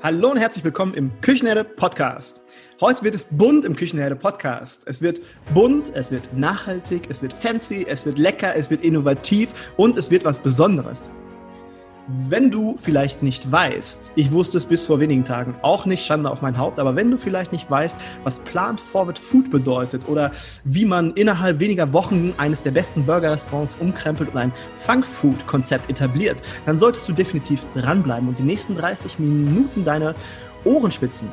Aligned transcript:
Hallo 0.00 0.30
und 0.30 0.36
herzlich 0.36 0.62
willkommen 0.62 0.94
im 0.94 1.10
Küchenherde 1.22 1.64
Podcast. 1.64 2.44
Heute 2.80 3.02
wird 3.02 3.16
es 3.16 3.24
bunt 3.24 3.64
im 3.64 3.74
Küchenherde 3.74 4.14
Podcast. 4.14 4.84
Es 4.86 5.02
wird 5.02 5.20
bunt, 5.52 5.90
es 5.92 6.12
wird 6.12 6.32
nachhaltig, 6.32 7.08
es 7.10 7.20
wird 7.20 7.32
fancy, 7.32 7.84
es 7.84 8.06
wird 8.06 8.16
lecker, 8.16 8.54
es 8.54 8.70
wird 8.70 8.82
innovativ 8.82 9.72
und 9.76 9.98
es 9.98 10.08
wird 10.08 10.24
was 10.24 10.38
Besonderes. 10.38 11.10
Wenn 12.10 12.50
du 12.50 12.74
vielleicht 12.78 13.22
nicht 13.22 13.52
weißt, 13.52 14.12
ich 14.14 14.32
wusste 14.32 14.56
es 14.56 14.64
bis 14.64 14.86
vor 14.86 14.98
wenigen 14.98 15.26
Tagen 15.26 15.54
auch 15.60 15.84
nicht, 15.84 16.06
Schande 16.06 16.30
auf 16.30 16.40
mein 16.40 16.56
Haupt, 16.56 16.78
aber 16.78 16.96
wenn 16.96 17.10
du 17.10 17.18
vielleicht 17.18 17.52
nicht 17.52 17.70
weißt, 17.70 18.00
was 18.24 18.38
Plant 18.38 18.80
Forward 18.80 19.18
Food 19.18 19.50
bedeutet 19.50 20.08
oder 20.08 20.32
wie 20.64 20.86
man 20.86 21.12
innerhalb 21.12 21.60
weniger 21.60 21.92
Wochen 21.92 22.32
eines 22.38 22.62
der 22.62 22.70
besten 22.70 23.04
Burgerrestaurants 23.04 23.76
umkrempelt 23.76 24.30
und 24.30 24.38
ein 24.38 24.52
Funk 24.78 25.04
Food 25.04 25.46
Konzept 25.46 25.90
etabliert, 25.90 26.40
dann 26.64 26.78
solltest 26.78 27.06
du 27.10 27.12
definitiv 27.12 27.66
dranbleiben 27.74 28.26
und 28.26 28.38
die 28.38 28.44
nächsten 28.44 28.74
30 28.74 29.18
Minuten 29.18 29.84
deine 29.84 30.14
Ohren 30.64 30.92
spitzen. 30.92 31.28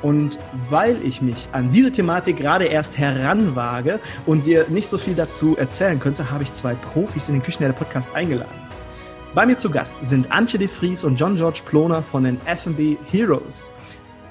Und 0.00 0.38
weil 0.70 1.04
ich 1.04 1.20
mich 1.20 1.48
an 1.52 1.70
diese 1.70 1.92
Thematik 1.92 2.38
gerade 2.38 2.64
erst 2.64 2.96
heranwage 2.96 4.00
und 4.24 4.46
dir 4.46 4.64
nicht 4.70 4.88
so 4.88 4.96
viel 4.96 5.14
dazu 5.14 5.54
erzählen 5.58 6.00
könnte, 6.00 6.30
habe 6.30 6.44
ich 6.44 6.52
zwei 6.52 6.74
Profis 6.74 7.28
in 7.28 7.34
den 7.34 7.42
Küchenherde 7.42 7.74
Podcast 7.74 8.14
eingeladen. 8.14 8.63
Bei 9.34 9.46
mir 9.46 9.56
zu 9.56 9.68
Gast 9.68 10.04
sind 10.06 10.30
Antje 10.30 10.60
de 10.60 10.68
Vries 10.68 11.02
und 11.02 11.18
John 11.18 11.34
George 11.34 11.62
Ploner 11.66 12.04
von 12.04 12.22
den 12.22 12.38
F&B 12.46 12.96
Heroes. 13.10 13.68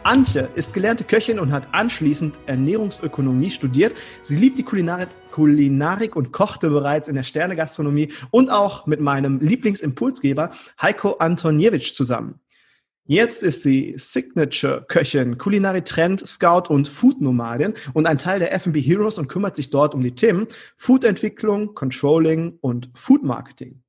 Antje 0.04 0.48
ist 0.56 0.73
gelernte 0.73 1.04
Köchin 1.04 1.40
und 1.40 1.52
hat 1.52 1.68
anschließend 1.73 2.40
Ernährungsökonomie 2.46 3.52
studiert. 3.52 3.98
Sie 4.22 4.38
liebt 4.38 4.58
die 4.58 4.64
Kulinarik, 4.64 5.09
Kulinarik 5.31 6.16
und 6.16 6.31
kochte 6.31 6.70
bereits 6.70 7.09
in 7.09 7.16
der 7.16 7.24
Sternegastronomie 7.24 8.14
und 8.31 8.50
auch 8.50 8.88
mit 8.88 9.02
meinem 9.02 9.42
Lieblingsimpulsgeber 9.42 10.52
Heiko 10.81 11.16
Antoniewicz 11.16 11.94
zusammen. 11.94 12.40
Jetzt 13.03 13.44
ist 13.44 13.62
sie 13.62 13.96
Signature-Köchin, 13.97 15.38
Kulinary-Trend, 15.38 16.25
Scout 16.25 16.69
und 16.69 16.88
Food-Nomadin 16.88 17.74
und 17.92 18.08
ein 18.08 18.19
Teil 18.19 18.40
der 18.40 18.53
F&B 18.53 18.80
Heroes 18.80 19.18
und 19.18 19.28
kümmert 19.28 19.58
sich 19.58 19.69
dort 19.69 19.94
um 19.94 20.00
die 20.00 20.16
Themen 20.16 20.47
Food-Entwicklung, 20.78 21.74
Controlling 21.75 22.58
und 22.62 22.90
Food-Marketing. 22.94 23.82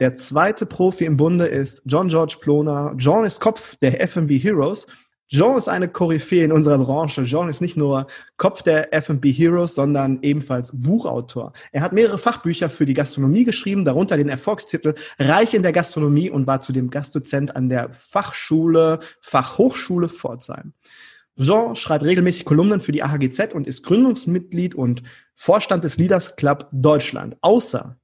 Der 0.00 0.14
zweite 0.14 0.64
Profi 0.64 1.06
im 1.06 1.16
Bunde 1.16 1.46
ist 1.46 1.82
John 1.84 2.08
George 2.08 2.36
Ploner. 2.40 2.94
John 2.96 3.24
ist 3.24 3.40
Kopf 3.40 3.74
der 3.76 4.00
F&B 4.00 4.38
Heroes. 4.38 4.86
John 5.26 5.58
ist 5.58 5.68
eine 5.68 5.88
Koryphäe 5.88 6.44
in 6.44 6.52
unserer 6.52 6.78
Branche. 6.78 7.22
John 7.22 7.48
ist 7.48 7.60
nicht 7.60 7.76
nur 7.76 8.06
Kopf 8.36 8.62
der 8.62 8.94
F&B 8.94 9.32
Heroes, 9.32 9.74
sondern 9.74 10.20
ebenfalls 10.22 10.70
Buchautor. 10.72 11.52
Er 11.72 11.82
hat 11.82 11.92
mehrere 11.92 12.16
Fachbücher 12.16 12.70
für 12.70 12.86
die 12.86 12.94
Gastronomie 12.94 13.44
geschrieben, 13.44 13.84
darunter 13.84 14.16
den 14.16 14.28
Erfolgstitel 14.28 14.94
Reich 15.18 15.52
in 15.52 15.64
der 15.64 15.72
Gastronomie 15.72 16.30
und 16.30 16.46
war 16.46 16.60
zudem 16.60 16.90
Gastdozent 16.90 17.56
an 17.56 17.68
der 17.68 17.92
Fachschule, 17.92 19.00
Fachhochschule 19.20 20.08
Pforzheim. 20.08 20.74
Jean 21.36 21.74
schreibt 21.74 22.04
regelmäßig 22.04 22.44
Kolumnen 22.44 22.80
für 22.80 22.92
die 22.92 23.02
AHGZ 23.02 23.52
und 23.52 23.66
ist 23.66 23.82
Gründungsmitglied 23.82 24.76
und 24.76 25.02
Vorstand 25.34 25.82
des 25.82 25.98
Leaders 25.98 26.36
Club 26.36 26.68
Deutschland. 26.72 27.36
Außer 27.42 27.97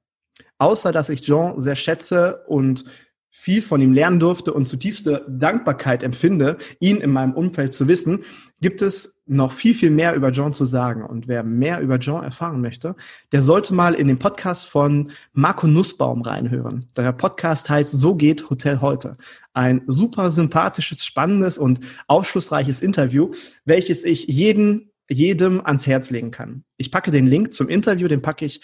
außer 0.65 0.93
dass 0.93 1.11
ich 1.11 1.21
Jean 1.21 1.61
sehr 1.61 1.77
schätze 1.77 2.43
und 2.47 2.87
viel 3.29 3.61
von 3.61 3.83
ihm 3.83 3.93
lernen 3.93 4.19
durfte 4.19 4.55
und 4.55 4.67
zutiefste 4.67 5.27
Dankbarkeit 5.29 6.03
empfinde, 6.03 6.57
ihn 6.81 6.97
in 6.99 7.11
meinem 7.11 7.35
Umfeld 7.35 7.75
zu 7.75 7.87
wissen, 7.87 8.25
gibt 8.63 8.81
es 8.81 9.21
noch 9.27 9.53
viel, 9.53 9.75
viel 9.75 9.91
mehr 9.91 10.15
über 10.15 10.31
John 10.31 10.55
zu 10.55 10.65
sagen. 10.65 11.05
Und 11.05 11.29
wer 11.29 11.43
mehr 11.43 11.81
über 11.81 11.97
John 11.99 12.25
erfahren 12.25 12.63
möchte, 12.63 12.97
der 13.33 13.43
sollte 13.43 13.75
mal 13.75 13.93
in 13.93 14.07
den 14.07 14.19
Podcast 14.19 14.67
von 14.67 15.11
Marco 15.35 15.67
Nussbaum 15.67 16.23
reinhören. 16.23 16.87
Der 16.97 17.13
Podcast 17.13 17.69
heißt 17.69 17.93
So 17.93 18.15
geht 18.15 18.49
Hotel 18.49 18.81
heute. 18.81 19.19
Ein 19.53 19.83
super 19.87 20.31
sympathisches, 20.31 21.05
spannendes 21.05 21.59
und 21.59 21.81
aufschlussreiches 22.07 22.81
Interview, 22.81 23.33
welches 23.67 24.05
ich 24.07 24.29
jeden, 24.29 24.93
jedem 25.11 25.61
ans 25.67 25.87
Herz 25.87 26.11
legen 26.11 26.31
kann. 26.31 26.65
Ich 26.79 26.91
packe 26.91 27.11
den 27.11 27.27
Link 27.27 27.53
zum 27.53 27.69
Interview, 27.69 28.09
den 28.09 28.23
packe 28.23 28.47
ich 28.47 28.63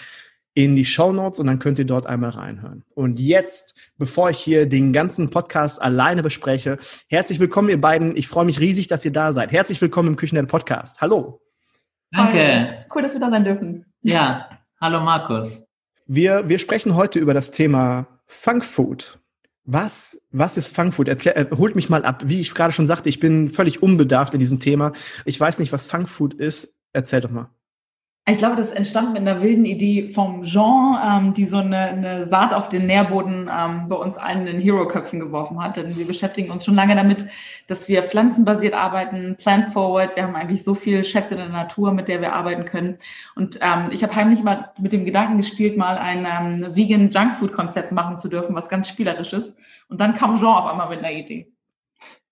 in 0.54 0.76
die 0.76 0.84
Show 0.84 1.12
Notes 1.12 1.38
und 1.38 1.46
dann 1.46 1.58
könnt 1.58 1.78
ihr 1.78 1.84
dort 1.84 2.06
einmal 2.06 2.30
reinhören. 2.30 2.84
Und 2.94 3.20
jetzt, 3.20 3.74
bevor 3.98 4.30
ich 4.30 4.38
hier 4.38 4.66
den 4.66 4.92
ganzen 4.92 5.30
Podcast 5.30 5.80
alleine 5.80 6.22
bespreche, 6.22 6.78
herzlich 7.08 7.38
willkommen 7.38 7.68
ihr 7.68 7.80
beiden. 7.80 8.16
Ich 8.16 8.28
freue 8.28 8.44
mich 8.44 8.60
riesig, 8.60 8.88
dass 8.88 9.04
ihr 9.04 9.12
da 9.12 9.32
seid. 9.32 9.52
Herzlich 9.52 9.80
willkommen 9.80 10.08
im 10.08 10.16
Küchennet 10.16 10.48
Podcast. 10.48 11.00
Hallo. 11.00 11.40
Danke. 12.10 12.84
Cool, 12.92 13.02
dass 13.02 13.12
wir 13.12 13.20
da 13.20 13.30
sein 13.30 13.44
dürfen. 13.44 13.86
Ja, 14.02 14.48
hallo 14.80 15.00
Markus. 15.00 15.64
Wir, 16.06 16.48
wir 16.48 16.58
sprechen 16.58 16.96
heute 16.96 17.20
über 17.20 17.34
das 17.34 17.52
Thema 17.52 18.08
Funk 18.26 18.64
Food. 18.64 19.20
Was, 19.64 20.20
was 20.32 20.56
ist 20.56 20.74
Funk 20.74 20.94
Food? 20.94 21.06
Erklär, 21.06 21.36
äh, 21.36 21.46
holt 21.56 21.76
mich 21.76 21.88
mal 21.88 22.04
ab. 22.04 22.24
Wie 22.26 22.40
ich 22.40 22.52
gerade 22.54 22.72
schon 22.72 22.88
sagte, 22.88 23.08
ich 23.08 23.20
bin 23.20 23.50
völlig 23.50 23.82
unbedarft 23.82 24.34
in 24.34 24.40
diesem 24.40 24.58
Thema. 24.58 24.92
Ich 25.24 25.38
weiß 25.38 25.60
nicht, 25.60 25.72
was 25.72 25.86
Funk 25.86 26.08
Food 26.08 26.34
ist. 26.34 26.74
Erzähl 26.92 27.20
doch 27.20 27.30
mal. 27.30 27.50
Ich 28.28 28.38
glaube, 28.38 28.54
das 28.54 28.70
entstand 28.70 29.12
mit 29.12 29.22
einer 29.22 29.42
wilden 29.42 29.64
Idee 29.64 30.08
vom 30.08 30.44
Jean, 30.44 30.96
ähm, 31.04 31.34
die 31.34 31.46
so 31.46 31.56
eine, 31.56 31.78
eine, 31.78 32.26
Saat 32.26 32.52
auf 32.52 32.68
den 32.68 32.86
Nährboden 32.86 33.50
ähm, 33.52 33.88
bei 33.88 33.96
uns 33.96 34.18
allen 34.18 34.46
in 34.46 34.60
Hero-Köpfen 34.60 35.18
geworfen 35.18 35.60
hat. 35.60 35.76
Denn 35.76 35.96
wir 35.96 36.06
beschäftigen 36.06 36.50
uns 36.50 36.64
schon 36.64 36.76
lange 36.76 36.94
damit, 36.94 37.26
dass 37.66 37.88
wir 37.88 38.02
pflanzenbasiert 38.04 38.74
arbeiten, 38.74 39.36
plant 39.36 39.72
forward. 39.72 40.14
Wir 40.14 40.24
haben 40.24 40.36
eigentlich 40.36 40.62
so 40.62 40.74
viel 40.74 41.02
Schätze 41.02 41.34
in 41.34 41.40
der 41.40 41.48
Natur, 41.48 41.92
mit 41.92 42.08
der 42.08 42.20
wir 42.20 42.34
arbeiten 42.34 42.66
können. 42.66 42.98
Und 43.34 43.58
ähm, 43.62 43.88
ich 43.90 44.02
habe 44.02 44.14
heimlich 44.14 44.42
mal 44.42 44.70
mit 44.78 44.92
dem 44.92 45.04
Gedanken 45.04 45.38
gespielt, 45.38 45.76
mal 45.76 45.98
ein 45.98 46.26
ähm, 46.26 46.76
vegan 46.76 47.10
Junkfood-Konzept 47.10 47.90
machen 47.90 48.16
zu 48.16 48.28
dürfen, 48.28 48.54
was 48.54 48.68
ganz 48.68 48.86
spielerisch 48.88 49.32
ist. 49.32 49.56
Und 49.88 50.00
dann 50.00 50.14
kam 50.14 50.38
Jean 50.38 50.54
auf 50.54 50.66
einmal 50.66 50.90
mit 50.90 51.00
einer 51.00 51.12
Idee. 51.12 51.50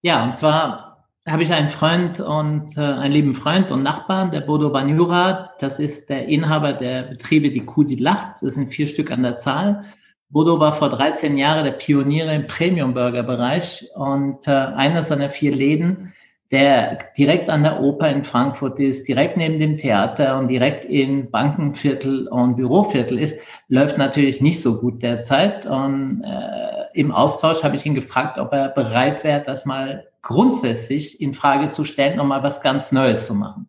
Ja, 0.03 0.23
und 0.23 0.37
zwar 0.37 0.98
habe 1.31 1.43
ich 1.43 1.53
einen 1.53 1.69
Freund 1.69 2.21
und 2.21 2.77
äh, 2.77 2.81
einen 2.81 3.13
lieben 3.13 3.35
Freund 3.35 3.71
und 3.71 3.83
Nachbarn, 3.83 4.31
der 4.31 4.41
Bodo 4.41 4.71
Banyura. 4.71 5.51
Das 5.59 5.79
ist 5.79 6.09
der 6.09 6.29
Inhaber 6.29 6.73
der 6.73 7.03
Betriebe 7.03 7.51
Die 7.51 7.65
Kuh, 7.65 7.85
die 7.85 7.97
lacht. 7.97 8.43
Das 8.43 8.55
sind 8.55 8.73
vier 8.73 8.89
Stück 8.89 9.11
an 9.11 9.23
der 9.23 9.37
Zahl. 9.37 9.85
Bodo 10.31 10.61
war 10.61 10.75
vor 10.75 10.91
13 10.91 11.39
Jahren 11.39 11.65
der 11.65 11.73
Pionier 11.73 12.31
im 12.33 12.47
Premium-Burger-Bereich 12.47 13.89
und 13.95 14.47
äh, 14.47 14.51
einer 14.51 15.03
seiner 15.03 15.31
vier 15.31 15.55
Läden, 15.55 16.13
der 16.51 16.99
direkt 17.17 17.49
an 17.49 17.63
der 17.63 17.81
Oper 17.81 18.11
in 18.11 18.25
Frankfurt 18.25 18.79
ist, 18.79 19.09
direkt 19.09 19.37
neben 19.37 19.59
dem 19.59 19.77
Theater 19.77 20.39
und 20.39 20.49
direkt 20.49 20.85
in 20.85 21.31
Bankenviertel 21.31 22.29
und 22.29 22.57
Büroviertel 22.57 23.19
ist, 23.19 23.39
läuft 23.69 23.99
natürlich 23.99 24.41
nicht 24.41 24.61
so 24.61 24.81
gut 24.81 25.03
derzeit. 25.03 25.67
Und 25.67 26.23
äh, 26.25 26.99
im 26.99 27.13
Austausch 27.13 27.63
habe 27.63 27.77
ich 27.77 27.87
ihn 27.87 27.95
gefragt, 27.95 28.39
ob 28.39 28.53
er 28.53 28.69
bereit 28.69 29.25
wäre, 29.25 29.43
das 29.43 29.65
mal 29.65 30.08
grundsätzlich 30.23 31.21
in 31.21 31.35
Frage 31.35 31.71
zu 31.71 31.85
stellen, 31.85 32.21
um 32.21 32.29
mal 32.29 32.43
was 32.43 32.61
ganz 32.61 32.93
Neues 32.93 33.27
zu 33.27 33.35
machen. 33.35 33.69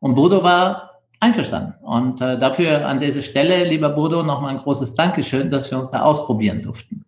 Und 0.00 0.14
Bodo 0.14 0.42
war 0.42 1.00
einverstanden. 1.20 1.74
Und 1.82 2.20
äh, 2.20 2.38
dafür 2.38 2.86
an 2.86 3.00
dieser 3.00 3.22
Stelle, 3.22 3.64
lieber 3.64 3.88
Bodo, 3.90 4.22
nochmal 4.22 4.56
ein 4.56 4.62
großes 4.62 4.94
Dankeschön, 4.94 5.50
dass 5.50 5.70
wir 5.70 5.78
uns 5.78 5.90
da 5.90 6.02
ausprobieren 6.02 6.62
durften. 6.62 7.04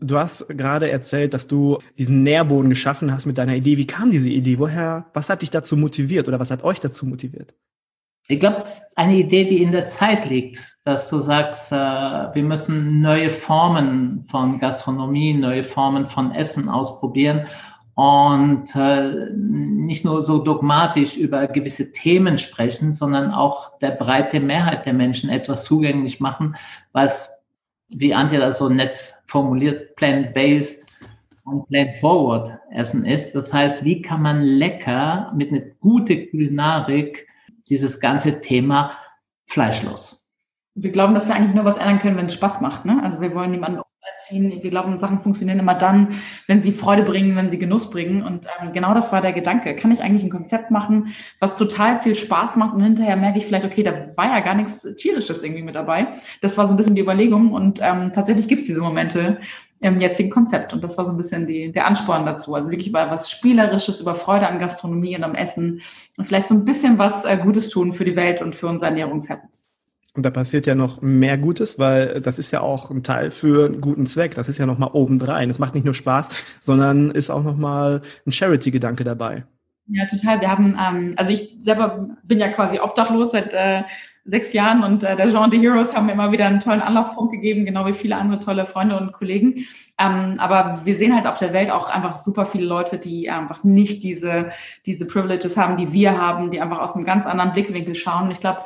Du 0.00 0.18
hast 0.18 0.48
gerade 0.50 0.90
erzählt, 0.90 1.32
dass 1.32 1.46
du 1.46 1.78
diesen 1.96 2.22
Nährboden 2.22 2.68
geschaffen 2.68 3.10
hast 3.12 3.24
mit 3.24 3.38
deiner 3.38 3.54
Idee. 3.54 3.78
Wie 3.78 3.86
kam 3.86 4.10
diese 4.10 4.28
Idee? 4.28 4.58
Woher, 4.58 5.06
was 5.14 5.30
hat 5.30 5.40
dich 5.40 5.50
dazu 5.50 5.76
motiviert 5.76 6.28
oder 6.28 6.38
was 6.38 6.50
hat 6.50 6.62
euch 6.64 6.80
dazu 6.80 7.06
motiviert? 7.06 7.54
Ich 8.28 8.40
glaube, 8.40 8.58
es 8.58 8.78
ist 8.78 8.98
eine 8.98 9.16
Idee, 9.16 9.44
die 9.44 9.62
in 9.62 9.72
der 9.72 9.86
Zeit 9.86 10.28
liegt, 10.28 10.78
dass 10.84 11.08
du 11.08 11.20
sagst, 11.20 11.70
äh, 11.70 11.76
wir 11.76 12.42
müssen 12.42 13.00
neue 13.00 13.30
Formen 13.30 14.26
von 14.28 14.58
Gastronomie, 14.58 15.32
neue 15.32 15.62
Formen 15.62 16.08
von 16.08 16.32
Essen 16.32 16.68
ausprobieren 16.68 17.46
und 17.96 18.76
äh, 18.76 19.30
nicht 19.32 20.04
nur 20.04 20.22
so 20.22 20.38
dogmatisch 20.38 21.16
über 21.16 21.46
gewisse 21.46 21.92
Themen 21.92 22.36
sprechen, 22.36 22.92
sondern 22.92 23.32
auch 23.32 23.78
der 23.78 23.92
breite 23.92 24.38
Mehrheit 24.38 24.84
der 24.84 24.92
Menschen 24.92 25.30
etwas 25.30 25.64
zugänglich 25.64 26.20
machen, 26.20 26.56
was 26.92 27.30
wie 27.88 28.12
Antje 28.12 28.38
das 28.38 28.58
so 28.58 28.68
nett 28.68 29.14
formuliert, 29.26 29.96
plant-based 29.96 30.84
und 31.44 31.66
plant-forward 31.68 32.58
Essen 32.70 33.06
ist. 33.06 33.34
Das 33.34 33.54
heißt, 33.54 33.82
wie 33.82 34.02
kann 34.02 34.20
man 34.20 34.42
lecker 34.42 35.32
mit 35.34 35.50
einer 35.50 35.62
guten 35.80 36.28
Kulinarik 36.30 37.26
dieses 37.70 37.98
ganze 37.98 38.42
Thema 38.42 38.92
fleischlos? 39.46 40.28
Wir 40.74 40.90
glauben, 40.90 41.14
dass 41.14 41.28
wir 41.28 41.34
eigentlich 41.34 41.54
nur 41.54 41.64
was 41.64 41.78
ändern 41.78 42.00
können, 42.00 42.18
wenn 42.18 42.26
es 42.26 42.34
Spaß 42.34 42.60
macht. 42.60 42.84
Ne? 42.84 43.00
Also 43.02 43.22
wir 43.22 43.34
wollen 43.34 43.52
niemanden 43.52 43.80
erziehen. 44.26 44.62
Wir 44.62 44.70
glauben, 44.70 44.98
Sachen 44.98 45.20
funktionieren 45.20 45.58
immer 45.58 45.74
dann, 45.74 46.16
wenn 46.46 46.62
sie 46.62 46.72
Freude 46.72 47.02
bringen, 47.02 47.36
wenn 47.36 47.50
sie 47.50 47.58
Genuss 47.58 47.90
bringen. 47.90 48.22
Und 48.22 48.46
ähm, 48.60 48.72
genau 48.72 48.94
das 48.94 49.12
war 49.12 49.20
der 49.20 49.32
Gedanke. 49.32 49.74
Kann 49.76 49.92
ich 49.92 50.02
eigentlich 50.02 50.22
ein 50.22 50.30
Konzept 50.30 50.70
machen, 50.70 51.14
was 51.40 51.56
total 51.56 51.98
viel 51.98 52.14
Spaß 52.14 52.56
macht 52.56 52.74
und 52.74 52.82
hinterher 52.82 53.16
merke 53.16 53.38
ich 53.38 53.46
vielleicht, 53.46 53.64
okay, 53.64 53.82
da 53.82 54.10
war 54.16 54.26
ja 54.26 54.40
gar 54.40 54.54
nichts 54.54 54.86
Tierisches 54.96 55.42
irgendwie 55.42 55.62
mit 55.62 55.74
dabei. 55.74 56.08
Das 56.40 56.58
war 56.58 56.66
so 56.66 56.74
ein 56.74 56.76
bisschen 56.76 56.94
die 56.94 57.02
Überlegung 57.02 57.52
und 57.52 57.80
ähm, 57.82 58.12
tatsächlich 58.14 58.48
gibt 58.48 58.62
es 58.62 58.66
diese 58.66 58.80
Momente 58.80 59.38
im 59.80 60.00
jetzigen 60.00 60.30
Konzept. 60.30 60.72
Und 60.72 60.82
das 60.82 60.96
war 60.96 61.04
so 61.04 61.12
ein 61.12 61.18
bisschen 61.18 61.46
die, 61.46 61.70
der 61.70 61.86
Ansporn 61.86 62.24
dazu. 62.24 62.54
Also 62.54 62.70
wirklich 62.70 62.88
über 62.88 63.10
was 63.10 63.30
Spielerisches, 63.30 64.00
über 64.00 64.14
Freude 64.14 64.48
an 64.48 64.58
Gastronomie 64.58 65.16
und 65.16 65.24
am 65.24 65.34
Essen 65.34 65.82
und 66.16 66.24
vielleicht 66.24 66.48
so 66.48 66.54
ein 66.54 66.64
bisschen 66.64 66.98
was 66.98 67.24
äh, 67.24 67.36
Gutes 67.36 67.68
tun 67.68 67.92
für 67.92 68.04
die 68.04 68.16
Welt 68.16 68.40
und 68.40 68.56
für 68.56 68.68
unser 68.68 68.86
Ernährungshabits. 68.86 69.75
Und 70.16 70.22
da 70.24 70.30
passiert 70.30 70.66
ja 70.66 70.74
noch 70.74 71.02
mehr 71.02 71.36
Gutes, 71.36 71.78
weil 71.78 72.20
das 72.20 72.38
ist 72.38 72.50
ja 72.50 72.60
auch 72.60 72.90
ein 72.90 73.02
Teil 73.02 73.30
für 73.30 73.66
einen 73.66 73.80
guten 73.80 74.06
Zweck. 74.06 74.34
Das 74.34 74.48
ist 74.48 74.58
ja 74.58 74.66
noch 74.66 74.78
mal 74.78 74.90
obendrein. 74.92 75.50
Es 75.50 75.58
macht 75.58 75.74
nicht 75.74 75.84
nur 75.84 75.94
Spaß, 75.94 76.30
sondern 76.60 77.10
ist 77.10 77.30
auch 77.30 77.42
noch 77.42 77.56
mal 77.56 78.02
ein 78.26 78.32
Charity-Gedanke 78.32 79.04
dabei. 79.04 79.44
Ja, 79.88 80.06
total. 80.06 80.40
Wir 80.40 80.50
haben, 80.50 80.76
ähm, 80.80 81.14
also 81.16 81.30
ich 81.30 81.56
selber 81.60 82.08
bin 82.24 82.40
ja 82.40 82.48
quasi 82.48 82.80
obdachlos 82.80 83.30
seit 83.32 83.52
äh, 83.52 83.82
sechs 84.24 84.52
Jahren 84.52 84.82
und 84.82 85.04
äh, 85.04 85.14
der 85.14 85.30
Jean 85.30 85.50
the 85.50 85.58
Heroes 85.58 85.94
haben 85.94 86.06
mir 86.06 86.12
immer 86.12 86.32
wieder 86.32 86.46
einen 86.46 86.58
tollen 86.58 86.80
Anlaufpunkt 86.80 87.32
gegeben, 87.32 87.64
genau 87.64 87.86
wie 87.86 87.92
viele 87.92 88.16
andere 88.16 88.40
tolle 88.40 88.66
Freunde 88.66 88.98
und 88.98 89.12
Kollegen. 89.12 89.66
Ähm, 89.98 90.36
aber 90.38 90.80
wir 90.84 90.96
sehen 90.96 91.14
halt 91.14 91.26
auf 91.26 91.38
der 91.38 91.52
Welt 91.52 91.70
auch 91.70 91.90
einfach 91.90 92.16
super 92.16 92.44
viele 92.44 92.66
Leute, 92.66 92.98
die 92.98 93.30
einfach 93.30 93.62
nicht 93.62 94.02
diese, 94.02 94.50
diese 94.84 95.06
Privileges 95.06 95.56
haben, 95.56 95.76
die 95.76 95.92
wir 95.92 96.20
haben, 96.20 96.50
die 96.50 96.60
einfach 96.60 96.80
aus 96.80 96.96
einem 96.96 97.04
ganz 97.04 97.24
anderen 97.24 97.52
Blickwinkel 97.52 97.94
schauen. 97.94 98.24
Und 98.24 98.32
ich 98.32 98.40
glaube, 98.40 98.62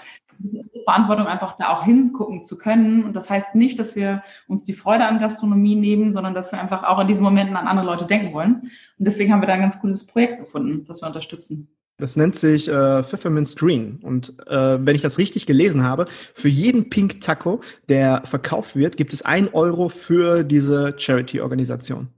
Verantwortung 0.84 1.26
einfach 1.26 1.56
da 1.56 1.68
auch 1.68 1.84
hingucken 1.84 2.42
zu 2.42 2.58
können. 2.58 3.04
Und 3.04 3.14
das 3.14 3.30
heißt 3.30 3.54
nicht, 3.54 3.78
dass 3.78 3.96
wir 3.96 4.22
uns 4.48 4.64
die 4.64 4.72
Freude 4.72 5.06
an 5.06 5.18
Gastronomie 5.18 5.76
nehmen, 5.76 6.12
sondern 6.12 6.34
dass 6.34 6.52
wir 6.52 6.60
einfach 6.60 6.84
auch 6.84 7.00
in 7.00 7.08
diesen 7.08 7.22
Momenten 7.22 7.56
an 7.56 7.66
andere 7.66 7.86
Leute 7.86 8.06
denken 8.06 8.32
wollen. 8.32 8.54
Und 8.54 8.70
deswegen 9.06 9.32
haben 9.32 9.40
wir 9.40 9.46
da 9.46 9.54
ein 9.54 9.60
ganz 9.60 9.78
cooles 9.78 10.06
Projekt 10.06 10.38
gefunden, 10.38 10.84
das 10.86 11.02
wir 11.02 11.06
unterstützen. 11.06 11.68
Das 12.00 12.16
nennt 12.16 12.36
sich 12.36 12.66
äh, 12.68 13.02
Pfefferminz 13.02 13.56
Green. 13.56 14.00
Und 14.02 14.34
äh, 14.46 14.84
wenn 14.84 14.96
ich 14.96 15.02
das 15.02 15.18
richtig 15.18 15.46
gelesen 15.46 15.84
habe, 15.84 16.06
für 16.34 16.48
jeden 16.48 16.88
Pink 16.88 17.20
Taco, 17.20 17.60
der 17.88 18.22
verkauft 18.24 18.74
wird, 18.74 18.96
gibt 18.96 19.12
es 19.12 19.22
ein 19.22 19.52
Euro 19.52 19.90
für 19.90 20.42
diese 20.42 20.94
Charity-Organisation. 20.96 22.08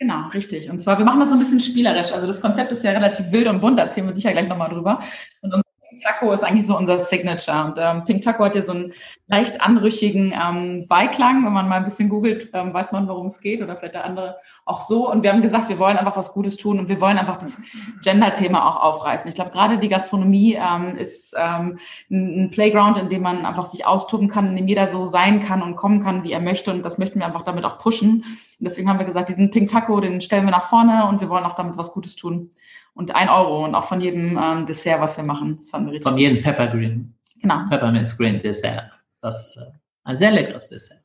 Genau, 0.00 0.28
richtig. 0.28 0.70
Und 0.70 0.80
zwar, 0.80 0.98
wir 0.98 1.04
machen 1.04 1.20
das 1.20 1.28
so 1.28 1.34
ein 1.34 1.40
bisschen 1.40 1.60
spielerisch. 1.60 2.12
Also 2.12 2.26
das 2.26 2.40
Konzept 2.40 2.70
ist 2.70 2.84
ja 2.84 2.92
relativ 2.92 3.32
wild 3.32 3.48
und 3.48 3.60
bunt, 3.60 3.78
da 3.78 3.84
erzählen 3.84 4.06
wir 4.06 4.14
sicher 4.14 4.32
gleich 4.32 4.48
nochmal 4.48 4.70
drüber. 4.70 5.00
Und 5.40 5.52
unser 5.54 5.67
Taco 6.02 6.32
ist 6.32 6.44
eigentlich 6.44 6.66
so 6.66 6.76
unser 6.76 7.00
Signature. 7.00 7.64
Und 7.64 7.74
ähm, 7.78 8.04
Pink 8.04 8.22
Taco 8.22 8.44
hat 8.44 8.54
ja 8.54 8.62
so 8.62 8.72
einen 8.72 8.92
leicht 9.26 9.60
anrüchigen 9.60 10.32
ähm, 10.32 10.86
Beiklang. 10.88 11.44
Wenn 11.44 11.52
man 11.52 11.68
mal 11.68 11.76
ein 11.76 11.84
bisschen 11.84 12.08
googelt, 12.08 12.50
ähm, 12.52 12.72
weiß 12.72 12.92
man, 12.92 13.08
worum 13.08 13.26
es 13.26 13.40
geht 13.40 13.62
oder 13.62 13.76
vielleicht 13.76 13.94
der 13.94 14.04
andere 14.04 14.36
auch 14.64 14.82
so. 14.82 15.10
Und 15.10 15.22
wir 15.22 15.32
haben 15.32 15.42
gesagt, 15.42 15.68
wir 15.68 15.78
wollen 15.78 15.96
einfach 15.96 16.16
was 16.16 16.32
Gutes 16.32 16.56
tun 16.56 16.78
und 16.78 16.88
wir 16.88 17.00
wollen 17.00 17.18
einfach 17.18 17.38
das 17.38 17.60
Gender-Thema 18.02 18.68
auch 18.68 18.80
aufreißen. 18.82 19.28
Ich 19.28 19.34
glaube, 19.34 19.50
gerade 19.50 19.78
die 19.78 19.88
Gastronomie 19.88 20.58
ähm, 20.60 20.96
ist 20.96 21.34
ähm, 21.38 21.78
ein 22.10 22.50
Playground, 22.50 22.98
in 22.98 23.08
dem 23.08 23.22
man 23.22 23.46
einfach 23.46 23.66
sich 23.66 23.86
austoben 23.86 24.28
kann, 24.28 24.48
in 24.48 24.56
dem 24.56 24.68
jeder 24.68 24.86
so 24.86 25.06
sein 25.06 25.40
kann 25.40 25.62
und 25.62 25.76
kommen 25.76 26.02
kann, 26.02 26.22
wie 26.22 26.32
er 26.32 26.40
möchte. 26.40 26.70
Und 26.70 26.82
das 26.82 26.98
möchten 26.98 27.18
wir 27.18 27.26
einfach 27.26 27.44
damit 27.44 27.64
auch 27.64 27.78
pushen. 27.78 28.24
Und 28.58 28.64
deswegen 28.64 28.88
haben 28.88 28.98
wir 28.98 29.06
gesagt, 29.06 29.28
diesen 29.30 29.50
Pink 29.50 29.70
Taco, 29.70 30.00
den 30.00 30.20
stellen 30.20 30.44
wir 30.44 30.50
nach 30.50 30.68
vorne 30.68 31.06
und 31.08 31.20
wir 31.20 31.28
wollen 31.28 31.44
auch 31.44 31.54
damit 31.54 31.76
was 31.76 31.92
Gutes 31.92 32.16
tun 32.16 32.50
und 32.98 33.14
ein 33.14 33.28
Euro 33.28 33.64
und 33.64 33.76
auch 33.76 33.84
von 33.84 34.00
jedem 34.00 34.36
ähm, 34.42 34.66
Dessert, 34.66 35.00
was 35.00 35.16
wir 35.16 35.22
machen. 35.22 35.58
Das 35.58 35.70
fanden 35.70 35.86
wir 35.86 35.92
richtig. 35.94 36.08
Von 36.08 36.18
jedem 36.18 36.42
Peppergreen. 36.42 37.14
Genau. 37.40 37.60
Peppermint 37.70 38.12
Green 38.18 38.42
Dessert. 38.42 38.90
Das 39.20 39.56
äh, 39.56 39.70
ein 40.02 40.16
sehr 40.16 40.32
leckeres 40.32 40.68
Dessert. 40.68 40.98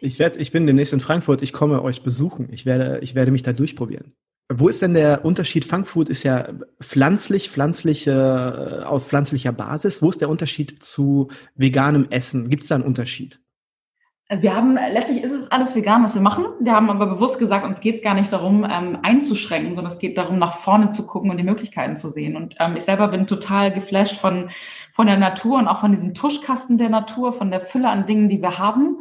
Ich 0.00 0.18
werde, 0.18 0.38
ich 0.38 0.52
bin 0.52 0.66
demnächst 0.66 0.92
in 0.92 1.00
Frankfurt. 1.00 1.40
Ich 1.40 1.54
komme 1.54 1.82
euch 1.82 2.02
besuchen. 2.02 2.52
Ich 2.52 2.66
werde, 2.66 2.98
ich 3.00 3.14
werde 3.14 3.30
mich 3.30 3.42
da 3.42 3.54
durchprobieren. 3.54 4.12
Wo 4.52 4.68
ist 4.68 4.82
denn 4.82 4.92
der 4.92 5.24
Unterschied? 5.24 5.64
Funkfood 5.64 6.10
ist 6.10 6.22
ja 6.22 6.50
pflanzlich, 6.82 7.48
pflanzliche, 7.48 8.82
äh, 8.82 8.84
auf 8.84 9.08
pflanzlicher 9.08 9.52
Basis. 9.52 10.02
Wo 10.02 10.10
ist 10.10 10.20
der 10.20 10.28
Unterschied 10.28 10.82
zu 10.82 11.28
veganem 11.54 12.08
Essen? 12.10 12.50
Gibt 12.50 12.64
es 12.64 12.68
da 12.68 12.74
einen 12.74 12.84
Unterschied? 12.84 13.40
Wir 14.30 14.54
haben, 14.54 14.74
letztlich 14.74 15.24
ist 15.24 15.32
es 15.32 15.50
alles 15.50 15.74
vegan, 15.74 16.04
was 16.04 16.14
wir 16.14 16.20
machen. 16.20 16.44
Wir 16.60 16.72
haben 16.72 16.90
aber 16.90 17.06
bewusst 17.06 17.38
gesagt, 17.38 17.64
uns 17.64 17.80
geht 17.80 17.96
es 17.96 18.02
gar 18.02 18.12
nicht 18.12 18.30
darum, 18.30 18.62
ähm, 18.70 18.98
einzuschränken, 19.00 19.74
sondern 19.74 19.90
es 19.90 19.98
geht 19.98 20.18
darum, 20.18 20.38
nach 20.38 20.58
vorne 20.58 20.90
zu 20.90 21.06
gucken 21.06 21.30
und 21.30 21.38
die 21.38 21.44
Möglichkeiten 21.44 21.96
zu 21.96 22.10
sehen. 22.10 22.36
Und 22.36 22.54
ähm, 22.60 22.76
ich 22.76 22.82
selber 22.82 23.08
bin 23.08 23.26
total 23.26 23.72
geflasht 23.72 24.18
von, 24.18 24.50
von 24.92 25.06
der 25.06 25.16
Natur 25.16 25.58
und 25.58 25.66
auch 25.66 25.80
von 25.80 25.92
diesem 25.92 26.12
Tuschkasten 26.12 26.76
der 26.76 26.90
Natur, 26.90 27.32
von 27.32 27.50
der 27.50 27.60
Fülle 27.60 27.88
an 27.88 28.04
Dingen, 28.04 28.28
die 28.28 28.42
wir 28.42 28.58
haben. 28.58 28.98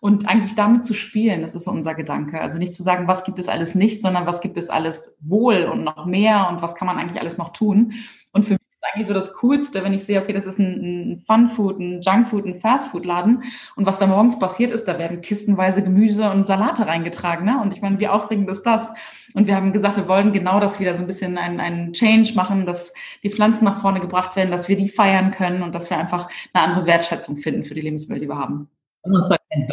Und 0.00 0.26
eigentlich 0.26 0.54
damit 0.54 0.82
zu 0.82 0.94
spielen, 0.94 1.42
das 1.42 1.54
ist 1.54 1.64
so 1.64 1.70
unser 1.70 1.94
Gedanke. 1.94 2.40
Also 2.40 2.56
nicht 2.56 2.72
zu 2.72 2.82
sagen, 2.82 3.06
was 3.06 3.24
gibt 3.24 3.38
es 3.38 3.48
alles 3.48 3.74
nicht, 3.74 4.00
sondern 4.00 4.24
was 4.24 4.40
gibt 4.40 4.56
es 4.56 4.70
alles 4.70 5.14
wohl 5.20 5.64
und 5.64 5.84
noch 5.84 6.06
mehr 6.06 6.48
und 6.48 6.62
was 6.62 6.74
kann 6.74 6.86
man 6.86 6.96
eigentlich 6.96 7.20
alles 7.20 7.36
noch 7.36 7.52
tun. 7.52 7.92
Und 8.32 8.46
für 8.46 8.56
ist 8.80 8.94
eigentlich 8.94 9.06
so 9.06 9.14
das 9.14 9.34
Coolste, 9.34 9.84
wenn 9.84 9.92
ich 9.92 10.04
sehe, 10.04 10.20
okay, 10.20 10.32
das 10.32 10.46
ist 10.46 10.58
ein, 10.58 11.12
ein 11.12 11.24
Fun-Food, 11.26 11.78
ein 11.78 12.00
Junk-Food, 12.00 12.46
ein 12.46 12.54
Fast-Food-Laden. 12.54 13.44
Und 13.76 13.86
was 13.86 13.98
da 13.98 14.06
morgens 14.06 14.38
passiert 14.38 14.72
ist, 14.72 14.84
da 14.84 14.98
werden 14.98 15.20
kistenweise 15.20 15.82
Gemüse 15.82 16.30
und 16.30 16.46
Salate 16.46 16.86
reingetragen. 16.86 17.44
Ne? 17.44 17.60
Und 17.60 17.72
ich 17.72 17.82
meine, 17.82 17.98
wie 17.98 18.08
aufregend 18.08 18.48
ist 18.48 18.62
das? 18.62 18.90
Und 19.34 19.46
wir 19.46 19.54
haben 19.54 19.72
gesagt, 19.72 19.96
wir 19.96 20.08
wollen 20.08 20.32
genau 20.32 20.60
das 20.60 20.80
wieder 20.80 20.94
so 20.94 21.02
ein 21.02 21.06
bisschen 21.06 21.36
einen, 21.36 21.60
einen 21.60 21.92
Change 21.92 22.32
machen, 22.34 22.64
dass 22.64 22.94
die 23.22 23.30
Pflanzen 23.30 23.64
nach 23.64 23.80
vorne 23.80 24.00
gebracht 24.00 24.34
werden, 24.34 24.50
dass 24.50 24.68
wir 24.68 24.76
die 24.76 24.88
feiern 24.88 25.30
können 25.30 25.62
und 25.62 25.74
dass 25.74 25.90
wir 25.90 25.98
einfach 25.98 26.30
eine 26.52 26.64
andere 26.64 26.86
Wertschätzung 26.86 27.36
finden 27.36 27.64
für 27.64 27.74
die 27.74 27.82
Lebensmittel, 27.82 28.22
die 28.22 28.28
wir 28.28 28.38
haben 28.38 28.68
um 29.02 29.14
uns 29.14 29.30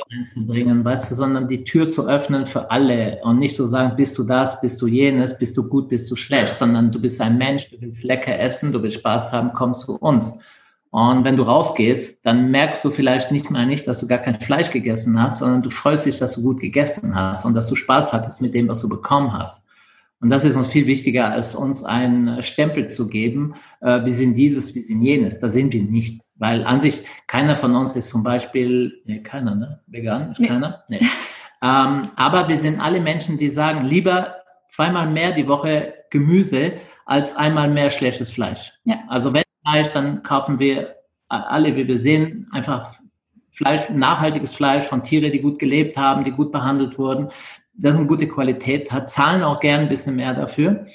einzubringen, 0.09 0.83
weißt 0.83 1.11
du, 1.11 1.15
sondern 1.15 1.47
die 1.47 1.63
Tür 1.63 1.89
zu 1.89 2.07
öffnen 2.07 2.47
für 2.47 2.71
alle 2.71 3.19
und 3.23 3.39
nicht 3.39 3.55
so 3.55 3.67
sagen, 3.67 3.95
bist 3.95 4.17
du 4.17 4.23
das, 4.23 4.59
bist 4.61 4.81
du 4.81 4.87
jenes, 4.87 5.37
bist 5.37 5.57
du 5.57 5.67
gut, 5.67 5.89
bist 5.89 6.09
du 6.09 6.15
schlecht, 6.15 6.57
sondern 6.57 6.91
du 6.91 6.99
bist 6.99 7.19
ein 7.21 7.37
Mensch, 7.37 7.69
du 7.69 7.77
willst 7.79 8.03
lecker 8.03 8.39
essen, 8.39 8.71
du 8.71 8.81
willst 8.81 8.97
Spaß 8.97 9.33
haben, 9.33 9.51
kommst 9.53 9.81
zu 9.81 9.97
uns. 9.97 10.33
Und 10.91 11.25
wenn 11.25 11.35
du 11.35 11.43
rausgehst, 11.43 12.25
dann 12.25 12.49
merkst 12.49 12.83
du 12.85 12.91
vielleicht 12.91 13.31
nicht 13.31 13.51
mal 13.51 13.65
nicht, 13.65 13.87
dass 13.87 13.99
du 13.99 14.07
gar 14.07 14.19
kein 14.19 14.39
Fleisch 14.39 14.71
gegessen 14.71 15.21
hast, 15.21 15.39
sondern 15.39 15.61
du 15.61 15.69
freust 15.69 16.05
dich, 16.05 16.17
dass 16.17 16.35
du 16.35 16.43
gut 16.43 16.61
gegessen 16.61 17.13
hast 17.13 17.45
und 17.45 17.53
dass 17.53 17.67
du 17.67 17.75
Spaß 17.75 18.13
hattest 18.13 18.41
mit 18.41 18.55
dem, 18.55 18.67
was 18.69 18.81
du 18.81 18.89
bekommen 18.89 19.33
hast. 19.33 19.65
Und 20.21 20.29
das 20.29 20.43
ist 20.43 20.55
uns 20.55 20.67
viel 20.67 20.87
wichtiger, 20.87 21.29
als 21.29 21.53
uns 21.53 21.83
einen 21.83 22.41
Stempel 22.41 22.87
zu 22.87 23.07
geben, 23.07 23.53
äh, 23.81 24.03
wir 24.03 24.13
sind 24.13 24.35
dieses, 24.35 24.73
wir 24.73 24.81
sind 24.81 25.03
jenes. 25.03 25.39
Da 25.39 25.49
sind 25.49 25.73
wir 25.73 25.83
nicht. 25.83 26.21
Weil 26.39 26.63
an 26.65 26.81
sich, 26.81 27.03
keiner 27.25 27.55
von 27.55 27.75
uns 27.75 27.95
ist 27.95 28.09
zum 28.09 28.23
Beispiel, 28.23 29.01
nee, 29.05 29.19
keiner, 29.19 29.55
ne? 29.55 29.79
Vegan? 29.87 30.35
Nee. 30.37 30.47
keiner? 30.47 30.83
Nee. 30.89 30.99
ähm, 31.63 32.09
aber 32.15 32.47
wir 32.47 32.57
sind 32.57 32.79
alle 32.79 32.99
Menschen, 32.99 33.37
die 33.37 33.49
sagen, 33.49 33.85
lieber 33.85 34.35
zweimal 34.67 35.09
mehr 35.09 35.31
die 35.31 35.47
Woche 35.47 35.93
Gemüse 36.09 36.73
als 37.05 37.35
einmal 37.35 37.69
mehr 37.69 37.89
schlechtes 37.89 38.31
Fleisch. 38.31 38.73
Ja. 38.83 38.99
Also 39.07 39.33
wenn 39.33 39.43
Fleisch, 39.65 39.87
dann 39.93 40.23
kaufen 40.23 40.59
wir 40.59 40.95
alle, 41.29 41.75
wie 41.75 41.87
wir 41.87 41.97
sehen, 41.97 42.47
einfach 42.51 42.93
Fleisch, 43.51 43.89
nachhaltiges 43.89 44.53
Fleisch 44.53 44.85
von 44.85 45.03
Tieren, 45.03 45.31
die 45.31 45.41
gut 45.41 45.57
gelebt 45.57 45.97
haben, 45.97 46.23
die 46.23 46.31
gut 46.31 46.51
behandelt 46.51 46.97
wurden, 46.97 47.29
das 47.73 47.95
eine 47.95 48.05
gute 48.05 48.27
Qualität 48.27 48.91
hat, 48.91 49.09
zahlen 49.09 49.43
auch 49.43 49.59
gern 49.59 49.81
ein 49.81 49.89
bisschen 49.89 50.15
mehr 50.15 50.33
dafür 50.33 50.85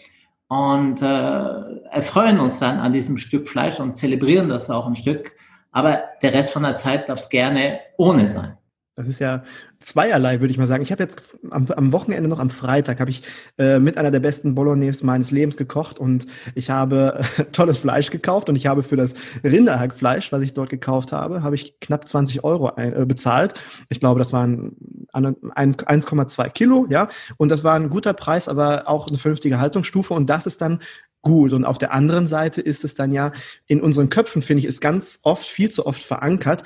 und 0.53 1.01
äh, 1.01 1.89
erfreuen 1.91 2.39
uns 2.39 2.59
dann 2.59 2.79
an 2.79 2.93
diesem 2.93 3.17
Stück 3.17 3.49
Fleisch 3.49 3.81
und 3.81 3.97
zelebrieren 3.97 4.51
das 4.51 4.69
auch 4.69 4.87
ein 4.87 4.97
Stück. 4.97 5.33
Aber 5.71 6.03
der 6.21 6.35
Rest 6.35 6.53
von 6.53 6.63
der 6.63 6.77
Zeit 6.77 7.09
darf 7.09 7.21
es 7.21 7.31
gerne 7.31 7.81
ohne 7.97 8.29
sein. 8.29 8.59
Das 9.03 9.09
ist 9.09 9.19
ja 9.19 9.43
zweierlei, 9.81 10.41
würde 10.41 10.53
ich 10.53 10.59
mal 10.59 10.69
sagen. 10.69 10.83
Ich 10.83 10.93
habe 10.93 11.03
jetzt 11.03 11.21
am, 11.51 11.67
am, 11.67 11.93
Wochenende 11.93 12.29
noch 12.29 12.39
am 12.39 12.51
Freitag 12.51 13.01
habe 13.01 13.11
ich 13.11 13.23
äh, 13.59 13.81
mit 13.81 13.99
einer 13.99 14.13
der 14.13 14.21
besten 14.21 14.55
Bolognese 14.55 15.05
meines 15.05 15.33
Lebens 15.33 15.57
gekocht 15.57 15.99
und 15.99 16.29
ich 16.55 16.71
habe 16.71 17.25
äh, 17.39 17.45
tolles 17.53 17.79
Fleisch 17.79 18.11
gekauft 18.11 18.49
und 18.49 18.55
ich 18.55 18.67
habe 18.67 18.85
für 18.85 18.97
das 18.97 19.15
Rinderhackfleisch, 19.43 20.31
was 20.31 20.43
ich 20.43 20.55
dort 20.55 20.71
gekauft 20.71 21.11
habe, 21.11 21.43
habe 21.43 21.57
ich 21.57 21.81
knapp 21.81 22.07
20 22.07 22.45
Euro 22.45 22.69
ein, 22.69 22.95
äh, 22.95 23.05
bezahlt. 23.05 23.55
Ich 23.89 23.99
glaube, 23.99 24.21
das 24.21 24.33
waren 24.33 24.77
1,2 25.13 26.49
Kilo, 26.51 26.87
ja, 26.89 27.09
und 27.37 27.51
das 27.51 27.65
war 27.65 27.75
ein 27.75 27.91
guter 27.91 28.13
Preis, 28.13 28.49
aber 28.49 28.89
auch 28.89 29.09
eine 29.09 29.19
vernünftige 29.19 29.59
Haltungsstufe 29.59 30.15
und 30.15 30.31
das 30.31 30.47
ist 30.47 30.61
dann 30.61 30.79
gut. 31.23 31.53
Und 31.53 31.65
auf 31.65 31.79
der 31.79 31.93
anderen 31.93 32.27
Seite 32.27 32.61
ist 32.61 32.85
es 32.85 32.95
dann 32.95 33.13
ja 33.13 33.33
in 33.67 33.81
unseren 33.81 34.11
Köpfen, 34.11 34.43
finde 34.43 34.61
ich, 34.61 34.67
ist 34.67 34.81
ganz 34.81 35.21
oft, 35.23 35.47
viel 35.47 35.71
zu 35.71 35.87
oft 35.87 36.03
verankert, 36.03 36.65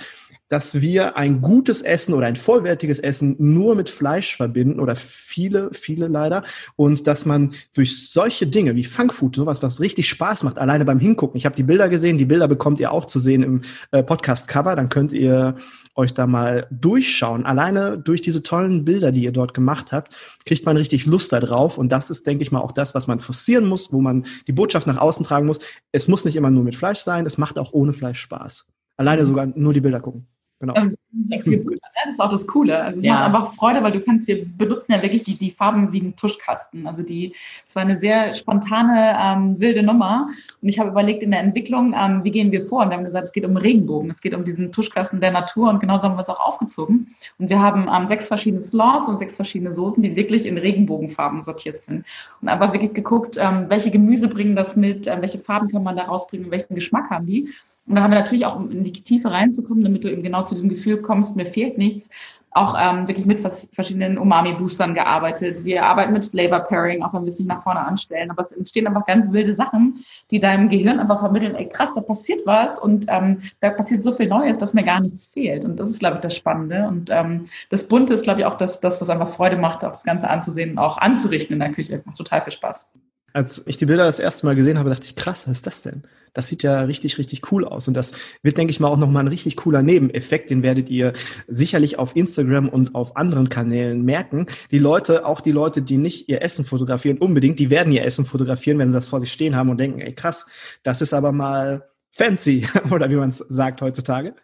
dass 0.48 0.80
wir 0.80 1.16
ein 1.16 1.40
gutes 1.40 1.82
Essen 1.82 2.14
oder 2.14 2.26
ein 2.26 2.36
vollwertiges 2.36 3.00
Essen 3.00 3.34
nur 3.38 3.74
mit 3.74 3.90
Fleisch 3.90 4.36
verbinden 4.36 4.78
oder 4.78 4.94
viele, 4.94 5.70
viele 5.72 6.06
leider. 6.06 6.44
Und 6.76 7.06
dass 7.06 7.26
man 7.26 7.52
durch 7.74 8.10
solche 8.10 8.46
Dinge 8.46 8.76
wie 8.76 8.84
Funkfood, 8.84 9.34
sowas, 9.34 9.62
was 9.62 9.80
richtig 9.80 10.08
Spaß 10.08 10.44
macht, 10.44 10.58
alleine 10.58 10.84
beim 10.84 11.00
Hingucken. 11.00 11.36
Ich 11.36 11.46
habe 11.46 11.56
die 11.56 11.64
Bilder 11.64 11.88
gesehen, 11.88 12.18
die 12.18 12.24
Bilder 12.24 12.46
bekommt 12.46 12.78
ihr 12.78 12.92
auch 12.92 13.06
zu 13.06 13.18
sehen 13.18 13.42
im 13.42 13.60
äh, 13.90 14.02
Podcast-Cover. 14.02 14.76
Dann 14.76 14.88
könnt 14.88 15.12
ihr 15.12 15.56
euch 15.96 16.14
da 16.14 16.26
mal 16.26 16.68
durchschauen. 16.70 17.44
Alleine 17.44 17.98
durch 17.98 18.20
diese 18.20 18.42
tollen 18.42 18.84
Bilder, 18.84 19.10
die 19.10 19.24
ihr 19.24 19.32
dort 19.32 19.54
gemacht 19.54 19.92
habt, 19.92 20.14
kriegt 20.44 20.64
man 20.64 20.76
richtig 20.76 21.06
Lust 21.06 21.32
da 21.32 21.40
drauf. 21.40 21.76
Und 21.76 21.90
das 21.90 22.10
ist, 22.10 22.26
denke 22.26 22.42
ich 22.42 22.52
mal, 22.52 22.60
auch 22.60 22.72
das, 22.72 22.94
was 22.94 23.06
man 23.06 23.18
forcieren 23.18 23.66
muss, 23.66 23.92
wo 23.92 24.00
man 24.00 24.24
die 24.46 24.52
Botschaft 24.52 24.86
nach 24.86 24.98
außen 24.98 25.24
tragen 25.24 25.46
muss. 25.46 25.58
Es 25.90 26.06
muss 26.06 26.24
nicht 26.24 26.36
immer 26.36 26.50
nur 26.50 26.62
mit 26.62 26.76
Fleisch 26.76 27.00
sein, 27.00 27.26
es 27.26 27.38
macht 27.38 27.58
auch 27.58 27.72
ohne 27.72 27.92
Fleisch 27.92 28.20
Spaß. 28.20 28.66
Alleine 28.96 29.22
mhm. 29.22 29.26
sogar 29.26 29.46
nur 29.46 29.72
die 29.72 29.80
Bilder 29.80 30.00
gucken. 30.00 30.28
Genau. 30.58 30.74
Ähm, 30.74 30.94
das 31.10 31.46
ist 31.46 32.20
auch 32.20 32.30
das 32.30 32.46
Coole. 32.46 32.82
Also 32.82 32.98
es 32.98 33.04
ja. 33.04 33.14
macht 33.14 33.24
einfach 33.24 33.54
Freude, 33.54 33.82
weil 33.82 33.92
du 33.92 34.00
kannst, 34.00 34.26
wir 34.26 34.46
benutzen 34.46 34.92
ja 34.92 35.02
wirklich 35.02 35.22
die, 35.22 35.36
die 35.36 35.50
Farben 35.50 35.92
wie 35.92 36.00
einen 36.00 36.16
Tuschkasten. 36.16 36.86
Also 36.86 37.02
die, 37.02 37.34
es 37.66 37.74
war 37.74 37.82
eine 37.82 37.98
sehr 37.98 38.32
spontane, 38.32 39.16
ähm, 39.20 39.60
wilde 39.60 39.82
Nummer. 39.82 40.28
Und 40.62 40.68
ich 40.68 40.78
habe 40.78 40.90
überlegt 40.90 41.22
in 41.22 41.30
der 41.30 41.40
Entwicklung, 41.40 41.94
ähm, 41.98 42.24
wie 42.24 42.30
gehen 42.30 42.52
wir 42.52 42.62
vor? 42.62 42.82
Und 42.82 42.90
wir 42.90 42.96
haben 42.96 43.04
gesagt, 43.04 43.26
es 43.26 43.32
geht 43.32 43.44
um 43.44 43.56
Regenbogen, 43.56 44.10
es 44.10 44.20
geht 44.20 44.34
um 44.34 44.44
diesen 44.44 44.72
Tuschkasten 44.72 45.20
der 45.20 45.30
Natur 45.30 45.68
und 45.68 45.80
genauso 45.80 46.04
haben 46.04 46.16
wir 46.16 46.20
es 46.20 46.28
auch 46.30 46.40
aufgezogen. 46.40 47.14
Und 47.38 47.50
wir 47.50 47.60
haben 47.60 47.88
ähm, 47.94 48.06
sechs 48.06 48.28
verschiedene 48.28 48.62
Slaws 48.62 49.08
und 49.08 49.18
sechs 49.18 49.36
verschiedene 49.36 49.72
Soßen, 49.72 50.02
die 50.02 50.16
wirklich 50.16 50.46
in 50.46 50.56
Regenbogenfarben 50.56 51.42
sortiert 51.42 51.82
sind. 51.82 52.06
Und 52.40 52.48
einfach 52.48 52.72
wirklich 52.72 52.94
geguckt, 52.94 53.36
ähm, 53.38 53.66
welche 53.68 53.90
Gemüse 53.90 54.28
bringen 54.28 54.56
das 54.56 54.74
mit, 54.74 55.06
äh, 55.06 55.20
welche 55.20 55.38
Farben 55.38 55.68
kann 55.68 55.82
man 55.82 55.96
da 55.96 56.04
rausbringen, 56.04 56.50
welchen 56.50 56.74
Geschmack 56.74 57.10
haben 57.10 57.26
die. 57.26 57.50
Und 57.86 57.94
da 57.94 58.02
haben 58.02 58.10
wir 58.10 58.18
natürlich 58.18 58.46
auch, 58.46 58.56
um 58.56 58.70
in 58.70 58.84
die 58.84 58.92
Tiefe 58.92 59.30
reinzukommen, 59.30 59.84
damit 59.84 60.04
du 60.04 60.10
eben 60.10 60.22
genau 60.22 60.42
zu 60.44 60.54
diesem 60.54 60.68
Gefühl 60.68 61.02
kommst, 61.02 61.36
mir 61.36 61.46
fehlt 61.46 61.78
nichts, 61.78 62.10
auch 62.56 62.74
ähm, 62.78 63.06
wirklich 63.06 63.26
mit 63.26 63.40
verschiedenen 63.40 64.16
Umami-Boostern 64.16 64.94
gearbeitet. 64.94 65.64
Wir 65.64 65.84
arbeiten 65.84 66.14
mit 66.14 66.24
Flavor 66.24 66.60
Pairing, 66.60 67.02
auch 67.02 67.12
wenn 67.12 67.24
wir 67.24 67.28
es 67.28 67.38
nicht 67.38 67.48
nach 67.48 67.62
vorne 67.62 67.80
anstellen. 67.80 68.30
Aber 68.30 68.42
es 68.42 68.50
entstehen 68.50 68.86
einfach 68.86 69.04
ganz 69.04 69.30
wilde 69.30 69.54
Sachen, 69.54 70.04
die 70.30 70.40
deinem 70.40 70.70
Gehirn 70.70 70.98
einfach 70.98 71.20
vermitteln, 71.20 71.54
ey 71.54 71.68
krass, 71.68 71.92
da 71.94 72.00
passiert 72.00 72.46
was 72.46 72.78
und 72.78 73.06
ähm, 73.08 73.42
da 73.60 73.70
passiert 73.70 74.02
so 74.02 74.10
viel 74.10 74.28
Neues, 74.28 74.56
dass 74.56 74.72
mir 74.72 74.84
gar 74.84 75.00
nichts 75.00 75.26
fehlt. 75.26 75.66
Und 75.66 75.76
das 75.76 75.90
ist, 75.90 75.98
glaube 75.98 76.16
ich, 76.16 76.22
das 76.22 76.34
Spannende. 76.34 76.86
Und 76.88 77.10
ähm, 77.10 77.44
das 77.68 77.86
Bunte 77.86 78.14
ist, 78.14 78.22
glaube 78.22 78.40
ich, 78.40 78.46
auch 78.46 78.56
das, 78.56 78.80
das, 78.80 79.02
was 79.02 79.10
einfach 79.10 79.28
Freude 79.28 79.58
macht, 79.58 79.84
auch 79.84 79.92
das 79.92 80.04
Ganze 80.04 80.30
anzusehen 80.30 80.70
und 80.70 80.78
auch 80.78 80.96
anzurichten 80.96 81.52
in 81.52 81.60
der 81.60 81.72
Küche. 81.72 82.02
Macht 82.06 82.16
total 82.16 82.40
viel 82.40 82.52
Spaß. 82.52 82.88
Als 83.36 83.66
ich 83.66 83.76
die 83.76 83.84
Bilder 83.84 84.06
das 84.06 84.18
erste 84.18 84.46
Mal 84.46 84.54
gesehen 84.54 84.78
habe, 84.78 84.88
dachte 84.88 85.04
ich, 85.04 85.14
krass, 85.14 85.46
was 85.46 85.58
ist 85.58 85.66
das 85.66 85.82
denn? 85.82 86.04
Das 86.32 86.48
sieht 86.48 86.62
ja 86.62 86.80
richtig, 86.80 87.18
richtig 87.18 87.52
cool 87.52 87.66
aus. 87.66 87.86
Und 87.86 87.94
das 87.94 88.12
wird, 88.42 88.56
denke 88.56 88.70
ich 88.70 88.80
mal, 88.80 88.88
auch 88.88 88.96
nochmal 88.96 89.24
ein 89.24 89.28
richtig 89.28 89.56
cooler 89.56 89.82
Nebeneffekt. 89.82 90.48
Den 90.48 90.62
werdet 90.62 90.88
ihr 90.88 91.12
sicherlich 91.46 91.98
auf 91.98 92.16
Instagram 92.16 92.66
und 92.70 92.94
auf 92.94 93.18
anderen 93.18 93.50
Kanälen 93.50 94.06
merken. 94.06 94.46
Die 94.70 94.78
Leute, 94.78 95.26
auch 95.26 95.42
die 95.42 95.52
Leute, 95.52 95.82
die 95.82 95.98
nicht 95.98 96.30
ihr 96.30 96.40
Essen 96.40 96.64
fotografieren, 96.64 97.18
unbedingt, 97.18 97.58
die 97.58 97.68
werden 97.68 97.92
ihr 97.92 98.06
Essen 98.06 98.24
fotografieren, 98.24 98.78
wenn 98.78 98.88
sie 98.88 98.96
das 98.96 99.10
vor 99.10 99.20
sich 99.20 99.30
stehen 99.30 99.54
haben 99.54 99.68
und 99.68 99.76
denken, 99.76 100.00
ey 100.00 100.14
krass, 100.14 100.46
das 100.82 101.02
ist 101.02 101.12
aber 101.12 101.30
mal 101.30 101.90
fancy, 102.12 102.66
oder 102.90 103.10
wie 103.10 103.16
man 103.16 103.28
es 103.28 103.44
sagt 103.50 103.82
heutzutage. 103.82 104.34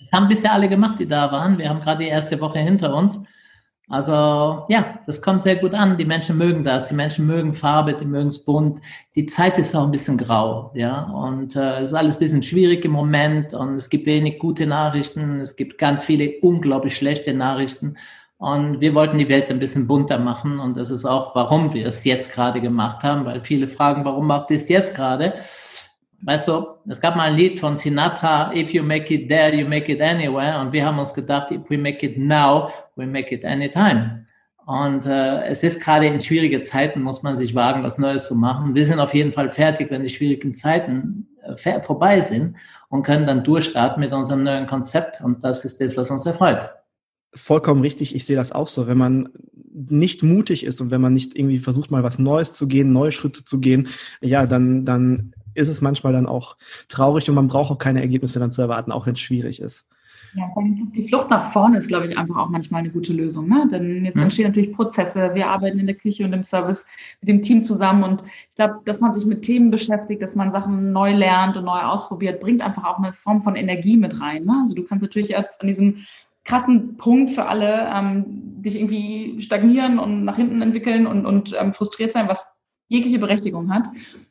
Das 0.00 0.12
haben 0.12 0.28
bisher 0.28 0.52
alle 0.52 0.68
gemacht, 0.68 1.00
die 1.00 1.08
da 1.08 1.32
waren. 1.32 1.56
Wir 1.56 1.70
haben 1.70 1.80
gerade 1.80 2.04
die 2.04 2.10
erste 2.10 2.38
Woche 2.42 2.58
hinter 2.58 2.94
uns. 2.94 3.20
Also 3.90 4.66
ja, 4.68 4.98
das 5.06 5.22
kommt 5.22 5.40
sehr 5.40 5.56
gut 5.56 5.72
an. 5.72 5.96
Die 5.96 6.04
Menschen 6.04 6.36
mögen 6.36 6.62
das. 6.62 6.88
Die 6.88 6.94
Menschen 6.94 7.26
mögen 7.26 7.54
Farbe, 7.54 7.94
die 7.94 8.04
mögen 8.04 8.28
es 8.28 8.38
bunt. 8.38 8.80
Die 9.14 9.24
Zeit 9.26 9.58
ist 9.58 9.74
auch 9.74 9.84
ein 9.84 9.90
bisschen 9.90 10.18
grau, 10.18 10.70
ja. 10.74 11.04
Und 11.04 11.56
äh, 11.56 11.80
es 11.80 11.88
ist 11.88 11.94
alles 11.94 12.16
ein 12.16 12.18
bisschen 12.18 12.42
schwierig 12.42 12.84
im 12.84 12.90
Moment 12.90 13.54
und 13.54 13.76
es 13.76 13.88
gibt 13.88 14.04
wenig 14.04 14.38
gute 14.38 14.66
Nachrichten. 14.66 15.40
Es 15.40 15.56
gibt 15.56 15.78
ganz 15.78 16.04
viele 16.04 16.34
unglaublich 16.42 16.96
schlechte 16.96 17.32
Nachrichten. 17.32 17.96
Und 18.36 18.80
wir 18.80 18.94
wollten 18.94 19.18
die 19.18 19.28
Welt 19.28 19.50
ein 19.50 19.58
bisschen 19.58 19.86
bunter 19.86 20.18
machen. 20.18 20.60
Und 20.60 20.76
das 20.76 20.90
ist 20.90 21.04
auch, 21.04 21.34
warum 21.34 21.72
wir 21.72 21.86
es 21.86 22.04
jetzt 22.04 22.32
gerade 22.32 22.60
gemacht 22.60 23.02
haben, 23.02 23.24
weil 23.24 23.40
viele 23.40 23.66
fragen, 23.66 24.04
warum 24.04 24.26
macht 24.26 24.50
ihr 24.50 24.56
es 24.58 24.68
jetzt 24.68 24.94
gerade? 24.94 25.34
Weißt 26.22 26.48
du, 26.48 26.66
es 26.88 27.00
gab 27.00 27.16
mal 27.16 27.30
ein 27.30 27.36
Lied 27.36 27.60
von 27.60 27.78
Sinatra, 27.78 28.52
If 28.52 28.72
you 28.72 28.82
make 28.82 29.12
it 29.14 29.28
there, 29.28 29.54
you 29.54 29.66
make 29.66 29.90
it 29.92 30.00
anywhere. 30.00 30.60
Und 30.60 30.72
wir 30.72 30.84
haben 30.84 30.98
uns 30.98 31.14
gedacht, 31.14 31.52
if 31.52 31.70
we 31.70 31.78
make 31.78 32.04
it 32.04 32.18
now, 32.18 32.70
we 32.96 33.06
make 33.06 33.32
it 33.32 33.44
anytime. 33.44 34.26
Und 34.66 35.06
äh, 35.06 35.44
es 35.44 35.62
ist 35.62 35.80
gerade 35.80 36.06
in 36.06 36.20
schwierigen 36.20 36.64
Zeiten, 36.64 37.00
muss 37.00 37.22
man 37.22 37.36
sich 37.36 37.54
wagen, 37.54 37.82
was 37.84 37.96
Neues 37.96 38.26
zu 38.26 38.34
machen. 38.34 38.74
Wir 38.74 38.84
sind 38.84 39.00
auf 39.00 39.14
jeden 39.14 39.32
Fall 39.32 39.48
fertig, 39.48 39.90
wenn 39.90 40.02
die 40.02 40.10
schwierigen 40.10 40.54
Zeiten 40.54 41.26
äh, 41.42 41.80
vorbei 41.80 42.20
sind 42.20 42.56
und 42.90 43.02
können 43.02 43.26
dann 43.26 43.44
durchstarten 43.44 44.00
mit 44.00 44.12
unserem 44.12 44.42
neuen 44.42 44.66
Konzept. 44.66 45.22
Und 45.22 45.42
das 45.44 45.64
ist 45.64 45.80
das, 45.80 45.96
was 45.96 46.10
uns 46.10 46.26
erfreut. 46.26 46.68
Vollkommen 47.34 47.80
richtig, 47.80 48.14
ich 48.14 48.26
sehe 48.26 48.36
das 48.36 48.52
auch 48.52 48.68
so. 48.68 48.86
Wenn 48.86 48.98
man 48.98 49.30
nicht 49.72 50.22
mutig 50.22 50.64
ist 50.64 50.80
und 50.80 50.90
wenn 50.90 51.00
man 51.00 51.12
nicht 51.12 51.38
irgendwie 51.38 51.60
versucht, 51.60 51.90
mal 51.90 52.02
was 52.02 52.18
Neues 52.18 52.52
zu 52.52 52.66
gehen, 52.66 52.92
neue 52.92 53.12
Schritte 53.12 53.44
zu 53.44 53.60
gehen, 53.60 53.88
ja, 54.20 54.46
dann, 54.46 54.84
dann 54.84 55.32
ist 55.58 55.68
es 55.68 55.80
manchmal 55.80 56.12
dann 56.12 56.26
auch 56.26 56.56
traurig 56.88 57.28
und 57.28 57.34
man 57.34 57.48
braucht 57.48 57.70
auch 57.70 57.78
keine 57.78 58.00
Ergebnisse 58.00 58.38
dann 58.38 58.50
zu 58.50 58.62
erwarten, 58.62 58.92
auch 58.92 59.06
wenn 59.06 59.12
es 59.12 59.20
schwierig 59.20 59.60
ist. 59.60 59.88
Ja, 60.34 60.46
die 60.94 61.08
Flucht 61.08 61.30
nach 61.30 61.50
vorne 61.52 61.78
ist, 61.78 61.88
glaube 61.88 62.06
ich, 62.06 62.18
einfach 62.18 62.36
auch 62.36 62.48
manchmal 62.50 62.80
eine 62.80 62.90
gute 62.90 63.12
Lösung. 63.12 63.48
Ne? 63.48 63.66
Denn 63.70 64.04
jetzt 64.04 64.16
mhm. 64.16 64.24
entstehen 64.24 64.46
natürlich 64.48 64.72
Prozesse. 64.72 65.30
Wir 65.34 65.48
arbeiten 65.48 65.78
in 65.78 65.86
der 65.86 65.96
Küche 65.96 66.24
und 66.24 66.32
im 66.32 66.44
Service 66.44 66.86
mit 67.20 67.28
dem 67.28 67.42
Team 67.42 67.62
zusammen. 67.62 68.02
Und 68.02 68.22
ich 68.22 68.54
glaube, 68.56 68.80
dass 68.84 69.00
man 69.00 69.12
sich 69.14 69.24
mit 69.24 69.42
Themen 69.42 69.70
beschäftigt, 69.70 70.20
dass 70.20 70.34
man 70.34 70.52
Sachen 70.52 70.92
neu 70.92 71.14
lernt 71.14 71.56
und 71.56 71.64
neu 71.64 71.80
ausprobiert, 71.80 72.40
bringt 72.40 72.60
einfach 72.60 72.84
auch 72.84 72.98
eine 72.98 73.12
Form 73.14 73.40
von 73.40 73.56
Energie 73.56 73.96
mit 73.96 74.20
rein. 74.20 74.44
Ne? 74.44 74.58
Also 74.62 74.74
du 74.74 74.84
kannst 74.84 75.02
natürlich 75.02 75.28
jetzt 75.28 75.62
an 75.62 75.68
diesem 75.68 76.04
krassen 76.44 76.96
Punkt 76.96 77.30
für 77.30 77.46
alle 77.46 77.90
ähm, 77.94 78.24
dich 78.62 78.76
irgendwie 78.76 79.40
stagnieren 79.40 79.98
und 79.98 80.24
nach 80.24 80.36
hinten 80.36 80.62
entwickeln 80.62 81.06
und, 81.06 81.26
und 81.26 81.54
ähm, 81.58 81.72
frustriert 81.72 82.12
sein, 82.12 82.28
was 82.28 82.46
jegliche 82.88 83.18
Berechtigung 83.18 83.72
hat. 83.72 83.84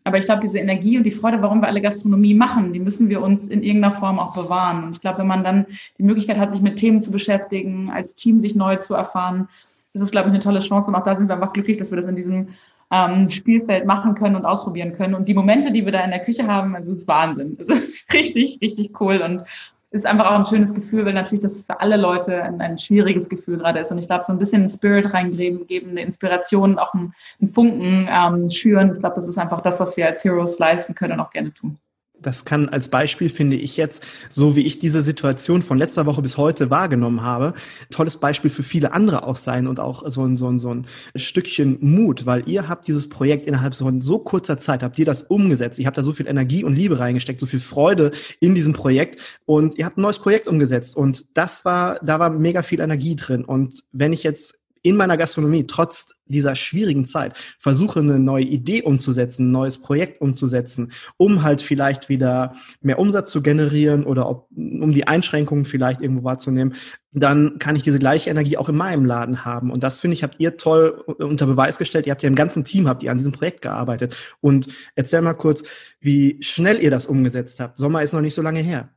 Aber 0.04 0.18
ich 0.18 0.26
glaube, 0.26 0.42
diese 0.42 0.60
Energie 0.60 0.98
und 0.98 1.04
die 1.04 1.12
Freude, 1.12 1.42
warum 1.42 1.62
wir 1.62 1.68
alle 1.68 1.82
Gastronomie 1.82 2.34
machen, 2.34 2.74
die 2.74 2.80
müssen 2.80 3.10
wir 3.10 3.22
uns 3.22 3.48
in 3.48 3.64
irgendeiner 3.64 3.94
Form 3.94 4.20
auch 4.20 4.34
bewahren. 4.34 4.86
Und 4.86 4.92
ich 4.92 5.02
glaube, 5.02 5.20
wenn 5.20 5.28
man 5.28 5.44
dann 5.44 5.66
die 5.98 6.04
Möglichkeit 6.04 6.38
hat, 6.38 6.52
sich 6.52 6.62
mit 6.62 6.78
Themen 6.78 7.02
zu 7.02 7.12
beschäftigen, 7.12 7.90
als 7.92 8.16
Team 8.16 8.40
sich 8.40 8.56
neu 8.56 8.78
zu 8.78 8.96
erfahren, 8.96 9.48
ist 9.94 10.02
es, 10.02 10.12
glaube 10.12 10.30
ich, 10.30 10.34
eine 10.34 10.44
tolle 10.44 10.60
Chance. 10.60 10.90
Und 10.90 10.96
auch 10.96 11.04
da 11.04 11.16
sind 11.16 11.28
wir 11.28 11.36
einfach 11.36 11.54
glücklich, 11.54 11.78
dass 11.78 11.92
wir 11.92 11.98
das 11.98 12.08
in 12.08 12.16
diesem 12.16 12.50
ähm, 12.92 13.30
Spielfeld 13.30 13.86
machen 13.86 14.16
können 14.16 14.36
und 14.36 14.46
ausprobieren 14.46 14.94
können. 14.94 15.14
Und 15.14 15.28
die 15.28 15.34
Momente, 15.34 15.72
die 15.72 15.86
wir 15.86 15.92
da 15.92 16.04
in 16.04 16.12
der 16.12 16.24
Küche 16.24 16.48
haben, 16.48 16.76
also 16.76 16.92
es 16.92 17.00
ist 17.00 17.08
Wahnsinn. 17.08 17.58
Es 17.60 17.70
ist 17.70 18.06
richtig, 18.14 18.60
richtig 18.62 19.00
cool. 19.00 19.22
Und 19.22 19.44
ist 19.92 20.06
einfach 20.06 20.28
auch 20.28 20.40
ein 20.40 20.46
schönes 20.46 20.74
Gefühl, 20.74 21.06
weil 21.06 21.14
natürlich 21.14 21.44
das 21.44 21.62
für 21.62 21.80
alle 21.80 21.98
Leute 21.98 22.44
ein, 22.44 22.60
ein 22.60 22.78
schwieriges 22.78 23.30
Gefühl 23.30 23.58
gerade 23.58 23.80
ist. 23.80 23.92
Und 23.92 23.98
ich 23.98 24.08
glaube, 24.08 24.26
so 24.26 24.34
ein 24.34 24.40
bisschen 24.40 24.68
Spirit 24.68 25.14
reingeben, 25.14 25.66
geben, 25.66 25.92
eine 25.92 26.02
Inspiration, 26.02 26.78
auch 26.78 26.94
einen, 26.94 27.14
einen 27.40 27.50
Funken 27.52 28.08
ähm, 28.12 28.50
schüren. 28.50 28.94
Ich 28.94 29.00
glaube, 29.00 29.16
das 29.16 29.28
ist 29.28 29.38
einfach 29.38 29.62
das, 29.62 29.80
was 29.80 29.96
wir 29.96 30.06
als 30.06 30.24
Heroes 30.24 30.60
leisten 30.60 30.94
können 30.94 31.14
und 31.14 31.20
auch 31.22 31.32
gerne 31.32 31.54
tun 31.54 31.80
das 32.22 32.46
kann 32.46 32.70
als 32.70 32.90
Beispiel, 32.90 33.30
finde 33.30 33.56
ich 33.56 33.78
jetzt, 33.78 34.04
so 34.30 34.56
wie 34.56 34.62
ich 34.62 34.80
diese 34.80 35.02
Situation 35.02 35.62
von 35.62 35.78
letzter 35.78 36.06
Woche 36.06 36.22
bis 36.22 36.38
heute 36.38 36.70
wahrgenommen 36.70 37.22
habe, 37.22 37.54
tolles 37.90 38.18
Beispiel 38.18 38.50
für 38.50 38.64
viele 38.64 38.94
andere 38.94 39.24
auch 39.24 39.36
sein 39.36 39.68
und 39.68 39.80
auch 39.80 40.04
so 40.10 40.24
ein, 40.24 40.36
so 40.36 40.48
ein, 40.50 40.60
so 40.60 40.74
ein 40.74 40.88
Stückchen 41.16 41.78
Mut, 41.82 42.26
weil 42.26 42.48
ihr 42.48 42.68
habt 42.68 42.88
dieses 42.88 43.10
Projekt 43.10 43.46
innerhalb 43.46 43.76
von 43.76 44.02
so 44.02 44.20
kurzer 44.20 44.60
Zeit, 44.60 44.84
habt 44.84 44.98
ihr 44.98 45.06
das 45.06 45.24
umgesetzt. 45.24 45.80
Ihr 45.80 45.88
habt 45.88 45.98
da 45.98 46.04
so 46.04 46.14
viel 46.14 46.28
Energie 46.28 46.64
und 46.64 46.76
Liebe 46.76 47.00
reingesteckt, 47.00 47.40
so 47.40 47.46
viel 47.46 47.60
Freude 47.60 48.12
in 48.40 48.56
diesem 48.56 48.74
Projekt 48.74 49.20
und 49.46 49.78
ihr 49.78 49.86
habt 49.86 49.98
ein 49.98 50.02
neues 50.02 50.20
Projekt 50.20 50.48
umgesetzt 50.48 50.96
und 50.96 51.26
das 51.38 51.66
war, 51.66 52.00
da 52.04 52.20
war 52.20 52.30
mega 52.30 52.62
viel 52.62 52.80
Energie 52.80 53.16
drin 53.16 53.44
und 53.46 53.84
wenn 53.92 54.14
ich 54.14 54.24
jetzt 54.24 54.60
in 54.88 54.96
meiner 54.96 55.18
Gastronomie 55.18 55.66
trotz 55.68 56.16
dieser 56.26 56.56
schwierigen 56.56 57.06
Zeit 57.06 57.38
versuche, 57.60 58.00
eine 58.00 58.20
neue 58.20 58.46
Idee 58.46 58.84
umzusetzen, 58.84 59.48
ein 59.48 59.52
neues 59.52 59.82
Projekt 59.82 60.22
umzusetzen, 60.22 60.92
um 61.18 61.44
halt 61.44 61.62
vielleicht 61.62 62.08
wieder 62.08 62.54
mehr 62.82 62.98
Umsatz 62.98 63.32
zu 63.32 63.42
generieren 63.42 64.06
oder 64.06 64.30
ob, 64.30 64.48
um 64.52 64.94
die 64.94 65.08
Einschränkungen 65.08 65.66
vielleicht 65.66 66.02
irgendwo 66.02 66.24
wahrzunehmen, 66.24 66.76
dann 67.12 67.60
kann 67.60 67.76
ich 67.76 67.84
diese 67.84 68.00
gleiche 68.00 68.30
Energie 68.30 68.58
auch 68.58 68.70
in 68.70 68.78
meinem 68.78 69.04
Laden 69.04 69.44
haben. 69.44 69.72
Und 69.72 69.84
das 69.84 70.00
finde 70.00 70.14
ich, 70.14 70.24
habt 70.24 70.40
ihr 70.40 70.56
toll 70.56 71.04
unter 71.20 71.48
Beweis 71.48 71.78
gestellt. 71.78 72.06
Ihr 72.06 72.12
habt 72.12 72.24
ja 72.24 72.28
im 72.28 72.36
ganzen 72.36 72.64
Team 72.64 72.88
habt 72.88 73.04
ihr 73.04 73.12
an 73.12 73.18
diesem 73.18 73.34
Projekt 73.34 73.62
gearbeitet. 73.62 74.16
Und 74.40 74.68
erzähl 74.96 75.22
mal 75.22 75.34
kurz, 75.34 75.64
wie 76.00 76.38
schnell 76.42 76.82
ihr 76.82 76.92
das 76.92 77.06
umgesetzt 77.08 77.60
habt. 77.60 77.78
Sommer 77.78 78.04
ist 78.04 78.14
noch 78.14 78.22
nicht 78.22 78.36
so 78.36 78.42
lange 78.42 78.60
her. 78.62 78.90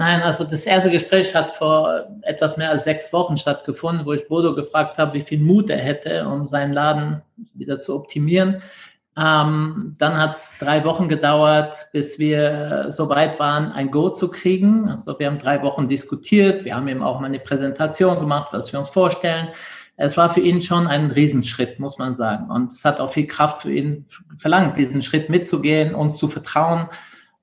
Nein, 0.00 0.22
also 0.22 0.44
das 0.44 0.64
erste 0.64 0.90
Gespräch 0.90 1.34
hat 1.34 1.54
vor 1.54 2.06
etwas 2.22 2.56
mehr 2.56 2.70
als 2.70 2.84
sechs 2.84 3.12
Wochen 3.12 3.36
stattgefunden, 3.36 4.06
wo 4.06 4.14
ich 4.14 4.26
Bodo 4.28 4.54
gefragt 4.54 4.96
habe, 4.96 5.12
wie 5.12 5.20
viel 5.20 5.38
Mut 5.38 5.68
er 5.68 5.76
hätte, 5.76 6.26
um 6.26 6.46
seinen 6.46 6.72
Laden 6.72 7.20
wieder 7.52 7.80
zu 7.80 7.94
optimieren. 7.94 8.62
Ähm, 9.18 9.92
dann 9.98 10.16
hat 10.16 10.36
es 10.36 10.54
drei 10.58 10.82
Wochen 10.86 11.10
gedauert, 11.10 11.90
bis 11.92 12.18
wir 12.18 12.86
so 12.88 13.10
weit 13.10 13.38
waren, 13.38 13.72
ein 13.72 13.90
Go 13.90 14.08
zu 14.08 14.30
kriegen. 14.30 14.88
Also 14.88 15.18
wir 15.18 15.26
haben 15.26 15.38
drei 15.38 15.60
Wochen 15.60 15.86
diskutiert, 15.86 16.64
wir 16.64 16.76
haben 16.76 16.88
ihm 16.88 17.02
auch 17.02 17.20
mal 17.20 17.26
eine 17.26 17.38
Präsentation 17.38 18.20
gemacht, 18.20 18.48
was 18.52 18.72
wir 18.72 18.80
uns 18.80 18.88
vorstellen. 18.88 19.48
Es 19.98 20.16
war 20.16 20.30
für 20.32 20.40
ihn 20.40 20.62
schon 20.62 20.86
ein 20.86 21.10
Riesenschritt, 21.10 21.78
muss 21.78 21.98
man 21.98 22.14
sagen. 22.14 22.50
Und 22.50 22.72
es 22.72 22.86
hat 22.86 23.00
auch 23.00 23.12
viel 23.12 23.26
Kraft 23.26 23.60
für 23.60 23.70
ihn 23.70 24.06
verlangt, 24.38 24.78
diesen 24.78 25.02
Schritt 25.02 25.28
mitzugehen, 25.28 25.94
uns 25.94 26.16
zu 26.16 26.26
vertrauen 26.26 26.88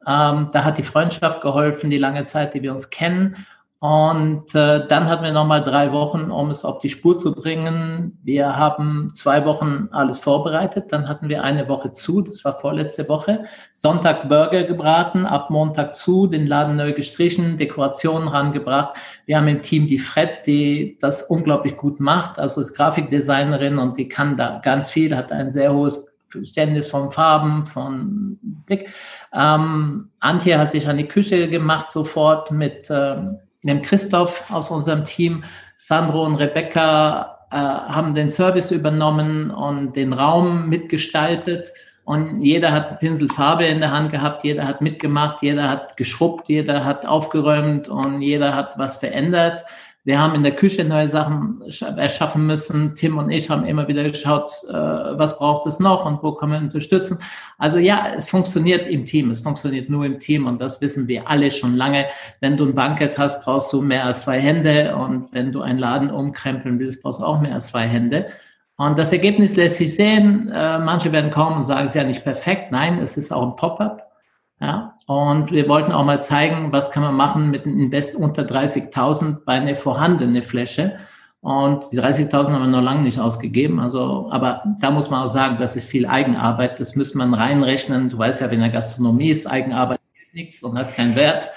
ähm, 0.08 0.50
da 0.54 0.64
hat 0.64 0.78
die 0.78 0.84
Freundschaft 0.84 1.42
geholfen, 1.42 1.90
die 1.90 1.98
lange 1.98 2.24
Zeit, 2.24 2.54
die 2.54 2.62
wir 2.62 2.72
uns 2.72 2.90
kennen. 2.90 3.46
Und 3.80 4.56
äh, 4.56 4.88
dann 4.88 5.08
hatten 5.08 5.24
wir 5.24 5.32
nochmal 5.32 5.64
drei 5.64 5.92
Wochen, 5.92 6.32
um 6.32 6.50
es 6.50 6.66
auf 6.66 6.80
die 6.80 6.90
Spur 6.90 7.20
zu 7.20 7.32
bringen. 7.32 8.18
Wir 8.24 8.56
haben 8.56 9.14
zwei 9.14 9.46
Wochen 9.46 9.90
alles 9.92 10.18
vorbereitet. 10.18 10.92
Dann 10.92 11.08
hatten 11.08 11.30
wir 11.30 11.44
eine 11.44 11.70
Woche 11.70 11.92
zu, 11.92 12.22
das 12.22 12.44
war 12.44 12.58
vorletzte 12.58 13.08
Woche. 13.08 13.44
Sonntag 13.74 14.30
Burger 14.30 14.64
gebraten, 14.64 15.28
ab 15.28 15.52
Montag 15.52 15.96
zu, 15.96 16.26
den 16.26 16.48
Laden 16.48 16.78
neu 16.78 16.94
gestrichen, 16.94 17.58
Dekorationen 17.58 18.30
rangebracht. 18.30 18.98
Wir 19.28 19.38
haben 19.38 19.48
im 19.48 19.62
Team 19.62 19.86
die 19.86 20.00
Fred, 20.00 20.48
die 20.48 20.98
das 21.00 21.22
unglaublich 21.24 21.78
gut 21.78 22.00
macht. 22.00 22.40
Also 22.40 22.62
ist 22.62 22.74
Grafikdesignerin 22.74 23.78
und 23.78 23.96
die 23.98 24.10
kann 24.10 24.38
da 24.38 24.60
ganz 24.64 24.90
viel, 24.90 25.16
hat 25.16 25.32
ein 25.32 25.52
sehr 25.52 25.72
hohes 25.72 26.08
Verständnis 26.30 26.88
von 26.88 27.12
Farben, 27.12 27.66
von 27.66 28.40
Blick. 28.42 28.90
Ähm, 29.38 30.10
Antje 30.20 30.58
hat 30.58 30.72
sich 30.72 30.88
an 30.88 30.98
die 30.98 31.08
Küche 31.08 31.48
gemacht 31.50 31.92
sofort 31.92 32.52
mit 32.52 32.90
ähm, 32.90 33.38
dem 33.64 33.82
Christoph 33.82 34.52
aus 34.52 34.72
unserem 34.72 35.06
Team. 35.06 35.44
Sandro 35.78 36.26
und 36.26 36.36
Rebecca 36.36 37.38
äh, 37.52 37.56
haben 37.56 38.16
den 38.16 38.32
Service 38.32 38.72
übernommen 38.72 39.52
und 39.52 39.96
den 39.96 40.14
Raum 40.14 40.68
mitgestaltet. 40.68 41.72
Und 42.04 42.42
jeder 42.42 42.72
hat 42.72 43.00
Pinselfarbe 43.00 43.66
in 43.66 43.82
der 43.82 43.92
Hand 43.92 44.12
gehabt, 44.12 44.44
jeder 44.44 44.66
hat 44.66 44.82
mitgemacht, 44.82 45.42
jeder 45.42 45.70
hat 45.70 45.98
geschrubbt, 45.98 46.48
jeder 46.48 46.86
hat 46.86 47.06
aufgeräumt 47.06 47.90
und 47.90 48.22
jeder 48.22 48.56
hat 48.56 48.78
was 48.78 48.96
verändert. 48.96 49.66
Wir 50.08 50.22
haben 50.22 50.36
in 50.36 50.44
der 50.44 50.56
Küche 50.56 50.86
neue 50.86 51.10
Sachen 51.10 51.62
erschaffen 51.98 52.48
müssen. 52.48 52.96
Tim 52.96 53.18
und 53.18 53.30
ich 53.30 53.50
haben 53.50 53.66
immer 53.66 53.90
wieder 53.90 54.04
geschaut, 54.06 54.50
äh, 54.70 54.72
was 54.72 55.38
braucht 55.38 55.68
es 55.68 55.82
noch 55.82 56.06
und 56.06 56.24
wo 56.24 56.32
können 56.32 56.54
wir 56.54 56.60
unterstützen. 56.60 57.20
Also 57.58 57.78
ja, 57.78 58.14
es 58.16 58.30
funktioniert 58.30 58.88
im 58.88 59.04
Team. 59.04 59.30
Es 59.32 59.42
funktioniert 59.42 59.90
nur 59.90 60.06
im 60.06 60.18
Team 60.22 60.48
und 60.48 60.62
das 60.62 60.80
wissen 60.80 61.10
wir 61.10 61.30
alle 61.30 61.52
schon 61.52 61.76
lange. 61.76 62.06
Wenn 62.40 62.56
du 62.56 62.64
ein 62.64 62.74
Bankett 62.74 63.18
hast, 63.18 63.44
brauchst 63.44 63.74
du 63.74 63.82
mehr 63.82 64.06
als 64.06 64.22
zwei 64.22 64.40
Hände 64.40 64.96
und 64.96 65.28
wenn 65.34 65.52
du 65.52 65.60
einen 65.60 65.78
Laden 65.78 66.10
umkrempeln 66.10 66.80
willst, 66.80 67.04
brauchst 67.04 67.20
du 67.20 67.26
auch 67.26 67.42
mehr 67.42 67.56
als 67.56 67.68
zwei 67.68 67.86
Hände. 67.86 68.28
Und 68.78 68.98
das 68.98 69.12
Ergebnis 69.12 69.58
lässt 69.58 69.76
sich 69.76 69.94
sehen. 69.94 70.50
Äh, 70.54 70.80
manche 70.80 71.12
werden 71.12 71.32
kommen 71.32 71.58
und 71.58 71.66
sagen, 71.66 71.82
es 71.82 71.88
ist 71.88 71.96
ja 71.96 72.06
nicht 72.06 72.24
perfekt. 72.24 72.72
Nein, 72.72 73.00
es 73.00 73.18
ist 73.18 73.34
auch 73.34 73.46
ein 73.46 73.58
Pop-up. 73.58 74.07
Ja, 74.60 74.98
und 75.06 75.52
wir 75.52 75.70
wollten 75.70 75.92
auch 75.92 76.04
mal 76.04 76.22
zeigen, 76.22 76.72
was 76.72 76.90
kann 76.90 77.04
man 77.04 77.16
machen 77.16 77.52
mit 77.52 77.66
einem 77.66 77.80
Invest 77.80 78.16
unter 78.16 78.42
30.000 78.42 79.46
bei 79.46 79.54
einer 79.54 79.76
vorhandenen 79.76 80.42
Fläche. 80.42 80.98
Und 81.42 81.86
die 81.92 82.00
30.000 82.00 82.52
haben 82.52 82.62
wir 82.64 82.68
noch 82.68 82.82
lange 82.82 83.04
nicht 83.04 83.20
ausgegeben. 83.20 83.80
Also, 83.80 84.30
aber 84.32 84.64
da 84.82 84.90
muss 84.90 85.10
man 85.10 85.24
auch 85.24 85.28
sagen, 85.28 85.58
das 85.60 85.76
ist 85.76 85.88
viel 85.88 86.08
Eigenarbeit. 86.08 86.80
Das 86.80 86.96
muss 86.96 87.14
man 87.14 87.34
reinrechnen. 87.34 88.10
Du 88.10 88.18
weißt 88.18 88.42
ja, 88.42 88.50
wenn 88.50 88.60
der 88.60 88.70
Gastronomie 88.70 89.30
ist, 89.30 89.46
Eigenarbeit 89.46 90.00
nichts 90.34 90.64
und 90.64 90.78
hat 90.78 90.94
keinen 90.96 91.16
Wert. 91.16 91.50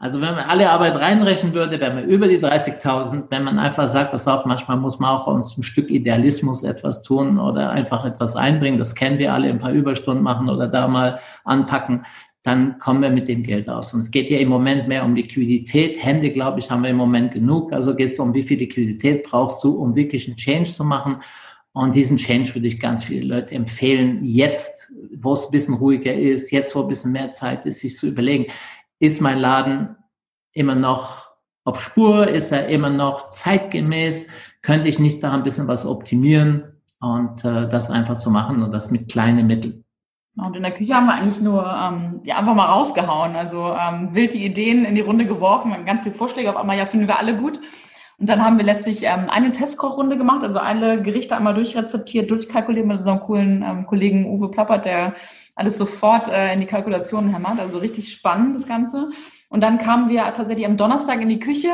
Also 0.00 0.20
wenn 0.20 0.36
man 0.36 0.44
alle 0.44 0.70
Arbeit 0.70 0.94
reinrechnen 0.94 1.54
würde, 1.54 1.80
wären 1.80 1.96
wir 1.96 2.04
über 2.04 2.28
die 2.28 2.38
30.000. 2.38 3.24
Wenn 3.30 3.42
man 3.42 3.58
einfach 3.58 3.88
sagt, 3.88 4.12
pass 4.12 4.28
auf, 4.28 4.44
manchmal 4.44 4.76
muss 4.76 5.00
man 5.00 5.10
auch 5.10 5.26
uns 5.26 5.56
ein 5.58 5.64
Stück 5.64 5.90
Idealismus 5.90 6.62
etwas 6.62 7.02
tun 7.02 7.40
oder 7.40 7.70
einfach 7.70 8.04
etwas 8.04 8.36
einbringen. 8.36 8.78
Das 8.78 8.94
kennen 8.94 9.18
wir 9.18 9.32
alle, 9.32 9.48
ein 9.48 9.58
paar 9.58 9.72
Überstunden 9.72 10.22
machen 10.22 10.48
oder 10.50 10.68
da 10.68 10.86
mal 10.86 11.18
anpacken 11.44 12.04
dann 12.48 12.78
kommen 12.78 13.02
wir 13.02 13.10
mit 13.10 13.28
dem 13.28 13.42
Geld 13.42 13.68
aus. 13.68 13.92
Und 13.92 14.00
es 14.00 14.10
geht 14.10 14.30
ja 14.30 14.38
im 14.38 14.48
Moment 14.48 14.88
mehr 14.88 15.04
um 15.04 15.14
Liquidität. 15.14 16.02
Hände, 16.02 16.30
glaube 16.30 16.60
ich, 16.60 16.70
haben 16.70 16.82
wir 16.82 16.88
im 16.88 16.96
Moment 16.96 17.32
genug. 17.32 17.74
Also 17.74 17.94
geht 17.94 18.10
es 18.10 18.18
um, 18.18 18.32
wie 18.32 18.42
viel 18.42 18.58
Liquidität 18.58 19.24
brauchst 19.24 19.62
du, 19.62 19.72
um 19.72 19.94
wirklich 19.94 20.26
einen 20.26 20.38
Change 20.38 20.72
zu 20.72 20.82
machen. 20.82 21.20
Und 21.72 21.94
diesen 21.94 22.16
Change 22.16 22.54
würde 22.54 22.66
ich 22.66 22.80
ganz 22.80 23.04
viele 23.04 23.26
Leute 23.26 23.54
empfehlen, 23.54 24.24
jetzt, 24.24 24.90
wo 25.16 25.34
es 25.34 25.44
ein 25.44 25.50
bisschen 25.50 25.74
ruhiger 25.74 26.14
ist, 26.14 26.50
jetzt, 26.50 26.74
wo 26.74 26.80
ein 26.80 26.88
bisschen 26.88 27.12
mehr 27.12 27.30
Zeit 27.32 27.66
ist, 27.66 27.80
sich 27.80 27.98
zu 27.98 28.06
überlegen, 28.06 28.46
ist 28.98 29.20
mein 29.20 29.38
Laden 29.38 29.94
immer 30.52 30.74
noch 30.74 31.28
auf 31.64 31.82
Spur? 31.82 32.28
Ist 32.28 32.50
er 32.50 32.68
immer 32.68 32.88
noch 32.88 33.28
zeitgemäß? 33.28 34.26
Könnte 34.62 34.88
ich 34.88 34.98
nicht 34.98 35.22
da 35.22 35.32
ein 35.32 35.42
bisschen 35.42 35.68
was 35.68 35.84
optimieren 35.84 36.64
und 37.00 37.44
äh, 37.44 37.68
das 37.68 37.90
einfach 37.90 38.16
zu 38.16 38.30
machen 38.30 38.62
und 38.62 38.72
das 38.72 38.90
mit 38.90 39.10
kleinen 39.10 39.46
Mitteln? 39.46 39.84
Und 40.38 40.56
in 40.56 40.62
der 40.62 40.72
Küche 40.72 40.94
haben 40.94 41.06
wir 41.06 41.14
eigentlich 41.14 41.40
nur 41.40 41.64
ähm, 41.64 42.20
ja, 42.24 42.36
einfach 42.36 42.54
mal 42.54 42.66
rausgehauen. 42.66 43.34
Also 43.34 43.74
ähm, 43.78 44.14
wild 44.14 44.34
die 44.34 44.44
Ideen 44.44 44.84
in 44.84 44.94
die 44.94 45.00
Runde 45.00 45.26
geworfen, 45.26 45.74
ganz 45.84 46.02
viele 46.04 46.14
Vorschläge 46.14 46.50
auf 46.50 46.56
einmal, 46.56 46.78
ja, 46.78 46.86
finden 46.86 47.08
wir 47.08 47.18
alle 47.18 47.36
gut. 47.36 47.60
Und 48.18 48.28
dann 48.28 48.44
haben 48.44 48.56
wir 48.56 48.64
letztlich 48.64 49.04
ähm, 49.04 49.30
eine 49.30 49.52
Testkochrunde 49.52 50.16
gemacht, 50.16 50.42
also 50.42 50.58
alle 50.58 51.02
Gerichte 51.02 51.36
einmal 51.36 51.54
durchrezeptiert, 51.54 52.30
durchkalkuliert 52.30 52.86
mit 52.86 52.98
unserem 52.98 53.20
coolen 53.20 53.64
ähm, 53.66 53.86
Kollegen 53.86 54.26
Uwe 54.26 54.50
Plappert, 54.50 54.86
der 54.86 55.14
alles 55.54 55.78
sofort 55.78 56.28
äh, 56.28 56.52
in 56.52 56.60
die 56.60 56.66
Kalkulationen 56.66 57.32
hämmert. 57.32 57.60
Also 57.60 57.78
richtig 57.78 58.10
spannend 58.10 58.56
das 58.56 58.66
Ganze. 58.66 59.10
Und 59.48 59.60
dann 59.60 59.78
kamen 59.78 60.08
wir 60.08 60.24
tatsächlich 60.34 60.66
am 60.66 60.76
Donnerstag 60.76 61.20
in 61.20 61.28
die 61.28 61.38
Küche 61.40 61.70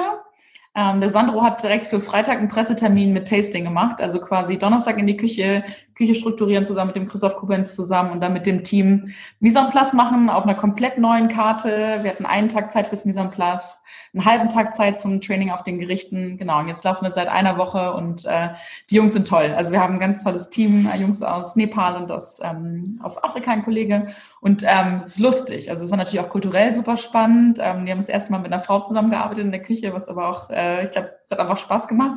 ähm, 0.77 1.01
der 1.01 1.11
Sandro 1.11 1.45
hat 1.45 1.63
direkt 1.63 1.87
für 1.87 2.01
Freitag 2.01 2.39
einen 2.39 2.49
Pressetermin 2.49 3.13
mit 3.13 3.29
Tasting 3.29 3.65
gemacht, 3.65 4.01
also 4.01 4.19
quasi 4.19 4.59
Donnerstag 4.59 4.99
in 4.99 5.07
die 5.07 5.17
Küche, 5.17 5.63
Küche 5.95 6.15
strukturieren 6.15 6.67
zusammen 6.67 6.89
mit 6.89 6.97
dem 6.97 7.09
Christoph 7.09 7.37
Kubenz 7.37 7.75
zusammen 7.75 8.11
und 8.11 8.21
dann 8.21 8.33
mit 8.33 8.47
dem 8.47 8.65
Team 8.65 9.15
Mise 9.41 9.59
en 9.59 9.71
place 9.71 9.93
machen 9.93 10.29
auf 10.29 10.45
einer 10.45 10.55
komplett 10.55 10.99
neuen 10.99 11.29
Karte. 11.29 12.01
Wir 12.03 12.11
hatten 12.11 12.27
einen 12.27 12.49
Tag 12.49 12.73
Zeit 12.73 12.89
fürs 12.89 13.05
Mise 13.05 13.21
en 13.21 13.31
place, 13.31 13.81
einen 14.13 14.25
halben 14.25 14.49
Tag 14.51 14.75
Zeit 14.75 14.99
zum 14.99 15.21
Training 15.21 15.51
auf 15.51 15.63
den 15.63 15.79
Gerichten. 15.79 16.37
Genau, 16.37 16.59
und 16.59 16.69
jetzt 16.69 16.85
laufen 16.85 17.05
wir 17.05 17.13
seit 17.13 17.29
einer 17.29 17.59
Woche 17.59 17.95
und 17.95 18.25
äh, 18.25 18.51
die 18.91 18.97
Jungs 18.97 19.13
sind 19.13 19.29
toll. 19.29 19.55
Also 19.57 19.73
wir 19.73 19.81
haben 19.81 19.95
ein 19.95 20.01
ganz 20.01 20.25
tolles 20.25 20.51
Team, 20.51 20.89
äh, 20.93 20.99
Jungs 20.99 21.23
aus 21.23 21.57
Nepal 21.57 21.97
und 21.97 22.11
aus, 22.11 22.41
ähm, 22.43 22.99
aus 23.03 23.23
Afrika, 23.23 23.53
ein 23.53 23.65
Kollege. 23.65 24.09
Und 24.41 24.65
ähm, 24.67 25.01
es 25.03 25.11
ist 25.11 25.21
lustig. 25.21 25.71
Also 25.71 25.85
es 25.85 25.91
war 25.91 25.99
natürlich 25.99 26.21
auch 26.21 26.31
kulturell 26.31 26.73
super 26.73 26.97
spannend. 26.97 27.59
Ähm, 27.61 27.87
die 27.87 27.93
haben 27.93 27.99
das 27.99 28.09
erste 28.09 28.33
Mal 28.33 28.39
mit 28.39 28.53
einer 28.53 28.63
Frau 28.63 28.81
zusammengearbeitet 28.81 29.45
in 29.45 29.53
der 29.53 29.63
Küche, 29.63 29.93
was 29.93 30.09
aber 30.09 30.29
auch, 30.29 30.51
äh, 30.51 30.85
ich 30.85 30.91
glaube, 30.91 31.13
es 31.25 31.31
hat 31.31 31.39
einfach 31.39 31.59
Spaß 31.59 31.89
gemacht. 31.89 32.17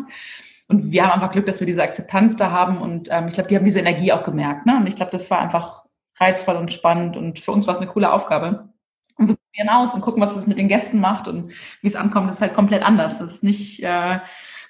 Und 0.67 0.91
wir 0.91 1.03
haben 1.03 1.12
einfach 1.12 1.32
Glück, 1.32 1.45
dass 1.45 1.60
wir 1.60 1.67
diese 1.67 1.84
Akzeptanz 1.84 2.36
da 2.36 2.51
haben. 2.51 2.82
Und 2.82 3.08
ähm, 3.12 3.27
ich 3.27 3.34
glaube, 3.34 3.47
die 3.49 3.56
haben 3.56 3.65
diese 3.65 3.80
Energie 3.80 4.12
auch 4.12 4.23
gemerkt. 4.23 4.65
Ne? 4.65 4.77
Und 4.77 4.88
ich 4.88 4.95
glaube, 4.95 5.12
das 5.12 5.30
war 5.32 5.39
einfach 5.39 5.86
reizvoll 6.19 6.56
und 6.56 6.73
spannend. 6.73 7.15
Und 7.15 7.39
für 7.39 7.51
uns 7.51 7.67
war 7.67 7.73
es 7.73 7.80
eine 7.80 7.89
coole 7.89 8.12
Aufgabe. 8.12 8.69
Und 9.15 9.30
wir 9.30 9.36
probieren 9.36 9.69
aus 9.69 9.95
und 9.95 10.01
gucken, 10.01 10.21
was 10.21 10.36
das 10.36 10.45
mit 10.45 10.58
den 10.58 10.67
Gästen 10.67 10.99
macht 10.99 11.27
und 11.27 11.51
wie 11.82 11.88
es 11.88 11.95
ankommt. 11.95 12.30
Das 12.30 12.38
ist 12.38 12.41
halt 12.41 12.53
komplett 12.53 12.84
anders. 12.84 13.19
Das 13.19 13.36
ist 13.36 13.43
nicht 13.43 13.82
äh, 13.82 14.19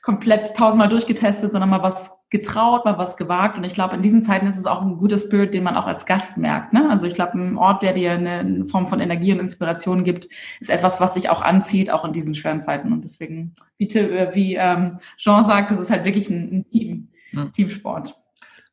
komplett 0.01 0.55
tausendmal 0.55 0.89
durchgetestet, 0.89 1.51
sondern 1.51 1.69
mal 1.69 1.83
was 1.83 2.16
getraut, 2.29 2.83
mal 2.83 2.97
was 2.97 3.15
gewagt. 3.15 3.57
Und 3.57 3.63
ich 3.63 3.73
glaube, 3.73 3.95
in 3.95 4.01
diesen 4.01 4.21
Zeiten 4.21 4.47
ist 4.47 4.57
es 4.57 4.65
auch 4.65 4.81
ein 4.81 4.97
guter 4.97 5.17
Spirit, 5.17 5.53
den 5.53 5.63
man 5.63 5.75
auch 5.75 5.87
als 5.87 6.05
Gast 6.05 6.37
merkt. 6.37 6.73
Ne? 6.73 6.89
Also 6.89 7.05
ich 7.05 7.13
glaube, 7.13 7.37
ein 7.37 7.57
Ort, 7.57 7.83
der 7.83 7.93
dir 7.93 8.11
eine 8.11 8.65
Form 8.67 8.87
von 8.87 8.99
Energie 8.99 9.31
und 9.31 9.39
Inspiration 9.39 10.03
gibt, 10.03 10.27
ist 10.59 10.69
etwas, 10.69 10.99
was 10.99 11.13
sich 11.13 11.29
auch 11.29 11.41
anzieht, 11.41 11.89
auch 11.89 12.03
in 12.03 12.11
diesen 12.11 12.35
schweren 12.35 12.59
Zeiten. 12.59 12.91
Und 12.91 13.03
deswegen, 13.03 13.55
wie, 13.77 13.87
äh, 13.87 14.35
wie 14.35 14.55
ähm, 14.55 14.97
Jean 15.17 15.45
sagt, 15.45 15.71
das 15.71 15.79
ist 15.79 15.89
halt 15.89 16.03
wirklich 16.03 16.29
ein, 16.29 16.51
ein 16.51 16.69
Team, 16.69 17.07
mhm. 17.31 17.53
Teamsport. 17.53 18.15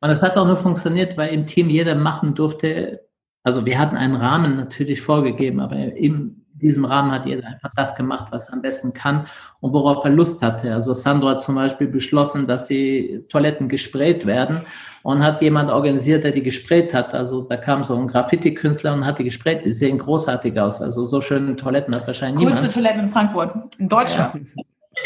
Und 0.00 0.10
es 0.10 0.22
hat 0.22 0.36
auch 0.36 0.46
nur 0.46 0.56
funktioniert, 0.56 1.16
weil 1.16 1.32
im 1.32 1.46
Team 1.46 1.70
jeder 1.70 1.94
machen 1.94 2.34
durfte. 2.34 3.06
Also 3.44 3.64
wir 3.64 3.78
hatten 3.78 3.96
einen 3.96 4.16
Rahmen 4.16 4.56
natürlich 4.56 5.00
vorgegeben, 5.00 5.60
aber 5.60 5.76
im 5.76 6.43
diesem 6.64 6.84
Rahmen 6.84 7.12
hat 7.12 7.26
jeder 7.26 7.46
einfach 7.46 7.70
das 7.76 7.94
gemacht, 7.94 8.28
was 8.30 8.48
er 8.48 8.54
am 8.54 8.62
besten 8.62 8.92
kann 8.92 9.26
und 9.60 9.72
worauf 9.72 10.04
er 10.04 10.10
Lust 10.10 10.42
hatte. 10.42 10.72
Also 10.72 10.94
Sandro 10.94 11.28
hat 11.28 11.40
zum 11.40 11.54
Beispiel 11.54 11.86
beschlossen, 11.86 12.46
dass 12.46 12.66
die 12.66 13.24
Toiletten 13.28 13.68
gesprayt 13.68 14.26
werden 14.26 14.62
und 15.02 15.22
hat 15.22 15.42
jemand 15.42 15.70
organisiert, 15.70 16.24
der 16.24 16.32
die 16.32 16.42
gesprayt 16.42 16.94
hat. 16.94 17.14
Also 17.14 17.42
da 17.42 17.56
kam 17.56 17.84
so 17.84 17.94
ein 17.94 18.08
Graffiti-Künstler 18.08 18.94
und 18.94 19.04
hat 19.04 19.18
die 19.18 19.24
gesprayt. 19.24 19.64
Die 19.64 19.74
sehen 19.74 19.98
großartig 19.98 20.58
aus. 20.58 20.80
Also 20.80 21.04
so 21.04 21.20
schöne 21.20 21.54
Toiletten 21.54 21.94
hat 21.94 22.06
wahrscheinlich 22.06 22.44
Coolste 22.44 22.60
niemand. 22.62 22.74
Toiletten 22.74 23.00
in 23.00 23.08
Frankfurt, 23.10 23.54
in 23.78 23.88
Deutschland. 23.88 24.46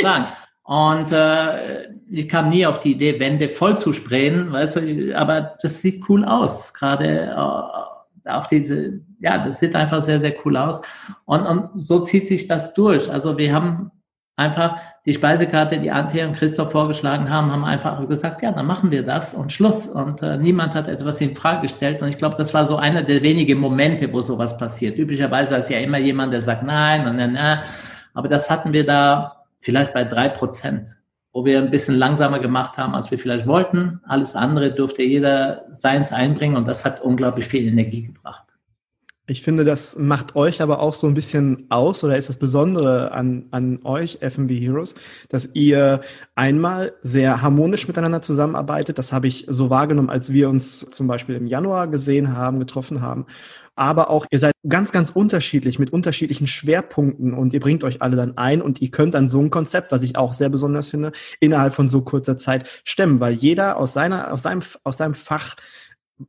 Ja. 0.00 0.24
Und 0.68 1.12
äh, 1.12 1.88
ich 2.06 2.28
kam 2.28 2.50
nie 2.50 2.66
auf 2.66 2.78
die 2.78 2.92
Idee, 2.92 3.18
Wände 3.18 3.48
voll 3.48 3.78
zu 3.78 3.94
sprayen, 3.94 4.52
weißt 4.52 4.76
du, 4.76 5.16
aber 5.16 5.56
das 5.62 5.80
sieht 5.80 6.04
cool 6.10 6.26
aus, 6.26 6.74
gerade 6.74 7.22
äh, 7.22 7.87
auf 8.28 8.48
diese, 8.48 9.00
ja, 9.20 9.38
das 9.38 9.60
sieht 9.60 9.74
einfach 9.74 10.02
sehr, 10.02 10.20
sehr 10.20 10.34
cool 10.44 10.56
aus. 10.56 10.80
Und, 11.24 11.46
und 11.46 11.70
so 11.76 12.00
zieht 12.00 12.28
sich 12.28 12.46
das 12.46 12.74
durch. 12.74 13.10
Also 13.10 13.36
wir 13.38 13.52
haben 13.52 13.90
einfach 14.36 14.76
die 15.04 15.14
Speisekarte, 15.14 15.78
die 15.78 15.90
Antje 15.90 16.26
und 16.26 16.34
Christoph 16.34 16.72
vorgeschlagen 16.72 17.30
haben, 17.30 17.50
haben 17.50 17.64
einfach 17.64 18.06
gesagt, 18.06 18.42
ja, 18.42 18.52
dann 18.52 18.66
machen 18.66 18.90
wir 18.90 19.02
das 19.02 19.34
und 19.34 19.52
Schluss. 19.52 19.86
Und 19.86 20.22
äh, 20.22 20.36
niemand 20.36 20.74
hat 20.74 20.86
etwas 20.86 21.20
in 21.20 21.34
Frage 21.34 21.62
gestellt. 21.62 22.02
Und 22.02 22.08
ich 22.08 22.18
glaube, 22.18 22.36
das 22.36 22.52
war 22.52 22.66
so 22.66 22.76
einer 22.76 23.02
der 23.02 23.22
wenigen 23.22 23.58
Momente, 23.58 24.12
wo 24.12 24.20
sowas 24.20 24.56
passiert. 24.56 24.98
Üblicherweise 24.98 25.56
ist 25.56 25.70
ja 25.70 25.78
immer 25.78 25.98
jemand, 25.98 26.32
der 26.32 26.42
sagt 26.42 26.62
nein 26.62 27.06
und 27.06 27.16
nein, 27.16 27.32
nein. 27.32 27.60
Aber 28.14 28.28
das 28.28 28.50
hatten 28.50 28.72
wir 28.72 28.84
da 28.84 29.44
vielleicht 29.60 29.94
bei 29.94 30.04
drei 30.04 30.28
Prozent 30.28 30.97
wo 31.38 31.44
wir 31.44 31.58
ein 31.58 31.70
bisschen 31.70 31.94
langsamer 31.94 32.40
gemacht 32.40 32.76
haben, 32.76 32.96
als 32.96 33.12
wir 33.12 33.18
vielleicht 33.18 33.46
wollten. 33.46 34.00
Alles 34.08 34.34
andere 34.34 34.74
durfte 34.74 35.04
jeder 35.04 35.62
seins 35.70 36.10
einbringen 36.10 36.56
und 36.56 36.66
das 36.66 36.84
hat 36.84 37.00
unglaublich 37.00 37.46
viel 37.46 37.68
Energie 37.68 38.02
gebracht. 38.02 38.42
Ich 39.28 39.42
finde, 39.42 39.64
das 39.64 39.96
macht 39.96 40.34
euch 40.34 40.60
aber 40.60 40.80
auch 40.80 40.94
so 40.94 41.06
ein 41.06 41.14
bisschen 41.14 41.66
aus 41.68 42.02
oder 42.02 42.16
ist 42.16 42.28
das 42.28 42.38
Besondere 42.38 43.12
an, 43.12 43.44
an 43.52 43.78
euch, 43.84 44.18
FB 44.20 44.50
Heroes, 44.58 44.96
dass 45.28 45.50
ihr 45.54 46.00
einmal 46.34 46.94
sehr 47.02 47.40
harmonisch 47.40 47.86
miteinander 47.86 48.20
zusammenarbeitet. 48.20 48.98
Das 48.98 49.12
habe 49.12 49.28
ich 49.28 49.46
so 49.48 49.70
wahrgenommen, 49.70 50.10
als 50.10 50.32
wir 50.32 50.48
uns 50.48 50.90
zum 50.90 51.06
Beispiel 51.06 51.36
im 51.36 51.46
Januar 51.46 51.86
gesehen 51.86 52.36
haben, 52.36 52.58
getroffen 52.58 53.00
haben. 53.00 53.26
Aber 53.78 54.10
auch 54.10 54.26
ihr 54.32 54.40
seid 54.40 54.54
ganz, 54.68 54.90
ganz 54.90 55.10
unterschiedlich 55.10 55.78
mit 55.78 55.92
unterschiedlichen 55.92 56.48
Schwerpunkten 56.48 57.32
und 57.32 57.54
ihr 57.54 57.60
bringt 57.60 57.84
euch 57.84 58.02
alle 58.02 58.16
dann 58.16 58.36
ein 58.36 58.60
und 58.60 58.82
ihr 58.82 58.90
könnt 58.90 59.14
dann 59.14 59.28
so 59.28 59.40
ein 59.40 59.50
Konzept, 59.50 59.92
was 59.92 60.02
ich 60.02 60.16
auch 60.16 60.32
sehr 60.32 60.48
besonders 60.48 60.88
finde, 60.88 61.12
innerhalb 61.38 61.74
von 61.74 61.88
so 61.88 62.02
kurzer 62.02 62.36
Zeit 62.36 62.68
stemmen, 62.82 63.20
weil 63.20 63.34
jeder 63.34 63.76
aus 63.76 63.92
seiner, 63.92 64.32
aus 64.32 64.42
seinem, 64.42 64.62
aus 64.82 64.96
seinem 64.96 65.14
Fach 65.14 65.54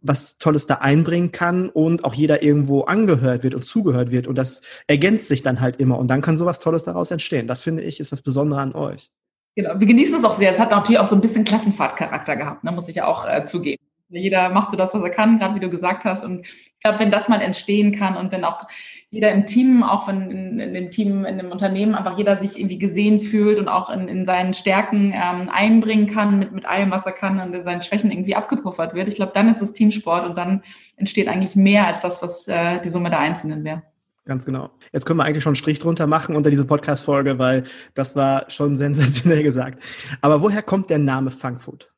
was 0.02 0.38
Tolles 0.38 0.68
da 0.68 0.76
einbringen 0.76 1.32
kann 1.32 1.70
und 1.70 2.06
auch 2.06 2.14
jeder 2.14 2.44
irgendwo 2.44 2.82
angehört 2.82 3.44
wird 3.44 3.56
und 3.56 3.64
zugehört 3.64 4.12
wird. 4.12 4.28
Und 4.28 4.38
das 4.38 4.62
ergänzt 4.86 5.28
sich 5.28 5.42
dann 5.42 5.60
halt 5.60 5.78
immer. 5.78 5.98
Und 5.98 6.10
dann 6.10 6.22
kann 6.22 6.38
sowas 6.38 6.60
Tolles 6.60 6.84
daraus 6.84 7.10
entstehen. 7.10 7.48
Das 7.48 7.64
finde 7.64 7.82
ich, 7.82 8.00
ist 8.00 8.12
das 8.12 8.22
Besondere 8.22 8.62
an 8.62 8.76
euch. 8.76 9.10
Genau, 9.56 9.80
wir 9.80 9.88
genießen 9.88 10.14
es 10.14 10.24
auch 10.24 10.38
sehr. 10.38 10.52
Es 10.52 10.60
hat 10.60 10.70
natürlich 10.70 11.00
auch 11.00 11.08
so 11.08 11.16
ein 11.16 11.22
bisschen 11.22 11.44
Klassenfahrtcharakter 11.44 12.36
gehabt, 12.36 12.64
ne, 12.64 12.72
muss 12.72 12.88
ich 12.88 12.98
ja 12.98 13.08
auch 13.08 13.28
äh, 13.28 13.44
zugeben. 13.46 13.84
Jeder 14.10 14.50
macht 14.50 14.72
so 14.72 14.78
das, 14.78 14.94
was 14.94 15.04
er 15.04 15.10
kann, 15.10 15.40
gerade 15.40 15.56
wie 15.56 15.60
du 15.60 15.70
gesagt 15.70 16.04
hast. 16.04 16.24
Und 16.24 16.46
ich 16.48 16.80
glaube, 16.82 17.00
wenn 17.00 17.12
das 17.12 17.30
mal 17.30 17.42
entstehen 17.42 17.92
kann 17.92 18.18
und 18.18 18.32
wenn 18.32 18.44
auch 18.44 18.68
jeder 19.12 19.32
im 19.32 19.46
Team, 19.46 19.84
auch 19.84 20.08
wenn 20.08 20.32
in, 20.32 20.60
in, 20.60 20.74
dem 20.74 20.92
Team, 20.92 21.26
in 21.26 21.38
dem 21.38 21.52
Unternehmen 21.52 21.96
einfach 21.96 22.18
jeder 22.18 22.38
sich 22.38 22.60
irgendwie 22.60 22.80
gesehen 22.80 23.20
fühlt 23.22 23.60
und 23.60 23.68
auch 23.68 23.90
in, 23.90 24.08
in 24.08 24.26
seinen 24.26 24.54
Stärken 24.54 25.14
ähm, 25.14 25.50
einbringen 25.52 26.08
kann 26.08 26.40
mit, 26.40 26.52
mit 26.52 26.66
allem, 26.66 26.92
was 26.92 27.06
er 27.06 27.12
kann 27.12 27.40
und 27.40 27.54
in 27.54 27.64
seinen 27.64 27.82
Schwächen 27.82 28.12
irgendwie 28.12 28.36
abgepuffert 28.36 28.94
wird. 28.94 29.08
Ich 29.08 29.16
glaube, 29.16 29.32
dann 29.34 29.50
ist 29.50 29.62
es 29.62 29.74
Teamsport 29.74 30.26
und 30.26 30.38
dann 30.38 30.64
entsteht 30.96 31.28
eigentlich 31.28 31.56
mehr 31.56 31.88
als 31.88 32.02
das, 32.02 32.22
was 32.22 32.48
äh, 32.48 32.80
die 32.82 32.90
Summe 32.90 33.10
der 33.10 33.20
Einzelnen 33.20 33.64
wäre. 33.64 33.84
Ganz 34.26 34.46
genau. 34.46 34.70
Jetzt 34.92 35.08
können 35.08 35.18
wir 35.18 35.24
eigentlich 35.24 35.44
schon 35.44 35.52
einen 35.52 35.56
Strich 35.56 35.80
drunter 35.80 36.06
machen 36.06 36.36
unter 36.36 36.52
diese 36.52 36.66
Podcast-Folge, 36.66 37.40
weil 37.40 37.64
das 37.96 38.16
war 38.16 38.50
schon 38.50 38.76
sensationell 38.76 39.44
gesagt. 39.44 39.82
Aber 40.22 40.42
woher 40.42 40.62
kommt 40.62 40.90
der 40.90 41.00
Name 41.00 41.32
Funkfood? 41.32 41.92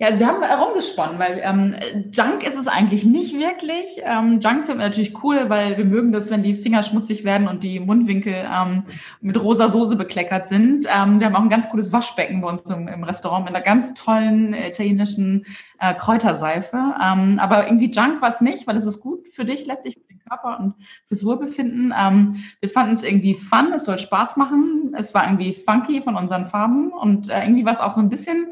Ja, 0.00 0.06
also 0.06 0.18
wir 0.18 0.28
haben 0.28 0.42
herumgesponnen, 0.42 1.18
weil 1.18 1.42
ähm, 1.44 1.74
Junk 2.10 2.42
ist 2.42 2.56
es 2.56 2.66
eigentlich 2.66 3.04
nicht 3.04 3.34
wirklich. 3.34 4.00
Ähm, 4.02 4.40
Junk 4.40 4.64
finden 4.64 4.78
wir 4.78 4.86
natürlich 4.86 5.22
cool, 5.22 5.50
weil 5.50 5.76
wir 5.76 5.84
mögen 5.84 6.10
das, 6.10 6.30
wenn 6.30 6.42
die 6.42 6.54
Finger 6.54 6.82
schmutzig 6.82 7.22
werden 7.22 7.48
und 7.48 7.62
die 7.62 7.80
Mundwinkel 7.80 8.32
ähm, 8.50 8.84
mit 9.20 9.38
rosa 9.38 9.68
Soße 9.68 9.96
bekleckert 9.96 10.48
sind. 10.48 10.86
Ähm, 10.86 11.20
wir 11.20 11.26
haben 11.26 11.36
auch 11.36 11.42
ein 11.42 11.50
ganz 11.50 11.68
cooles 11.68 11.92
Waschbecken 11.92 12.40
bei 12.40 12.48
uns 12.48 12.62
im, 12.70 12.88
im 12.88 13.04
Restaurant 13.04 13.44
mit 13.44 13.54
einer 13.54 13.62
ganz 13.62 13.92
tollen 13.92 14.54
italienischen 14.54 15.44
äh, 15.78 15.92
Kräuterseife. 15.92 16.78
Ähm, 16.78 17.38
aber 17.38 17.66
irgendwie 17.66 17.90
Junk 17.90 18.22
war 18.22 18.30
es 18.30 18.40
nicht, 18.40 18.66
weil 18.66 18.78
es 18.78 18.86
ist 18.86 19.00
gut 19.00 19.28
für 19.28 19.44
dich 19.44 19.66
letztlich, 19.66 19.96
für 19.96 20.14
den 20.14 20.20
Körper 20.26 20.60
und 20.60 20.76
fürs 21.04 21.26
Wohlbefinden. 21.26 21.92
Ähm, 21.94 22.42
wir 22.60 22.70
fanden 22.70 22.94
es 22.94 23.02
irgendwie 23.02 23.34
fun, 23.34 23.74
es 23.74 23.84
soll 23.84 23.98
Spaß 23.98 24.38
machen. 24.38 24.94
Es 24.96 25.12
war 25.12 25.24
irgendwie 25.24 25.52
funky 25.54 26.00
von 26.00 26.16
unseren 26.16 26.46
Farben 26.46 26.90
und 26.90 27.28
äh, 27.28 27.42
irgendwie 27.42 27.66
war 27.66 27.74
es 27.74 27.80
auch 27.80 27.90
so 27.90 28.00
ein 28.00 28.08
bisschen 28.08 28.46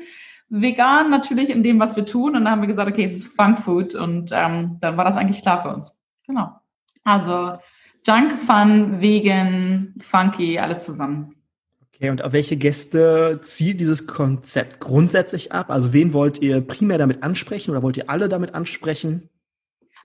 vegan 0.49 1.11
natürlich 1.11 1.51
in 1.51 1.63
dem, 1.63 1.79
was 1.79 1.97
wir 1.97 2.07
tun. 2.07 2.37
Und 2.37 2.45
dann 2.45 2.51
haben 2.51 2.61
wir 2.63 2.69
gesagt, 2.69 2.91
okay, 2.91 3.05
es 3.05 3.15
ist 3.15 3.37
Funk 3.37 3.59
Food 3.59 3.95
und 3.95 4.31
ähm, 4.33 4.79
dann 4.81 4.97
war 4.97 5.05
das 5.05 5.17
eigentlich 5.17 5.43
klar 5.43 5.63
für 5.63 5.75
uns. 5.75 5.95
Genau. 6.27 6.51
Also 7.05 7.59
Junk, 8.07 8.33
Fun, 8.33 9.01
Vegan, 9.01 9.95
Funky, 10.01 10.59
alles 10.59 10.85
zusammen. 10.85 11.35
Okay, 11.95 12.11
und 12.11 12.23
auf 12.23 12.33
welche 12.33 12.57
Gäste 12.57 13.41
zielt 13.43 13.81
dieses 13.81 14.07
Konzept 14.07 14.79
grundsätzlich 14.79 15.53
ab? 15.53 15.71
Also 15.71 15.93
wen 15.93 16.13
wollt 16.13 16.39
ihr 16.41 16.61
primär 16.61 16.97
damit 16.97 17.23
ansprechen 17.23 17.73
oder 17.73 17.83
wollt 17.83 17.97
ihr 17.97 18.09
alle 18.09 18.29
damit 18.29 18.55
ansprechen? 18.55 19.29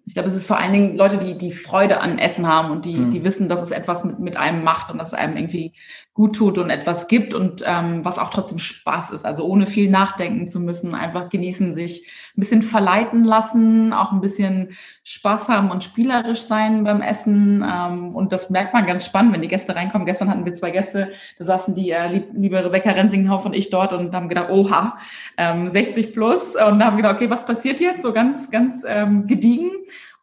Ich 0.06 0.14
glaube, 0.14 0.28
es 0.28 0.36
ist 0.36 0.48
vor 0.48 0.58
allen 0.58 0.74
Dingen 0.74 0.98
Leute, 0.98 1.18
die 1.18 1.38
die 1.38 1.52
Freude 1.52 2.02
an 2.02 2.20
Essen 2.20 2.48
haben 2.48 2.72
und 2.72 2.86
die, 2.86 2.98
mhm. 2.98 3.12
die 3.12 3.24
wissen, 3.24 3.48
dass 3.48 3.62
es 3.62 3.72
etwas 3.72 4.04
mit, 4.04 4.20
mit 4.20 4.38
einem 4.38 4.64
macht 4.64 4.92
und 4.92 4.98
dass 4.98 5.10
es 5.10 5.14
einem 5.14 5.38
irgendwie 5.38 5.74
gut 6.14 6.36
tut 6.36 6.60
und 6.60 6.70
etwas 6.70 7.08
gibt 7.08 7.34
und 7.34 7.64
ähm, 7.66 8.06
was 8.06 8.20
auch 8.20 8.30
trotzdem 8.30 8.60
Spaß 8.60 9.10
ist. 9.10 9.26
Also 9.26 9.46
ohne 9.46 9.66
viel 9.66 9.90
nachdenken 9.90 10.48
zu 10.48 10.60
müssen, 10.60 10.94
einfach 10.94 11.30
genießen, 11.30 11.74
sich 11.74 12.06
ein 12.38 12.40
bisschen 12.40 12.62
verleiten 12.62 13.24
lassen, 13.24 13.94
auch 13.94 14.12
ein 14.12 14.22
bisschen 14.22 14.74
Spaß 15.04 15.50
haben 15.50 15.72
und 15.72 15.84
spielerisch 15.84 16.42
sein 16.42 16.84
beim 16.84 17.02
Essen. 17.02 17.66
Ähm, 17.68 18.16
und 18.16 18.32
das 18.32 18.52
merkt 18.52 18.76
man 18.76 18.86
ganz 18.86 19.06
spannend, 19.06 19.34
wenn 19.34 19.42
die 19.42 19.48
Gäste 19.48 19.76
reinkommen. 19.76 20.06
Gestern 20.06 20.30
hatten 20.30 20.46
wir 20.46 20.54
zwei 20.54 20.70
Gäste, 20.70 21.14
da 21.40 21.46
saßen 21.46 21.74
die 21.74 21.90
äh, 21.90 22.08
lieb, 22.08 22.28
liebe 22.34 22.64
Rebecca 22.64 22.92
Rensinghauf 22.92 23.46
und 23.46 23.54
ich 23.54 23.72
dort 23.72 23.92
und 23.92 24.14
haben 24.14 24.30
gedacht, 24.30 24.52
oha, 24.52 25.00
ähm, 25.38 25.72
60 25.72 26.14
plus. 26.14 26.56
Und 26.56 26.84
haben 26.84 26.98
gedacht, 26.98 27.16
okay, 27.16 27.30
was 27.32 27.44
passiert 27.44 27.80
jetzt? 27.80 28.04
So 28.04 28.14
ganz, 28.14 28.52
ganz 28.52 28.86
ähm, 28.88 29.26
gediegen. 29.26 29.72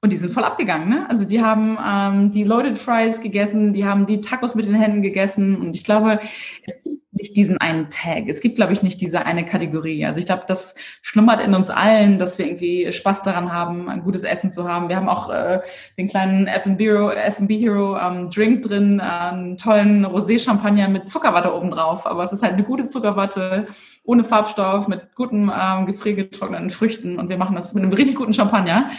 Und 0.02 0.12
die 0.12 0.16
sind 0.16 0.32
voll 0.32 0.44
abgegangen, 0.44 0.88
ne? 0.88 1.06
Also 1.10 1.24
die 1.24 1.42
haben 1.42 1.76
ähm, 1.86 2.30
die 2.30 2.44
Loaded 2.44 2.78
Fries 2.78 3.20
gegessen, 3.20 3.74
die 3.74 3.84
haben 3.84 4.06
die 4.06 4.22
Tacos 4.22 4.54
mit 4.54 4.64
den 4.64 4.74
Händen 4.74 5.02
gegessen. 5.02 5.56
Und 5.56 5.76
ich 5.76 5.84
glaube, 5.84 6.20
es 6.64 6.82
gibt 6.82 7.00
nicht 7.12 7.36
diesen 7.36 7.58
einen 7.58 7.90
Tag. 7.90 8.28
Es 8.28 8.40
gibt, 8.40 8.56
glaube 8.56 8.72
ich, 8.72 8.82
nicht 8.82 9.00
diese 9.02 9.26
eine 9.26 9.44
Kategorie. 9.44 10.06
Also 10.06 10.18
ich 10.18 10.26
glaube, 10.26 10.44
das 10.46 10.74
schlummert 11.02 11.42
in 11.42 11.54
uns 11.54 11.68
allen, 11.68 12.18
dass 12.18 12.38
wir 12.38 12.46
irgendwie 12.46 12.90
Spaß 12.90 13.22
daran 13.22 13.52
haben, 13.52 13.90
ein 13.90 14.02
gutes 14.02 14.22
Essen 14.22 14.50
zu 14.50 14.66
haben. 14.66 14.88
Wir 14.88 14.96
haben 14.96 15.08
auch 15.08 15.28
äh, 15.28 15.60
den 15.98 16.08
kleinen 16.08 16.46
F&B 16.46 16.82
Hero, 16.82 17.10
F&B 17.10 17.58
Hero 17.58 17.98
ähm, 17.98 18.30
Drink 18.30 18.62
drin, 18.62 19.00
äh, 19.00 19.02
einen 19.02 19.58
tollen 19.58 20.06
Rosé-Champagner 20.06 20.88
mit 20.88 21.10
Zuckerwatte 21.10 21.54
obendrauf. 21.54 22.06
Aber 22.06 22.24
es 22.24 22.32
ist 22.32 22.42
halt 22.42 22.54
eine 22.54 22.64
gute 22.64 22.84
Zuckerwatte, 22.84 23.66
ohne 24.04 24.24
Farbstoff, 24.24 24.88
mit 24.88 25.14
guten 25.14 25.50
ähm, 25.54 25.84
gefriergetrockneten 25.84 26.70
Früchten. 26.70 27.18
Und 27.18 27.28
wir 27.28 27.36
machen 27.36 27.54
das 27.54 27.74
mit 27.74 27.82
einem 27.82 27.92
richtig 27.92 28.16
guten 28.16 28.32
Champagner. 28.32 28.90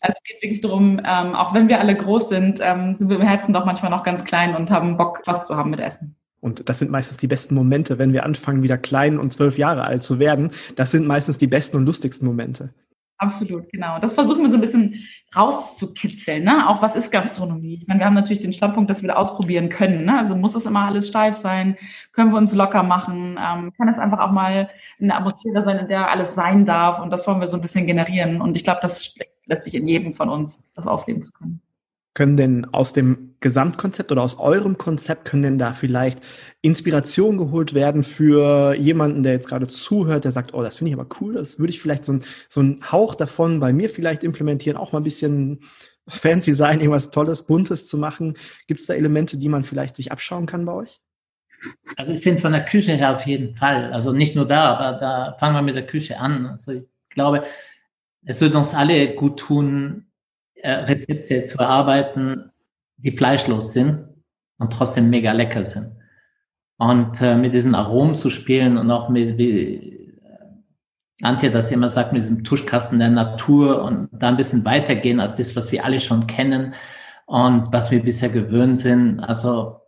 Also 0.00 0.14
es 0.16 0.22
geht 0.24 0.42
wirklich 0.42 0.60
darum, 0.60 1.00
ähm, 1.04 1.34
auch 1.34 1.54
wenn 1.54 1.68
wir 1.68 1.80
alle 1.80 1.96
groß 1.96 2.28
sind, 2.28 2.60
ähm, 2.62 2.94
sind 2.94 3.08
wir 3.08 3.16
im 3.16 3.26
Herzen 3.26 3.52
doch 3.52 3.64
manchmal 3.64 3.90
noch 3.90 4.02
ganz 4.02 4.24
klein 4.24 4.54
und 4.54 4.70
haben 4.70 4.96
Bock, 4.96 5.22
was 5.26 5.46
zu 5.46 5.56
haben 5.56 5.70
mit 5.70 5.80
Essen. 5.80 6.14
Und 6.40 6.68
das 6.68 6.78
sind 6.78 6.90
meistens 6.90 7.16
die 7.16 7.26
besten 7.26 7.54
Momente, 7.54 7.98
wenn 7.98 8.12
wir 8.12 8.24
anfangen, 8.24 8.62
wieder 8.62 8.78
klein 8.78 9.18
und 9.18 9.32
zwölf 9.32 9.58
Jahre 9.58 9.84
alt 9.84 10.04
zu 10.04 10.18
werden. 10.18 10.52
Das 10.76 10.92
sind 10.92 11.06
meistens 11.06 11.36
die 11.36 11.48
besten 11.48 11.76
und 11.76 11.86
lustigsten 11.86 12.26
Momente. 12.26 12.70
Absolut, 13.20 13.68
genau. 13.72 13.98
Das 13.98 14.12
versuchen 14.12 14.42
wir 14.42 14.48
so 14.48 14.54
ein 14.54 14.60
bisschen 14.60 15.04
rauszukitzeln. 15.34 16.44
Ne? 16.44 16.68
Auch 16.68 16.82
was 16.82 16.94
ist 16.94 17.10
Gastronomie? 17.10 17.78
Ich 17.82 17.88
meine, 17.88 17.98
wir 17.98 18.06
haben 18.06 18.14
natürlich 18.14 18.38
den 18.38 18.52
Standpunkt, 18.52 18.88
dass 18.88 19.02
wir 19.02 19.08
das 19.08 19.16
ausprobieren 19.16 19.68
können. 19.68 20.04
Ne? 20.04 20.16
Also 20.16 20.36
muss 20.36 20.54
es 20.54 20.66
immer 20.66 20.84
alles 20.84 21.08
steif 21.08 21.34
sein? 21.34 21.76
Können 22.12 22.30
wir 22.30 22.38
uns 22.38 22.54
locker 22.54 22.84
machen? 22.84 23.36
Ähm, 23.36 23.72
kann 23.76 23.88
es 23.88 23.98
einfach 23.98 24.20
auch 24.20 24.30
mal 24.30 24.70
eine 25.00 25.16
Atmosphäre 25.16 25.64
sein, 25.64 25.78
in 25.78 25.88
der 25.88 26.08
alles 26.10 26.36
sein 26.36 26.64
darf? 26.64 27.00
Und 27.00 27.10
das 27.10 27.26
wollen 27.26 27.40
wir 27.40 27.48
so 27.48 27.56
ein 27.56 27.60
bisschen 27.60 27.86
generieren. 27.86 28.40
Und 28.40 28.56
ich 28.56 28.62
glaube, 28.62 28.80
das 28.82 29.04
steckt 29.04 29.32
letztlich 29.46 29.74
in 29.74 29.88
jedem 29.88 30.12
von 30.12 30.28
uns, 30.28 30.62
das 30.76 30.86
ausleben 30.86 31.24
zu 31.24 31.32
können. 31.32 31.60
Können 32.18 32.36
denn 32.36 32.64
aus 32.74 32.92
dem 32.92 33.36
Gesamtkonzept 33.38 34.10
oder 34.10 34.24
aus 34.24 34.40
eurem 34.40 34.76
Konzept 34.76 35.24
können 35.24 35.44
denn 35.44 35.56
da 35.56 35.72
vielleicht 35.72 36.18
Inspiration 36.62 37.38
geholt 37.38 37.74
werden 37.74 38.02
für 38.02 38.74
jemanden, 38.74 39.22
der 39.22 39.34
jetzt 39.34 39.46
gerade 39.46 39.68
zuhört, 39.68 40.24
der 40.24 40.32
sagt, 40.32 40.52
oh, 40.52 40.64
das 40.64 40.78
finde 40.78 40.90
ich 40.90 40.98
aber 40.98 41.06
cool, 41.20 41.34
das 41.34 41.60
würde 41.60 41.70
ich 41.70 41.80
vielleicht 41.80 42.04
so, 42.04 42.18
so 42.48 42.58
einen 42.58 42.80
Hauch 42.90 43.14
davon 43.14 43.60
bei 43.60 43.72
mir 43.72 43.88
vielleicht 43.88 44.24
implementieren, 44.24 44.76
auch 44.76 44.90
mal 44.90 44.98
ein 44.98 45.04
bisschen 45.04 45.60
fancy 46.08 46.54
sein, 46.54 46.80
irgendwas 46.80 47.12
Tolles, 47.12 47.44
Buntes 47.44 47.86
zu 47.86 47.96
machen. 47.96 48.36
Gibt 48.66 48.80
es 48.80 48.88
da 48.88 48.94
Elemente, 48.94 49.38
die 49.38 49.48
man 49.48 49.62
vielleicht 49.62 49.94
sich 49.94 50.10
abschauen 50.10 50.46
kann 50.46 50.64
bei 50.64 50.72
euch? 50.72 51.00
Also 51.94 52.10
ich 52.14 52.20
finde 52.20 52.40
von 52.40 52.50
der 52.50 52.64
Küche 52.64 52.94
her 52.94 53.14
auf 53.14 53.26
jeden 53.26 53.54
Fall. 53.54 53.92
Also 53.92 54.10
nicht 54.10 54.34
nur 54.34 54.48
da, 54.48 54.74
aber 54.74 54.98
da 54.98 55.36
fangen 55.38 55.54
wir 55.54 55.62
mit 55.62 55.76
der 55.76 55.86
Küche 55.86 56.18
an. 56.18 56.46
Also 56.46 56.72
ich 56.72 56.88
glaube, 57.10 57.44
es 58.24 58.40
würde 58.40 58.58
uns 58.58 58.74
alle 58.74 59.14
gut 59.14 59.38
tun, 59.38 60.07
äh, 60.62 60.72
Rezepte 60.72 61.44
zu 61.44 61.58
erarbeiten, 61.58 62.50
die 62.96 63.12
fleischlos 63.12 63.72
sind 63.72 64.08
und 64.58 64.72
trotzdem 64.72 65.10
mega 65.10 65.32
lecker 65.32 65.64
sind. 65.64 65.92
Und 66.78 67.20
äh, 67.20 67.36
mit 67.36 67.54
diesen 67.54 67.74
Aromen 67.74 68.14
zu 68.14 68.30
spielen 68.30 68.76
und 68.76 68.90
auch 68.90 69.08
mit, 69.08 69.38
wie 69.38 69.74
äh, 70.22 71.22
Antje 71.22 71.50
das 71.50 71.70
immer 71.70 71.88
sagt, 71.88 72.12
mit 72.12 72.22
diesem 72.22 72.44
Tuschkasten 72.44 72.98
der 72.98 73.10
Natur 73.10 73.82
und 73.82 74.08
da 74.12 74.28
ein 74.28 74.36
bisschen 74.36 74.64
weitergehen 74.64 75.20
als 75.20 75.36
das, 75.36 75.56
was 75.56 75.72
wir 75.72 75.84
alle 75.84 76.00
schon 76.00 76.26
kennen 76.26 76.74
und 77.26 77.72
was 77.72 77.90
wir 77.90 78.02
bisher 78.02 78.28
gewöhnt 78.28 78.80
sind. 78.80 79.20
Also 79.20 79.80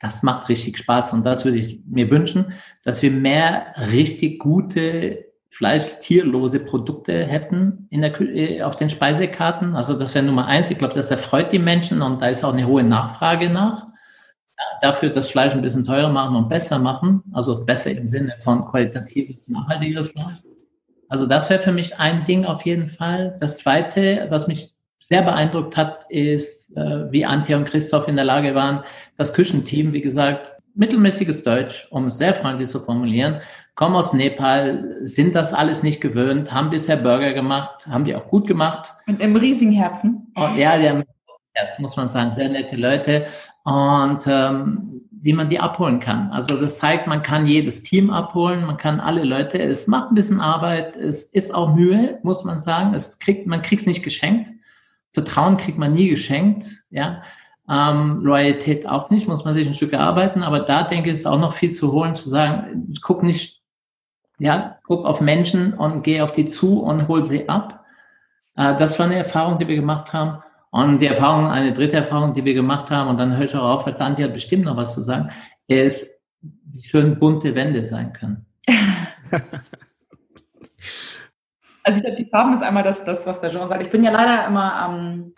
das 0.00 0.22
macht 0.22 0.48
richtig 0.48 0.78
Spaß 0.78 1.12
und 1.12 1.24
das 1.24 1.44
würde 1.44 1.58
ich 1.58 1.80
mir 1.86 2.10
wünschen, 2.10 2.52
dass 2.84 3.02
wir 3.02 3.10
mehr 3.10 3.74
richtig 3.90 4.38
gute 4.38 5.25
fleischtierlose 5.56 6.60
Produkte 6.60 7.24
hätten 7.24 7.86
in 7.90 8.02
der, 8.02 8.20
äh, 8.20 8.62
auf 8.62 8.76
den 8.76 8.90
Speisekarten. 8.90 9.74
Also 9.74 9.98
das 9.98 10.14
wäre 10.14 10.24
Nummer 10.24 10.46
eins. 10.46 10.70
Ich 10.70 10.76
glaube, 10.76 10.92
das 10.92 11.10
erfreut 11.10 11.50
die 11.50 11.58
Menschen 11.58 12.02
und 12.02 12.20
da 12.20 12.26
ist 12.26 12.44
auch 12.44 12.52
eine 12.52 12.66
hohe 12.66 12.84
Nachfrage 12.84 13.48
nach. 13.48 13.86
Dafür 14.82 15.08
das 15.08 15.30
Fleisch 15.30 15.54
ein 15.54 15.62
bisschen 15.62 15.84
teurer 15.84 16.10
machen 16.10 16.36
und 16.36 16.50
besser 16.50 16.78
machen. 16.78 17.22
Also 17.32 17.64
besser 17.64 17.90
im 17.90 18.06
Sinne 18.06 18.34
von 18.44 18.66
qualitatives, 18.66 19.48
nachhaltiges 19.48 20.10
Fleisch. 20.10 20.42
Also 21.08 21.26
das 21.26 21.48
wäre 21.48 21.62
für 21.62 21.72
mich 21.72 21.98
ein 21.98 22.26
Ding 22.26 22.44
auf 22.44 22.66
jeden 22.66 22.88
Fall. 22.88 23.34
Das 23.40 23.56
zweite, 23.56 24.26
was 24.28 24.48
mich 24.48 24.74
sehr 24.98 25.22
beeindruckt 25.22 25.74
hat, 25.74 26.04
ist, 26.10 26.76
äh, 26.76 27.10
wie 27.10 27.24
Antje 27.24 27.56
und 27.56 27.64
Christoph 27.64 28.08
in 28.08 28.16
der 28.16 28.26
Lage 28.26 28.54
waren, 28.54 28.84
das 29.16 29.32
Küchenteam, 29.32 29.94
wie 29.94 30.02
gesagt, 30.02 30.52
mittelmäßiges 30.76 31.42
Deutsch, 31.42 31.88
um 31.90 32.06
es 32.06 32.18
sehr 32.18 32.34
freundlich 32.34 32.68
zu 32.68 32.80
formulieren, 32.80 33.40
kommen 33.74 33.96
aus 33.96 34.12
Nepal, 34.12 34.98
sind 35.02 35.34
das 35.34 35.52
alles 35.52 35.82
nicht 35.82 36.00
gewöhnt, 36.00 36.52
haben 36.52 36.70
bisher 36.70 36.96
Burger 36.96 37.32
gemacht, 37.32 37.86
haben 37.88 38.04
die 38.04 38.14
auch 38.14 38.28
gut 38.28 38.46
gemacht. 38.46 38.92
Mit 39.06 39.20
einem 39.20 39.36
riesigen 39.36 39.72
Herzen. 39.72 40.32
Und 40.34 40.56
ja, 40.56 40.78
die 40.78 40.88
haben 40.88 41.04
das 41.56 41.78
muss 41.78 41.96
man 41.96 42.08
sagen, 42.08 42.32
sehr 42.32 42.48
nette 42.48 42.76
Leute 42.76 43.26
und 43.64 44.26
ähm, 44.26 45.00
wie 45.10 45.32
man 45.32 45.48
die 45.48 45.58
abholen 45.58 46.00
kann. 46.00 46.30
Also 46.30 46.56
das 46.60 46.78
zeigt, 46.78 47.06
man 47.06 47.22
kann 47.22 47.46
jedes 47.46 47.82
Team 47.82 48.10
abholen, 48.10 48.64
man 48.64 48.76
kann 48.76 49.00
alle 49.00 49.24
Leute. 49.24 49.60
Es 49.60 49.86
macht 49.86 50.10
ein 50.10 50.14
bisschen 50.14 50.40
Arbeit, 50.40 50.96
es 50.96 51.24
ist 51.24 51.54
auch 51.54 51.74
Mühe, 51.74 52.20
muss 52.22 52.44
man 52.44 52.60
sagen. 52.60 52.94
Es 52.94 53.18
kriegt, 53.18 53.46
man 53.46 53.62
kriegt 53.62 53.80
es 53.80 53.86
nicht 53.86 54.02
geschenkt. 54.02 54.52
Vertrauen 55.12 55.56
kriegt 55.56 55.78
man 55.78 55.94
nie 55.94 56.08
geschenkt, 56.10 56.84
ja. 56.90 57.22
Ähm, 57.68 58.24
Loyalität 58.24 58.88
auch 58.88 59.10
nicht, 59.10 59.26
muss 59.26 59.44
man 59.44 59.54
sich 59.54 59.66
ein 59.66 59.74
Stück 59.74 59.92
erarbeiten. 59.92 60.42
Aber 60.42 60.60
da 60.60 60.84
denke 60.84 61.10
ich, 61.10 61.16
ist 61.16 61.26
auch 61.26 61.38
noch 61.38 61.52
viel 61.52 61.72
zu 61.72 61.92
holen, 61.92 62.14
zu 62.14 62.28
sagen, 62.28 62.92
guck 63.02 63.22
nicht, 63.22 63.62
ja, 64.38 64.78
guck 64.84 65.04
auf 65.04 65.20
Menschen 65.20 65.74
und 65.74 66.02
geh 66.02 66.20
auf 66.20 66.32
die 66.32 66.46
zu 66.46 66.80
und 66.82 67.08
hol 67.08 67.24
sie 67.24 67.48
ab. 67.48 67.84
Äh, 68.56 68.76
das 68.76 68.98
war 68.98 69.06
eine 69.06 69.16
Erfahrung, 69.16 69.58
die 69.58 69.68
wir 69.68 69.76
gemacht 69.76 70.12
haben. 70.12 70.42
Und 70.70 71.00
die 71.00 71.06
Erfahrung, 71.06 71.46
eine 71.46 71.72
dritte 71.72 71.96
Erfahrung, 71.96 72.34
die 72.34 72.44
wir 72.44 72.54
gemacht 72.54 72.90
haben, 72.90 73.08
und 73.08 73.18
dann 73.18 73.36
höre 73.36 73.44
ich 73.44 73.54
auch 73.54 73.62
auf, 73.62 73.86
als 73.86 74.00
Antje 74.00 74.26
hat 74.26 74.34
bestimmt 74.34 74.64
noch 74.64 74.76
was 74.76 74.94
zu 74.94 75.00
sagen, 75.00 75.30
ist, 75.68 76.06
wie 76.40 76.82
schön 76.82 77.18
bunte 77.18 77.54
Wände 77.54 77.84
sein 77.84 78.12
können. 78.12 78.46
Also 81.86 81.98
ich 81.98 82.04
glaube, 82.04 82.16
die 82.20 82.28
Farben 82.28 82.52
ist 82.52 82.62
einmal 82.62 82.82
das, 82.82 83.04
das, 83.04 83.24
was 83.26 83.40
der 83.40 83.50
Jean 83.50 83.68
sagt. 83.68 83.80
Ich 83.80 83.92
bin 83.92 84.02
ja 84.02 84.10
leider 84.10 84.48
immer 84.48 84.88
ähm, 84.90 85.32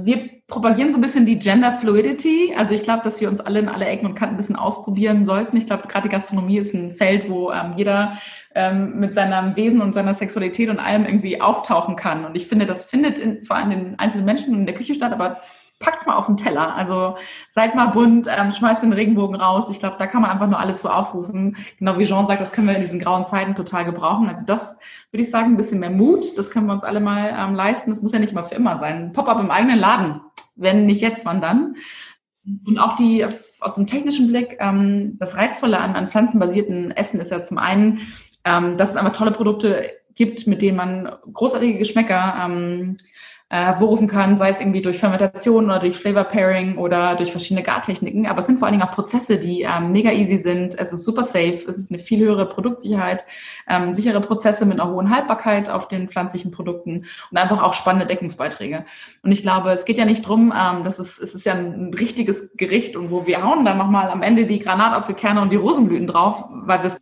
wir 0.00 0.30
propagieren 0.46 0.90
so 0.90 0.96
ein 0.96 1.02
bisschen 1.02 1.26
die 1.26 1.38
Gender 1.38 1.72
Fluidity. 1.72 2.54
Also 2.56 2.74
ich 2.74 2.82
glaube, 2.82 3.02
dass 3.04 3.20
wir 3.20 3.28
uns 3.28 3.40
alle 3.40 3.58
in 3.58 3.68
alle 3.68 3.84
Ecken 3.84 4.06
und 4.06 4.14
Kanten 4.14 4.34
ein 4.34 4.38
bisschen 4.38 4.56
ausprobieren 4.56 5.24
sollten. 5.24 5.58
Ich 5.58 5.66
glaube, 5.66 5.88
gerade 5.88 6.08
die 6.08 6.12
Gastronomie 6.12 6.56
ist 6.56 6.72
ein 6.72 6.94
Feld, 6.94 7.28
wo 7.28 7.52
ähm, 7.52 7.74
jeder 7.76 8.18
ähm, 8.54 8.98
mit 8.98 9.12
seinem 9.12 9.56
Wesen 9.56 9.82
und 9.82 9.92
seiner 9.92 10.14
Sexualität 10.14 10.70
und 10.70 10.78
allem 10.78 11.04
irgendwie 11.04 11.42
auftauchen 11.42 11.96
kann. 11.96 12.24
Und 12.24 12.34
ich 12.34 12.46
finde, 12.46 12.64
das 12.64 12.86
findet 12.86 13.18
in, 13.18 13.42
zwar 13.42 13.62
in 13.62 13.70
den 13.70 13.98
einzelnen 13.98 14.24
Menschen 14.24 14.54
in 14.54 14.64
der 14.64 14.74
Küche 14.74 14.94
statt, 14.94 15.12
aber 15.12 15.42
packt's 15.78 16.06
mal 16.06 16.16
auf 16.16 16.26
den 16.26 16.36
Teller. 16.36 16.74
Also 16.74 17.16
seid 17.50 17.74
mal 17.74 17.86
bunt, 17.86 18.28
ähm, 18.28 18.50
schmeißt 18.50 18.82
den 18.82 18.92
Regenbogen 18.92 19.36
raus. 19.36 19.70
Ich 19.70 19.78
glaube, 19.78 19.96
da 19.98 20.06
kann 20.06 20.22
man 20.22 20.30
einfach 20.30 20.48
nur 20.48 20.58
alle 20.58 20.76
zu 20.76 20.90
aufrufen. 20.90 21.56
Genau 21.78 21.98
wie 21.98 22.06
Jean 22.06 22.26
sagt, 22.26 22.40
das 22.40 22.52
können 22.52 22.66
wir 22.66 22.74
in 22.74 22.82
diesen 22.82 23.00
grauen 23.00 23.24
Zeiten 23.24 23.54
total 23.54 23.84
gebrauchen. 23.84 24.28
Also 24.28 24.44
das 24.44 24.78
würde 25.10 25.22
ich 25.22 25.30
sagen, 25.30 25.52
ein 25.52 25.56
bisschen 25.56 25.80
mehr 25.80 25.90
Mut. 25.90 26.36
Das 26.36 26.50
können 26.50 26.66
wir 26.66 26.72
uns 26.72 26.84
alle 26.84 27.00
mal 27.00 27.34
ähm, 27.36 27.54
leisten. 27.54 27.90
Das 27.90 28.02
muss 28.02 28.12
ja 28.12 28.18
nicht 28.18 28.32
mal 28.32 28.42
für 28.42 28.54
immer 28.54 28.78
sein. 28.78 29.12
Pop-up 29.12 29.38
im 29.38 29.50
eigenen 29.50 29.78
Laden. 29.78 30.20
Wenn 30.56 30.86
nicht 30.86 31.00
jetzt, 31.00 31.24
wann 31.24 31.40
dann? 31.40 31.76
Und 32.66 32.78
auch 32.78 32.96
die 32.96 33.24
aus 33.60 33.74
dem 33.74 33.86
technischen 33.86 34.28
Blick, 34.28 34.56
ähm, 34.58 35.16
das 35.18 35.36
Reizvolle 35.36 35.78
an, 35.78 35.94
an 35.94 36.08
pflanzenbasierten 36.08 36.90
Essen 36.92 37.20
ist 37.20 37.30
ja 37.30 37.44
zum 37.44 37.58
einen, 37.58 38.00
ähm, 38.44 38.76
dass 38.76 38.90
es 38.90 38.96
einfach 38.96 39.12
tolle 39.12 39.32
Produkte 39.32 39.90
gibt, 40.14 40.46
mit 40.46 40.62
denen 40.62 40.76
man 40.76 41.12
großartige 41.32 41.78
Geschmäcker 41.78 42.36
ähm, 42.44 42.96
äh, 43.50 43.56
hervorrufen 43.56 44.08
kann, 44.08 44.36
sei 44.36 44.50
es 44.50 44.60
irgendwie 44.60 44.82
durch 44.82 44.98
Fermentation 44.98 45.64
oder 45.64 45.78
durch 45.78 45.96
Flavor 45.96 46.24
Pairing 46.24 46.76
oder 46.76 47.16
durch 47.16 47.30
verschiedene 47.30 47.62
Gartechniken. 47.62 48.26
Aber 48.26 48.40
es 48.40 48.46
sind 48.46 48.58
vor 48.58 48.66
allen 48.66 48.78
Dingen 48.78 48.86
auch 48.86 48.94
Prozesse, 48.94 49.38
die 49.38 49.62
ähm, 49.62 49.90
mega 49.92 50.12
easy 50.12 50.36
sind. 50.36 50.78
Es 50.78 50.92
ist 50.92 51.04
super 51.04 51.24
safe, 51.24 51.64
es 51.66 51.78
ist 51.78 51.90
eine 51.90 51.98
viel 51.98 52.20
höhere 52.20 52.46
Produktsicherheit, 52.46 53.24
ähm, 53.66 53.94
sichere 53.94 54.20
Prozesse 54.20 54.66
mit 54.66 54.78
einer 54.78 54.90
hohen 54.90 55.08
Haltbarkeit 55.08 55.70
auf 55.70 55.88
den 55.88 56.08
pflanzlichen 56.08 56.50
Produkten 56.50 57.06
und 57.30 57.36
einfach 57.38 57.62
auch 57.62 57.72
spannende 57.72 58.06
Deckungsbeiträge. 58.06 58.84
Und 59.22 59.32
ich 59.32 59.40
glaube, 59.40 59.70
es 59.70 59.86
geht 59.86 59.96
ja 59.96 60.04
nicht 60.04 60.28
drum, 60.28 60.52
ähm, 60.54 60.84
dass 60.84 60.98
es, 60.98 61.18
es 61.18 61.34
ist 61.34 61.46
ja 61.46 61.54
ein 61.54 61.94
richtiges 61.94 62.50
Gericht 62.56 62.96
und 62.96 63.10
wo 63.10 63.26
wir 63.26 63.42
hauen 63.42 63.64
dann 63.64 63.78
nochmal 63.78 64.10
am 64.10 64.22
Ende 64.22 64.44
die 64.44 64.58
Granatapfelkerne 64.58 65.40
und 65.40 65.50
die 65.50 65.56
Rosenblüten 65.56 66.06
drauf, 66.06 66.44
weil 66.50 66.80
wir 66.80 66.86
es 66.88 66.98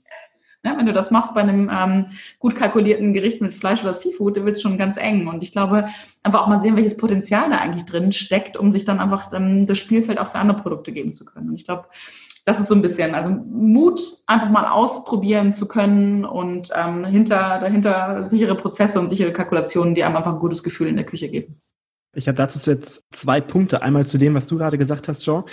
ja, 0.67 0.77
wenn 0.77 0.87
du 0.87 0.93
das 0.93 1.11
machst 1.11 1.35
bei 1.35 1.43
einem 1.43 1.71
ähm, 1.73 2.07
gut 2.41 2.57
kalkulierten 2.57 3.13
Gericht 3.13 3.41
mit 3.41 3.55
Fleisch 3.55 3.83
oder 3.83 3.95
Seafood, 3.95 4.37
dann 4.37 4.45
wird 4.45 4.57
es 4.57 4.63
schon 4.63 4.77
ganz 4.77 4.97
eng. 4.97 5.29
Und 5.29 5.43
ich 5.45 5.53
glaube, 5.53 5.87
einfach 6.25 6.43
auch 6.43 6.49
mal 6.49 6.61
sehen, 6.61 6.77
welches 6.77 6.97
Potenzial 6.97 7.49
da 7.49 7.59
eigentlich 7.59 7.87
drin 7.87 8.11
steckt, 8.11 8.57
um 8.57 8.73
sich 8.73 8.85
dann 8.85 8.99
einfach 8.99 9.33
ähm, 9.33 9.67
das 9.67 9.79
Spielfeld 9.79 10.19
auch 10.19 10.27
für 10.27 10.39
andere 10.39 10.61
Produkte 10.61 10.93
geben 10.93 11.15
zu 11.15 11.25
können. 11.25 11.49
Und 11.51 11.55
ich 11.55 11.65
glaube, 11.65 11.85
das 12.45 12.59
ist 12.59 12.67
so 12.67 12.75
ein 12.75 12.83
bisschen, 12.83 13.15
also 13.15 13.31
Mut, 13.31 14.01
einfach 14.27 14.51
mal 14.51 14.67
ausprobieren 14.69 15.53
zu 15.53 15.67
können 15.67 16.25
und 16.25 16.71
ähm, 16.75 17.05
hinter, 17.05 17.59
dahinter 17.61 18.25
sichere 18.25 18.57
Prozesse 18.57 19.01
und 19.01 19.09
sichere 19.09 19.33
Kalkulationen, 19.33 19.95
die 19.95 20.03
einem 20.03 20.17
einfach 20.17 20.33
ein 20.33 20.39
gutes 20.41 20.63
Gefühl 20.63 20.89
in 20.89 20.97
der 20.97 21.07
Küche 21.07 21.29
geben. 21.29 21.61
Ich 22.15 22.29
habe 22.29 22.37
dazu 22.37 22.71
jetzt 22.71 23.05
zwei 23.11 23.41
Punkte. 23.41 23.83
Einmal 23.83 24.07
zu 24.07 24.17
dem, 24.17 24.35
was 24.35 24.47
du 24.47 24.57
gerade 24.57 24.79
gesagt 24.79 25.07
hast, 25.07 25.23
Jean 25.23 25.45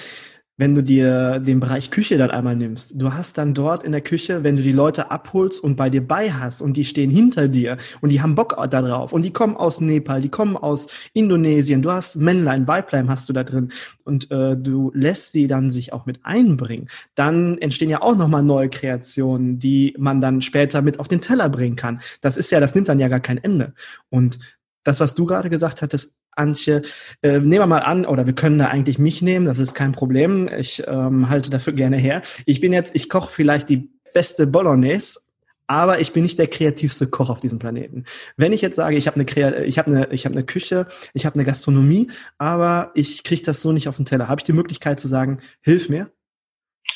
wenn 0.58 0.76
du 0.76 0.84
dir 0.84 1.40
den 1.40 1.60
Bereich 1.60 1.90
Küche 1.90 2.18
dann 2.18 2.30
einmal 2.30 2.56
nimmst, 2.56 2.94
du 2.96 3.14
hast 3.14 3.38
dann 3.38 3.54
dort 3.54 3.84
in 3.84 3.92
der 3.92 4.02
Küche, 4.02 4.44
wenn 4.44 4.56
du 4.56 4.62
die 4.62 4.72
Leute 4.72 5.10
abholst 5.10 5.64
und 5.64 5.76
bei 5.76 5.90
dir 5.90 6.06
bei 6.08 6.32
hast 6.32 6.62
und 6.62 6.78
die 6.78 6.86
stehen 6.86 7.10
hinter 7.10 7.48
dir 7.48 7.78
und 8.02 8.12
die 8.12 8.22
haben 8.22 8.36
Bock 8.36 8.56
da 8.70 8.82
drauf 8.82 9.14
und 9.14 9.24
die 9.24 9.34
kommen 9.34 9.56
aus 9.56 9.82
Nepal, 9.82 10.22
die 10.22 10.30
kommen 10.30 10.56
aus 10.56 10.88
Indonesien, 11.14 11.82
du 11.82 11.92
hast 11.92 12.18
Männlein, 12.18 12.68
Weiblein 12.68 13.10
hast 13.10 13.30
du 13.30 13.34
da 13.34 13.44
drin 13.44 13.72
und 14.04 14.30
äh, 14.30 14.56
du 14.56 14.92
lässt 14.94 15.32
sie 15.32 15.48
dann 15.48 15.72
sich 15.72 15.92
auch 15.92 16.06
mit 16.06 16.20
einbringen, 16.24 16.88
dann 17.16 17.58
entstehen 17.58 17.90
ja 17.90 18.02
auch 18.02 18.16
nochmal 18.16 18.44
neue 18.44 18.70
Kreationen, 18.70 19.58
die 19.58 19.96
man 19.98 20.22
dann 20.22 20.42
später 20.42 20.82
mit 20.82 21.00
auf 21.00 21.08
den 21.08 21.22
Teller 21.22 21.50
bringen 21.50 21.76
kann. 21.76 22.00
Das 22.22 22.38
ist 22.38 22.52
ja, 22.52 22.60
das 22.60 22.76
nimmt 22.76 22.90
dann 22.90 23.00
ja 23.00 23.08
gar 23.08 23.20
kein 23.20 23.38
Ende. 23.38 23.74
Und 24.10 24.40
das, 24.84 25.00
was 25.00 25.16
du 25.16 25.26
gerade 25.26 25.50
gesagt 25.50 25.82
hattest, 25.82 26.16
Antje, 26.36 26.82
äh, 27.22 27.40
nehmen 27.40 27.52
wir 27.52 27.68
mal 27.68 27.80
an, 27.80 28.06
oder 28.06 28.26
wir 28.26 28.34
können 28.34 28.60
da 28.60 28.68
eigentlich 28.68 29.00
mich 29.00 29.22
nehmen, 29.22 29.46
das 29.46 29.60
ist 29.60 29.74
kein 29.74 29.92
Problem. 29.92 30.50
Ich 30.58 30.84
ähm, 30.88 31.30
halte 31.30 31.50
dafür 31.50 31.74
gerne 31.74 31.98
her. 31.98 32.22
Ich 32.46 32.62
bin 32.62 32.74
jetzt, 32.74 32.96
ich 32.96 33.10
koche 33.10 33.32
vielleicht 33.32 33.70
die 33.70 33.90
beste 34.14 34.48
Bolognese, 34.48 35.20
aber 35.68 36.00
ich 36.00 36.14
bin 36.14 36.24
nicht 36.24 36.40
der 36.40 36.48
kreativste 36.48 37.08
Koch 37.08 37.30
auf 37.30 37.40
diesem 37.40 37.60
Planeten. 37.60 38.06
Wenn 38.38 38.54
ich 38.54 38.62
jetzt 38.62 38.76
sage, 38.76 38.96
ich 38.96 39.08
habe 39.08 39.20
eine, 39.20 39.66
ich 39.66 39.78
habe 39.78 39.92
eine, 39.92 40.08
ich 40.12 40.26
habe 40.26 40.36
eine 40.36 40.46
Küche, 40.46 40.88
ich 41.14 41.26
habe 41.26 41.36
eine 41.36 41.46
Gastronomie, 41.46 42.12
aber 42.38 42.92
ich 42.96 43.24
kriege 43.24 43.42
das 43.42 43.62
so 43.62 43.72
nicht 43.72 43.88
auf 43.88 43.96
den 43.96 44.06
Teller, 44.06 44.28
habe 44.28 44.40
ich 44.40 44.46
die 44.46 44.54
Möglichkeit 44.54 45.00
zu 45.00 45.08
sagen, 45.08 45.40
hilf 45.62 45.90
mir? 45.90 46.12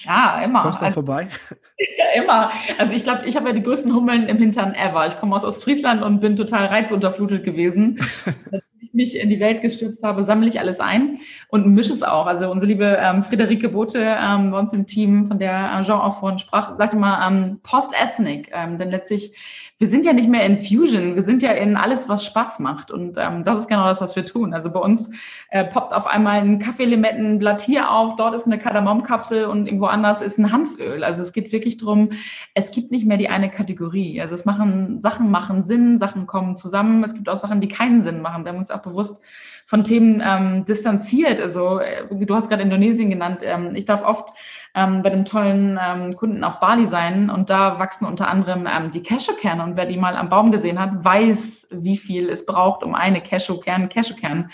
Ja, 0.04 0.42
immer. 0.42 0.64
Kommst 0.64 0.82
du 0.82 0.86
also, 0.86 0.96
vorbei? 0.96 1.30
Ja, 1.80 2.22
immer. 2.22 2.52
Also 2.80 2.94
ich 2.94 3.04
glaube, 3.04 3.28
ich 3.28 3.36
habe 3.36 3.50
ja 3.50 3.54
die 3.54 3.62
größten 3.62 3.94
Hummeln 3.94 4.28
im 4.28 4.38
Hintern 4.38 4.74
ever. 4.74 5.06
Ich 5.08 5.20
komme 5.20 5.36
aus 5.36 5.44
Ostfriesland 5.44 6.02
und 6.02 6.22
bin 6.22 6.36
total 6.36 6.66
reizunterflutet 6.66 7.44
gewesen. 7.44 8.00
mich 8.98 9.18
in 9.18 9.30
die 9.30 9.40
Welt 9.40 9.62
gestürzt 9.62 10.04
habe, 10.04 10.26
sammle 10.26 10.50
ich 10.50 10.60
alles 10.60 10.82
ein 10.82 11.18
und 11.48 11.66
mische 11.68 11.94
es 11.94 12.04
auch. 12.04 12.28
Also 12.28 12.52
unsere 12.52 12.70
liebe 12.70 12.98
ähm, 13.00 13.24
Friederike 13.24 13.70
Bote 13.70 14.00
ähm, 14.00 14.52
bei 14.52 14.60
uns 14.60 14.74
im 14.74 14.86
Team, 14.86 15.28
von 15.28 15.40
der 15.40 15.82
Jean 15.86 16.02
auch 16.02 16.20
vorhin 16.20 16.40
sprach, 16.40 16.78
sagte 16.78 16.98
mal 16.98 17.26
ähm, 17.26 17.60
Post-Ethnic, 17.64 18.52
ähm, 18.54 18.78
denn 18.78 18.92
letztlich 18.92 19.34
wir 19.80 19.88
sind 19.88 20.06
ja 20.06 20.14
nicht 20.14 20.28
mehr 20.28 20.44
in 20.44 20.58
Fusion, 20.58 21.16
wir 21.16 21.22
sind 21.22 21.44
ja 21.44 21.52
in 21.52 21.78
alles, 21.78 22.10
was 22.10 22.26
Spaß 22.26 22.60
macht. 22.60 22.90
Und 22.90 23.16
ähm, 23.18 23.44
das 23.44 23.60
ist 23.60 23.68
genau 23.68 23.86
das, 23.86 24.02
was 24.02 24.16
wir 24.16 24.26
tun. 24.26 24.56
Also 24.56 24.72
bei 24.72 24.80
uns 24.80 25.12
äh, 25.52 25.66
poppt 25.66 25.94
auf 25.94 26.08
einmal 26.08 26.42
ein 26.42 26.58
Kaffeelimettenblatt 26.58 27.62
hier 27.62 27.92
auf, 27.92 28.16
dort 28.16 28.34
ist 28.34 28.48
eine 28.48 28.58
Kardamomkapsel 28.58 29.46
und 29.46 29.68
irgendwo 29.68 29.86
anders 29.86 30.22
ist 30.22 30.40
ein 30.40 30.52
Hanföl. 30.52 31.04
Also 31.04 31.22
es 31.22 31.32
geht 31.32 31.52
wirklich 31.52 31.78
drum, 31.78 32.10
es 32.56 32.72
gibt 32.72 32.90
nicht 32.90 33.06
mehr 33.06 33.18
die 33.18 33.30
eine 33.30 33.52
Kategorie. 33.52 34.20
Also 34.20 34.34
es 34.34 34.46
machen, 34.46 35.00
Sachen 35.00 35.30
machen 35.30 35.62
Sinn, 35.62 36.00
Sachen 36.00 36.26
kommen 36.26 36.56
zusammen. 36.56 37.04
Es 37.04 37.14
gibt 37.14 37.30
auch 37.30 37.38
Sachen, 37.38 37.62
die 37.62 37.68
keinen 37.68 38.02
Sinn 38.02 38.22
machen. 38.22 38.46
Wir 38.46 38.54
haben 38.54 38.60
uns 38.60 38.72
auch 38.72 38.82
bewusst 38.88 39.22
von 39.68 39.84
Themen 39.84 40.24
ähm, 40.26 40.64
distanziert. 40.64 41.42
Also 41.42 41.80
äh, 41.80 42.06
du 42.10 42.34
hast 42.34 42.48
gerade 42.48 42.64
Indonesien 42.64 43.10
genannt. 43.10 43.42
Ähm, 43.44 43.76
ich 43.76 43.84
darf 43.84 44.02
oft 44.02 44.30
ähm, 44.74 45.02
bei 45.02 45.10
dem 45.10 45.26
tollen 45.26 45.78
ähm, 45.86 46.16
Kunden 46.16 46.46
auf 46.46 46.62
Bali 46.62 46.88
sein 46.88 47.30
und 47.30 47.50
da 47.50 47.78
wachsen 47.78 48.06
unter 48.06 48.30
anderem 48.30 48.66
ähm, 48.66 48.92
die 48.92 49.04
Cashewkerne 49.04 49.62
und 49.64 49.76
wer 49.76 49.86
die 49.86 49.98
mal 49.98 50.16
am 50.16 50.30
Baum 50.30 50.52
gesehen 50.52 50.80
hat, 50.80 51.04
weiß, 51.04 51.68
wie 51.72 51.98
viel 51.98 52.30
es 52.30 52.46
braucht, 52.46 52.82
um 52.82 52.96
eine 52.96 53.20
Cashewkern, 53.20 53.90
Cashewkern 53.90 54.52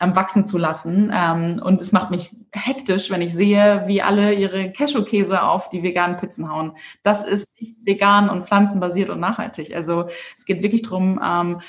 ähm, 0.00 0.16
wachsen 0.16 0.44
zu 0.44 0.58
lassen. 0.58 1.12
Ähm, 1.14 1.60
und 1.64 1.80
es 1.80 1.92
macht 1.92 2.10
mich 2.10 2.34
hektisch, 2.52 3.10
wenn 3.10 3.22
ich 3.22 3.34
sehe, 3.34 3.84
wie 3.86 4.02
alle 4.02 4.34
ihre 4.34 4.72
Cashewkäse 4.72 5.42
auf 5.42 5.68
die 5.68 5.82
veganen 5.82 6.16
Pizzen 6.16 6.50
hauen. 6.50 6.72
Das 7.04 7.24
ist 7.24 7.46
nicht 7.60 7.76
vegan 7.84 8.28
und 8.28 8.46
pflanzenbasiert 8.46 9.10
und 9.10 9.20
nachhaltig. 9.20 9.74
Also 9.74 10.08
es 10.36 10.44
geht 10.44 10.62
wirklich 10.62 10.82
drum 10.82 11.20
ähm, 11.24 11.60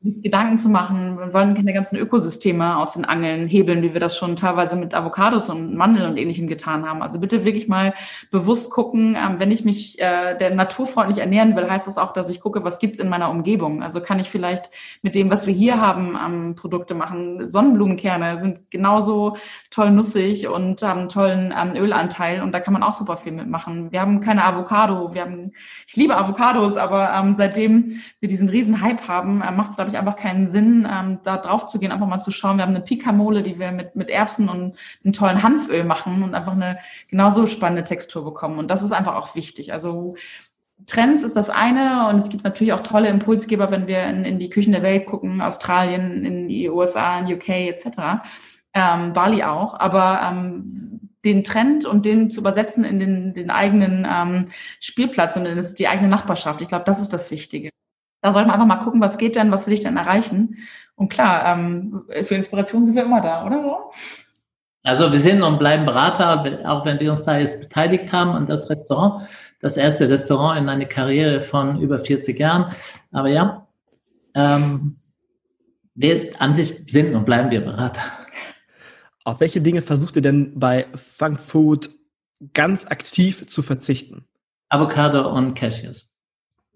sich 0.00 0.22
Gedanken 0.22 0.58
zu 0.58 0.68
machen, 0.68 1.18
wir 1.18 1.32
wollen 1.32 1.54
keine 1.54 1.72
ganzen 1.72 1.96
Ökosysteme 1.96 2.76
aus 2.76 2.92
den 2.92 3.04
Angeln 3.04 3.46
hebeln, 3.46 3.82
wie 3.82 3.92
wir 3.92 4.00
das 4.00 4.16
schon 4.16 4.36
teilweise 4.36 4.76
mit 4.76 4.94
Avocados 4.94 5.48
und 5.48 5.74
Mandeln 5.74 6.10
und 6.10 6.16
ähnlichem 6.16 6.46
getan 6.46 6.88
haben. 6.88 7.02
Also 7.02 7.18
bitte 7.18 7.44
wirklich 7.44 7.68
mal 7.68 7.94
bewusst 8.30 8.70
gucken, 8.70 9.16
ähm, 9.16 9.36
wenn 9.38 9.50
ich 9.50 9.64
mich 9.64 9.98
äh, 9.98 10.36
der 10.36 10.54
naturfreundlich 10.54 11.18
ernähren 11.18 11.56
will, 11.56 11.68
heißt 11.68 11.86
das 11.86 11.98
auch, 11.98 12.12
dass 12.12 12.30
ich 12.30 12.40
gucke, 12.40 12.64
was 12.64 12.78
gibt's 12.78 12.98
in 12.98 13.08
meiner 13.08 13.30
Umgebung. 13.30 13.82
Also 13.82 14.00
kann 14.00 14.20
ich 14.20 14.30
vielleicht 14.30 14.70
mit 15.02 15.14
dem, 15.14 15.30
was 15.30 15.46
wir 15.46 15.54
hier 15.54 15.80
haben, 15.80 16.16
ähm, 16.24 16.54
Produkte 16.54 16.94
machen. 16.94 17.48
Sonnenblumenkerne 17.48 18.38
sind 18.38 18.70
genauso 18.70 19.36
toll 19.70 19.90
nussig 19.90 20.48
und 20.48 20.82
haben 20.82 21.00
einen 21.00 21.08
tollen 21.08 21.54
ähm, 21.56 21.74
Ölanteil 21.74 22.42
und 22.42 22.52
da 22.52 22.60
kann 22.60 22.72
man 22.72 22.82
auch 22.82 22.94
super 22.94 23.16
viel 23.16 23.32
mitmachen. 23.32 23.92
Wir 23.92 24.00
haben 24.00 24.20
keine 24.20 24.44
Avocado, 24.44 25.14
wir 25.14 25.22
haben, 25.22 25.52
ich 25.86 25.96
liebe 25.96 26.16
Avocados, 26.16 26.76
aber 26.76 27.06
seitdem 27.36 28.00
wir 28.20 28.28
diesen 28.28 28.48
riesen 28.48 28.80
Hype 28.82 29.08
haben, 29.08 29.42
äh, 29.42 29.50
macht 29.50 29.70
es, 29.70 29.76
glaube 29.76 29.90
ich, 29.90 29.95
einfach 29.96 30.16
keinen 30.16 30.48
Sinn, 30.48 30.88
ähm, 30.90 31.18
da 31.24 31.36
drauf 31.36 31.66
zu 31.66 31.78
gehen, 31.78 31.92
einfach 31.92 32.06
mal 32.06 32.20
zu 32.20 32.30
schauen. 32.30 32.58
Wir 32.58 32.62
haben 32.62 32.74
eine 32.74 32.84
Pikamole, 32.84 33.42
die 33.42 33.58
wir 33.58 33.72
mit, 33.72 33.96
mit 33.96 34.10
Erbsen 34.10 34.48
und 34.48 34.76
einem 35.04 35.12
tollen 35.12 35.42
Hanföl 35.42 35.84
machen 35.84 36.22
und 36.22 36.34
einfach 36.34 36.52
eine 36.52 36.78
genauso 37.08 37.46
spannende 37.46 37.84
Textur 37.84 38.24
bekommen. 38.24 38.58
Und 38.58 38.68
das 38.68 38.82
ist 38.82 38.92
einfach 38.92 39.14
auch 39.14 39.34
wichtig. 39.34 39.72
Also 39.72 40.16
Trends 40.86 41.22
ist 41.22 41.36
das 41.36 41.48
eine 41.48 42.08
und 42.08 42.18
es 42.18 42.28
gibt 42.28 42.44
natürlich 42.44 42.72
auch 42.72 42.82
tolle 42.82 43.08
Impulsgeber, 43.08 43.70
wenn 43.70 43.86
wir 43.86 44.04
in, 44.04 44.24
in 44.24 44.38
die 44.38 44.50
Küchen 44.50 44.72
der 44.72 44.82
Welt 44.82 45.06
gucken, 45.06 45.40
Australien, 45.40 46.24
in 46.24 46.48
die 46.48 46.68
USA, 46.68 47.18
in 47.18 47.32
UK 47.32 47.48
etc. 47.48 47.86
ähm, 48.74 49.12
Bali 49.14 49.42
auch, 49.42 49.78
aber 49.78 50.20
ähm, 50.22 51.00
den 51.24 51.44
Trend 51.44 51.86
und 51.86 52.04
den 52.04 52.30
zu 52.30 52.40
übersetzen 52.40 52.84
in 52.84 53.00
den, 53.00 53.34
den 53.34 53.50
eigenen 53.50 54.06
ähm, 54.08 54.50
Spielplatz 54.80 55.36
und 55.36 55.46
in 55.46 55.64
die 55.78 55.88
eigene 55.88 56.08
Nachbarschaft. 56.08 56.60
Ich 56.60 56.68
glaube, 56.68 56.84
das 56.84 57.00
ist 57.00 57.12
das 57.12 57.30
Wichtige. 57.30 57.70
Da 58.26 58.32
sollte 58.32 58.48
man 58.48 58.60
einfach 58.60 58.66
mal 58.66 58.82
gucken, 58.82 59.00
was 59.00 59.18
geht 59.18 59.36
denn, 59.36 59.52
was 59.52 59.68
will 59.68 59.74
ich 59.74 59.84
denn 59.84 59.96
erreichen. 59.96 60.56
Und 60.96 61.10
klar, 61.10 61.46
ähm, 61.46 62.02
für 62.24 62.34
Inspiration 62.34 62.84
sind 62.84 62.96
wir 62.96 63.04
immer 63.04 63.20
da, 63.20 63.46
oder 63.46 63.90
Also 64.82 65.12
wir 65.12 65.20
sind 65.20 65.44
und 65.44 65.60
bleiben 65.60 65.86
Berater, 65.86 66.60
auch 66.68 66.84
wenn 66.84 66.98
wir 66.98 67.12
uns 67.12 67.22
da 67.22 67.38
jetzt 67.38 67.60
beteiligt 67.60 68.12
haben 68.12 68.30
an 68.30 68.48
das 68.48 68.68
Restaurant. 68.68 69.28
Das 69.60 69.76
erste 69.76 70.08
Restaurant 70.08 70.58
in 70.58 70.68
einer 70.68 70.86
Karriere 70.86 71.40
von 71.40 71.80
über 71.80 72.00
40 72.00 72.36
Jahren. 72.36 72.74
Aber 73.12 73.28
ja, 73.28 73.68
ähm, 74.34 74.96
wir 75.94 76.32
an 76.40 76.56
sich 76.56 76.82
sind 76.88 77.14
und 77.14 77.26
bleiben 77.26 77.52
wir 77.52 77.60
Berater. 77.60 78.02
Auf 79.22 79.38
welche 79.38 79.60
Dinge 79.60 79.82
versucht 79.82 80.16
ihr 80.16 80.22
denn 80.22 80.58
bei 80.58 80.86
Funk 80.96 81.38
Food 81.38 81.90
ganz 82.54 82.86
aktiv 82.86 83.46
zu 83.46 83.62
verzichten? 83.62 84.26
Avocado 84.68 85.30
und 85.30 85.54
Cashews. 85.54 86.15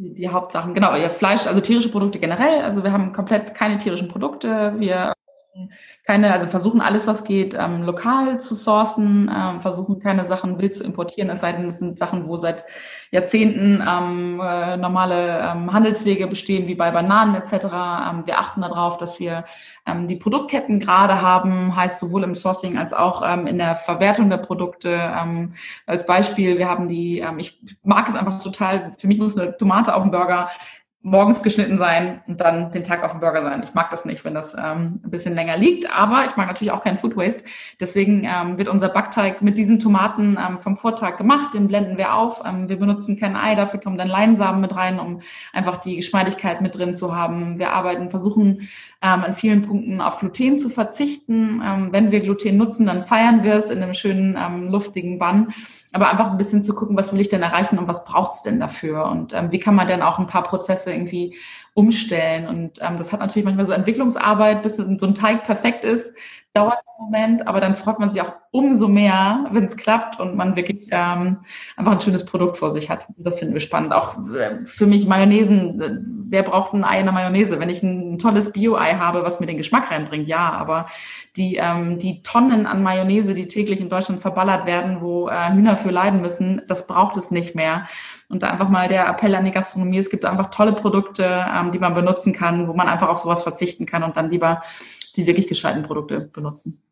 Die, 0.01 0.15
die 0.15 0.29
Hauptsachen, 0.31 0.73
genau, 0.73 0.97
ihr 0.97 1.11
Fleisch, 1.11 1.47
also 1.47 1.61
tierische 1.61 1.91
Produkte 1.91 2.19
generell. 2.19 2.63
Also 2.63 2.83
wir 2.83 2.91
haben 2.91 3.13
komplett 3.13 3.55
keine 3.55 3.77
tierischen 3.77 4.09
Produkte. 4.09 4.73
Wir 4.79 5.13
keine, 6.05 6.33
also 6.33 6.47
versuchen 6.47 6.81
alles, 6.81 7.07
was 7.07 7.25
geht, 7.25 7.55
ähm, 7.55 7.83
lokal 7.83 8.41
zu 8.41 8.55
sourcen, 8.55 9.31
ähm, 9.35 9.61
versuchen 9.61 10.01
keine 10.01 10.25
Sachen 10.25 10.59
wild 10.59 10.75
zu 10.75 10.83
importieren, 10.83 11.31
es 11.31 11.41
sei 11.41 11.53
denn, 11.53 11.69
es 11.69 11.79
sind 11.79 11.99
Sachen, 11.99 12.27
wo 12.27 12.37
seit 12.37 12.65
Jahrzehnten 13.11 13.83
ähm, 13.87 14.41
äh, 14.43 14.77
normale 14.77 15.41
ähm, 15.41 15.73
Handelswege 15.73 16.27
bestehen, 16.27 16.67
wie 16.67 16.75
bei 16.75 16.91
Bananen 16.91 17.35
etc. 17.35 17.53
Ähm, 17.53 18.23
wir 18.25 18.39
achten 18.39 18.63
darauf, 18.63 18.97
dass 18.97 19.21
wir 19.21 19.45
ähm, 19.87 20.09
die 20.09 20.17
Produktketten 20.17 20.81
gerade 20.81 21.21
haben, 21.21 21.77
heißt 21.77 22.01
sowohl 22.01 22.25
im 22.25 22.35
Sourcing 22.35 22.79
als 22.79 22.93
auch 22.93 23.23
ähm, 23.25 23.47
in 23.47 23.59
der 23.59 23.77
Verwertung 23.77 24.31
der 24.31 24.39
Produkte. 24.39 24.91
Ähm, 24.91 25.55
als 25.87 26.07
Beispiel, 26.07 26.59
wir 26.59 26.69
haben 26.69 26.89
die, 26.89 27.19
ähm, 27.19 27.39
ich 27.39 27.61
mag 27.83 28.09
es 28.09 28.15
einfach 28.15 28.43
total, 28.43 28.93
für 28.99 29.07
mich 29.07 29.19
muss 29.19 29.37
eine 29.37 29.57
Tomate 29.57 29.95
auf 29.95 30.03
dem 30.03 30.11
Burger 30.11 30.49
morgens 31.03 31.43
geschnitten 31.43 31.79
sein 31.79 32.21
und 32.27 32.43
dann 32.43 32.71
den 32.73 32.85
Tag 32.85 33.03
auf 33.03 33.13
dem 33.13 33.21
Burger 33.21 33.43
sein. 33.43 33.63
Ich 33.63 33.73
mag 33.73 33.91
das 33.91 34.05
nicht, 34.05 34.23
wenn 34.25 34.35
das 34.35 34.53
ähm, 34.53 35.01
ein 35.03 35.11
bisschen 35.11 35.35
länger 35.35 35.57
liegt, 35.57 35.91
aber 35.91 36.27
ich 36.27 36.37
mag 36.37 36.47
natürlich 36.47 36.73
auch 36.73 36.83
keinen 36.83 36.99
Food 36.99 37.17
Waste. 37.17 37.43
Deswegen 37.81 38.25
ähm, 38.25 38.59
wird 38.59 38.69
unser 38.69 38.91
Backteig 38.91 39.41
mit 39.41 39.57
diesen 39.57 39.79
Tomaten 39.79 40.37
ähm, 40.39 40.59
vom 40.59 40.77
Vortag 40.77 41.17
gemacht, 41.17 41.55
den 41.55 41.69
blenden 41.69 41.97
wir 41.97 42.15
auf. 42.15 42.43
Ähm, 42.45 42.69
wir 42.69 42.79
benutzen 42.79 43.19
kein 43.19 43.35
Ei, 43.35 43.55
dafür 43.55 43.81
kommen 43.81 43.97
dann 43.97 44.09
Leinsamen 44.09 44.61
mit 44.61 44.77
rein, 44.77 45.01
um 45.01 45.23
einfach 45.55 45.79
die 45.79 45.97
Geschmeidigkeit 45.97 46.61
mit 46.61 46.75
drin 46.75 46.95
zu 46.95 47.17
haben. 47.17 47.59
Wir 47.59 47.73
arbeiten, 47.73 48.11
versuchen 48.11 48.69
ähm, 49.03 49.25
an 49.25 49.35
vielen 49.35 49.63
Punkten 49.63 50.01
auf 50.01 50.19
Gluten 50.19 50.59
zu 50.59 50.69
verzichten. 50.69 51.63
Ähm, 51.65 51.89
wenn 51.91 52.13
wir 52.13 52.21
Gluten 52.21 52.57
nutzen, 52.57 52.87
dann 52.87 53.03
feiern 53.03 53.43
wir 53.43 53.55
es 53.55 53.71
in 53.71 53.83
einem 53.83 53.95
schönen, 53.95 54.37
ähm, 54.39 54.71
luftigen 54.71 55.19
Bann. 55.19 55.55
Aber 55.93 56.11
einfach 56.11 56.31
ein 56.31 56.37
bisschen 56.37 56.63
zu 56.63 56.75
gucken, 56.75 56.97
was 56.97 57.13
will 57.13 57.21
ich 57.21 57.29
denn 57.29 57.43
erreichen 57.43 57.79
und 57.79 57.89
was 57.89 58.05
braucht 58.05 58.33
es 58.33 58.43
denn 58.43 58.61
dafür? 58.61 59.07
Und 59.07 59.33
ähm, 59.33 59.51
wie 59.53 59.59
kann 59.59 59.75
man 59.75 59.89
denn 59.89 60.03
auch 60.03 60.19
ein 60.19 60.27
paar 60.27 60.43
Prozesse 60.43 60.93
irgendwie 60.93 61.35
umstellen? 61.73 62.47
Und 62.47 62.79
ähm, 62.83 62.99
das 62.99 63.13
hat 63.13 63.21
natürlich 63.21 63.45
manchmal 63.45 63.67
so 63.67 63.73
Entwicklungsarbeit, 63.73 64.63
bis 64.63 64.77
so 64.77 64.85
ein 64.85 65.15
Teig 65.15 65.45
perfekt 65.45 65.85
ist 65.85 66.15
dauert 66.53 66.79
einen 66.79 67.07
Moment, 67.07 67.47
aber 67.47 67.61
dann 67.61 67.77
freut 67.77 68.01
man 68.01 68.11
sich 68.11 68.21
auch 68.23 68.33
umso 68.51 68.89
mehr, 68.89 69.47
wenn 69.53 69.65
es 69.65 69.77
klappt 69.77 70.19
und 70.19 70.37
man 70.37 70.57
wirklich 70.57 70.89
ähm, 70.91 71.39
einfach 71.77 71.93
ein 71.93 72.01
schönes 72.01 72.25
Produkt 72.25 72.57
vor 72.57 72.71
sich 72.71 72.91
hat. 72.91 73.07
Das 73.17 73.39
finden 73.39 73.55
wir 73.55 73.61
spannend. 73.61 73.93
Auch 73.93 74.17
äh, 74.35 74.65
für 74.65 74.87
mich 74.87 75.07
Mayonnaisen. 75.07 75.81
Äh, 75.81 75.99
wer 76.29 76.43
braucht 76.43 76.73
ein 76.73 76.83
Ei 76.83 76.99
in 76.99 77.07
der 77.07 77.13
Mayonnaise? 77.13 77.61
Wenn 77.61 77.71
ich 77.71 77.83
ein 77.85 78.19
tolles 78.19 78.53
Bio-Ei 78.53 78.95
habe, 78.95 79.23
was 79.23 79.39
mir 79.39 79.47
den 79.47 79.59
Geschmack 79.59 79.93
reinbringt, 79.93 80.27
ja. 80.27 80.51
Aber 80.51 80.87
die, 81.37 81.57
ähm, 81.57 81.99
die 82.01 82.23
Tonnen 82.23 82.67
an 82.67 82.83
Mayonnaise, 82.83 83.35
die 83.35 83.47
täglich 83.47 83.81
in 83.81 83.89
Deutschland 83.89 84.21
verballert 84.21 84.67
werden, 84.67 85.01
wo 85.01 85.29
äh, 85.29 85.53
Hühner 85.53 85.77
für 85.77 85.91
leiden 85.91 86.21
müssen, 86.21 86.63
das 86.67 86.89
braucht 86.89 87.17
es 87.17 87.31
nicht 87.31 87.55
mehr. 87.55 87.87
Und 88.29 88.43
da 88.43 88.51
einfach 88.51 88.69
mal 88.69 88.89
der 88.89 89.09
Appell 89.09 89.35
an 89.37 89.45
die 89.45 89.51
Gastronomie, 89.53 89.99
es 89.99 90.11
gibt 90.11 90.25
einfach 90.25 90.51
tolle 90.51 90.73
Produkte, 90.73 91.47
ähm, 91.53 91.71
die 91.71 91.79
man 91.79 91.95
benutzen 91.95 92.33
kann, 92.33 92.67
wo 92.67 92.73
man 92.73 92.89
einfach 92.89 93.09
auf 93.09 93.19
sowas 93.19 93.45
verzichten 93.45 93.87
kann 93.87 94.03
und 94.03 94.17
dann 94.17 94.31
lieber 94.31 94.63
die 95.13 95.27
wirklich 95.27 95.49
gescheiten 95.49 95.83
Produkte 95.83 96.21
benutzen. 96.21 96.83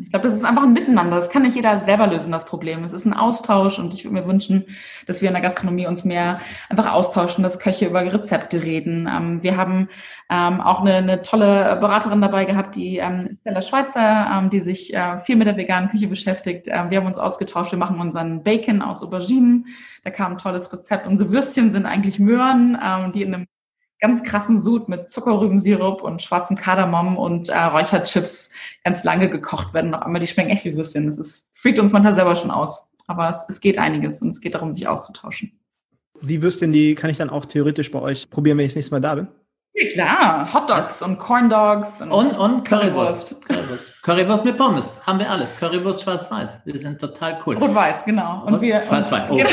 Ich 0.00 0.10
glaube, 0.10 0.26
das 0.26 0.36
ist 0.36 0.44
einfach 0.44 0.62
ein 0.62 0.72
Miteinander. 0.72 1.16
Das 1.16 1.30
kann 1.30 1.42
nicht 1.42 1.56
jeder 1.56 1.80
selber 1.80 2.06
lösen, 2.06 2.32
das 2.32 2.44
Problem. 2.44 2.84
Es 2.84 2.92
ist 2.92 3.06
ein 3.06 3.14
Austausch 3.14 3.78
und 3.78 3.94
ich 3.94 4.04
würde 4.04 4.14
mir 4.14 4.26
wünschen, 4.26 4.66
dass 5.06 5.22
wir 5.22 5.28
in 5.28 5.34
der 5.34 5.42
Gastronomie 5.42 5.86
uns 5.86 6.04
mehr 6.04 6.40
einfach 6.68 6.92
austauschen, 6.92 7.42
dass 7.42 7.58
Köche 7.58 7.86
über 7.86 8.00
Rezepte 8.00 8.62
reden. 8.62 9.08
Ähm, 9.10 9.42
wir 9.42 9.56
haben 9.56 9.88
ähm, 10.28 10.60
auch 10.60 10.80
eine, 10.80 10.96
eine, 10.96 11.22
tolle 11.22 11.76
Beraterin 11.80 12.20
dabei 12.20 12.44
gehabt, 12.44 12.76
die 12.76 12.98
ähm, 12.98 13.38
Stella 13.40 13.62
Schweizer, 13.62 14.30
ähm, 14.32 14.50
die 14.50 14.60
sich 14.60 14.92
äh, 14.92 15.18
viel 15.20 15.36
mit 15.36 15.46
der 15.46 15.56
veganen 15.56 15.88
Küche 15.88 16.08
beschäftigt. 16.08 16.66
Ähm, 16.68 16.90
wir 16.90 16.98
haben 16.98 17.06
uns 17.06 17.18
ausgetauscht. 17.18 17.72
Wir 17.72 17.78
machen 17.78 18.00
unseren 18.00 18.42
Bacon 18.42 18.82
aus 18.82 19.02
Auberginen. 19.02 19.66
Da 20.04 20.10
kam 20.10 20.32
ein 20.32 20.38
tolles 20.38 20.72
Rezept. 20.72 21.06
Unsere 21.06 21.32
Würstchen 21.32 21.72
sind 21.72 21.86
eigentlich 21.86 22.18
Möhren, 22.18 22.78
ähm, 22.82 23.12
die 23.12 23.22
in 23.22 23.34
einem 23.34 23.46
ganz 24.00 24.22
krassen 24.22 24.58
Sud 24.58 24.88
mit 24.88 25.10
Zuckerrübensirup 25.10 26.02
und 26.02 26.22
schwarzen 26.22 26.56
Kardamom 26.56 27.16
und 27.16 27.48
äh, 27.48 27.58
Räucherchips 27.58 28.50
ganz 28.84 29.04
lange 29.04 29.28
gekocht 29.28 29.74
werden. 29.74 29.90
Noch 29.90 30.02
einmal, 30.02 30.20
die 30.20 30.26
schmecken 30.26 30.50
echt 30.50 30.64
wie 30.64 30.76
Würstchen. 30.76 31.06
Das 31.06 31.18
ist, 31.18 31.48
freakt 31.52 31.78
uns 31.78 31.92
manchmal 31.92 32.14
selber 32.14 32.36
schon 32.36 32.50
aus. 32.50 32.86
Aber 33.06 33.28
es, 33.28 33.44
es 33.48 33.60
geht 33.60 33.78
einiges 33.78 34.20
und 34.20 34.28
es 34.28 34.40
geht 34.40 34.54
darum, 34.54 34.72
sich 34.72 34.86
auszutauschen. 34.88 35.58
Die 36.22 36.42
Würstchen, 36.42 36.72
die 36.72 36.94
kann 36.94 37.10
ich 37.10 37.18
dann 37.18 37.30
auch 37.30 37.44
theoretisch 37.44 37.90
bei 37.90 38.00
euch 38.00 38.28
probieren, 38.30 38.58
wenn 38.58 38.66
ich 38.66 38.72
das 38.72 38.76
nächste 38.76 38.94
Mal 38.94 39.00
da 39.00 39.14
bin? 39.14 39.28
Ja, 39.74 39.88
klar, 39.88 40.54
Hotdogs 40.54 41.02
und 41.02 41.18
Corn 41.18 41.50
Dogs 41.50 42.00
und, 42.00 42.10
und, 42.10 42.32
und 42.32 42.64
Currywurst. 42.64 43.40
Currywurst. 43.42 43.95
Currywurst 44.06 44.44
mit 44.44 44.56
Pommes, 44.56 45.04
haben 45.04 45.18
wir 45.18 45.28
alles. 45.28 45.56
Currywurst 45.56 46.02
schwarz-weiß. 46.02 46.60
Wir 46.64 46.78
sind 46.78 47.00
total 47.00 47.42
cool. 47.44 47.56
Rot-weiß, 47.56 48.04
genau. 48.04 48.44
Und 48.46 48.60
wir 48.60 48.80
schwarz-weiß. 48.84 49.28
Oh. 49.28 49.34
Genau. 49.34 49.50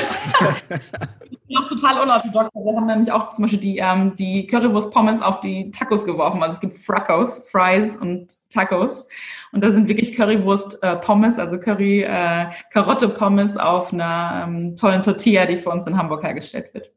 das 1.49 1.61
ist 1.61 1.69
total 1.69 2.03
unorthodox. 2.03 2.51
Wir 2.53 2.75
haben 2.75 2.85
nämlich 2.85 3.11
auch 3.11 3.29
zum 3.29 3.45
Beispiel 3.45 3.59
die, 3.59 3.79
ähm, 3.79 4.13
die 4.13 4.45
Currywurst-Pommes 4.45 5.23
auf 5.23 5.39
die 5.39 5.71
Tacos 5.71 6.05
geworfen. 6.05 6.43
Also 6.43 6.53
es 6.53 6.59
gibt 6.59 6.73
Fracos, 6.75 7.49
Fries 7.49 7.97
und 7.97 8.31
Tacos. 8.51 9.07
Und 9.53 9.63
da 9.63 9.71
sind 9.71 9.87
wirklich 9.87 10.15
Currywurst-Pommes, 10.15 11.39
äh, 11.39 11.41
also 11.41 11.57
Curry-Karotte-Pommes 11.57 13.55
äh, 13.55 13.59
auf 13.59 13.91
einer 13.91 14.43
ähm, 14.45 14.75
tollen 14.75 15.01
Tortilla, 15.01 15.47
die 15.47 15.57
für 15.57 15.71
uns 15.71 15.87
in 15.87 15.97
Hamburg 15.97 16.21
hergestellt 16.21 16.71
wird. 16.75 16.91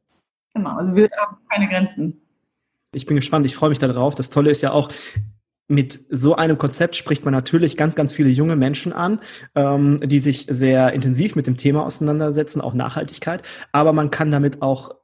Genau, 0.53 0.77
also 0.77 0.95
wir 0.95 1.09
haben 1.17 1.39
keine 1.49 1.69
Grenzen 1.69 2.21
ich 2.93 3.05
bin 3.05 3.17
gespannt, 3.17 3.45
ich 3.45 3.55
freue 3.55 3.69
mich 3.69 3.79
darauf. 3.79 4.15
Das 4.15 4.31
Tolle 4.31 4.51
ist 4.51 4.63
ja 4.63 4.73
auch, 4.73 4.89
mit 5.69 6.01
so 6.11 6.37
einem 6.37 6.59
Konzept 6.59 6.97
spricht 6.97 7.25
man 7.25 7.33
natürlich 7.33 7.77
ganz, 7.77 7.95
ganz 7.95 8.13
viele 8.13 8.29
junge 8.29 8.57
Menschen 8.57 8.93
an, 8.93 9.21
ähm, 9.55 9.99
die 10.03 10.19
sich 10.19 10.47
sehr 10.49 10.93
intensiv 10.93 11.35
mit 11.35 11.47
dem 11.47 11.57
Thema 11.57 11.85
auseinandersetzen, 11.85 12.61
auch 12.61 12.75
Nachhaltigkeit. 12.75 13.43
Aber 13.73 13.93
man 13.93 14.11
kann 14.11 14.31
damit 14.31 14.63
auch 14.63 14.95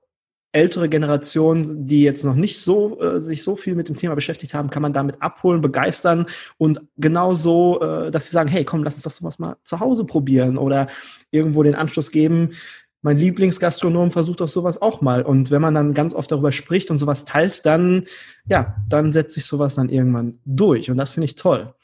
ältere 0.53 0.89
Generationen, 0.89 1.87
die 1.87 2.03
jetzt 2.03 2.25
noch 2.25 2.35
nicht 2.35 2.61
so 2.61 3.01
äh, 3.01 3.21
sich 3.21 3.43
so 3.43 3.57
viel 3.57 3.75
mit 3.75 3.89
dem 3.89 3.97
Thema 3.97 4.15
beschäftigt 4.15 4.53
haben, 4.53 4.69
kann 4.69 4.83
man 4.83 4.93
damit 4.93 5.21
abholen, 5.23 5.63
begeistern 5.63 6.27
und 6.59 6.83
genauso, 6.99 7.81
äh, 7.81 8.11
dass 8.11 8.27
sie 8.27 8.33
sagen, 8.33 8.51
hey, 8.51 8.65
komm, 8.65 8.85
lass 8.85 8.95
uns 8.95 9.03
doch 9.03 9.11
sowas 9.11 9.39
mal 9.39 9.57
zu 9.65 9.81
Hause 9.81 10.05
probieren 10.05 10.59
oder 10.59 10.89
irgendwo 11.31 11.63
den 11.63 11.75
Anschluss 11.75 12.11
geben, 12.11 12.51
mein 13.03 13.19
Lieblingsgastronom 13.19 14.13
versucht 14.13 14.41
doch 14.41 14.49
sowas 14.49 14.81
auch 14.81 15.01
mal. 15.01 15.23
Und 15.23 15.51
wenn 15.51 15.61
man 15.61 15.75
dann 15.75 15.93
ganz 15.93 16.15
oft 16.15 16.31
darüber 16.31 16.53
spricht 16.53 16.91
und 16.91 16.97
sowas 16.97 17.25
teilt, 17.25 17.67
dann, 17.67 18.07
ja, 18.47 18.77
dann 18.89 19.13
setzt 19.13 19.35
sich 19.35 19.45
sowas 19.45 19.75
dann 19.75 19.89
irgendwann 19.89 20.39
durch. 20.45 20.91
Und 20.91 20.97
das 20.97 21.11
finde 21.11 21.27
ich 21.27 21.35
toll. 21.35 21.75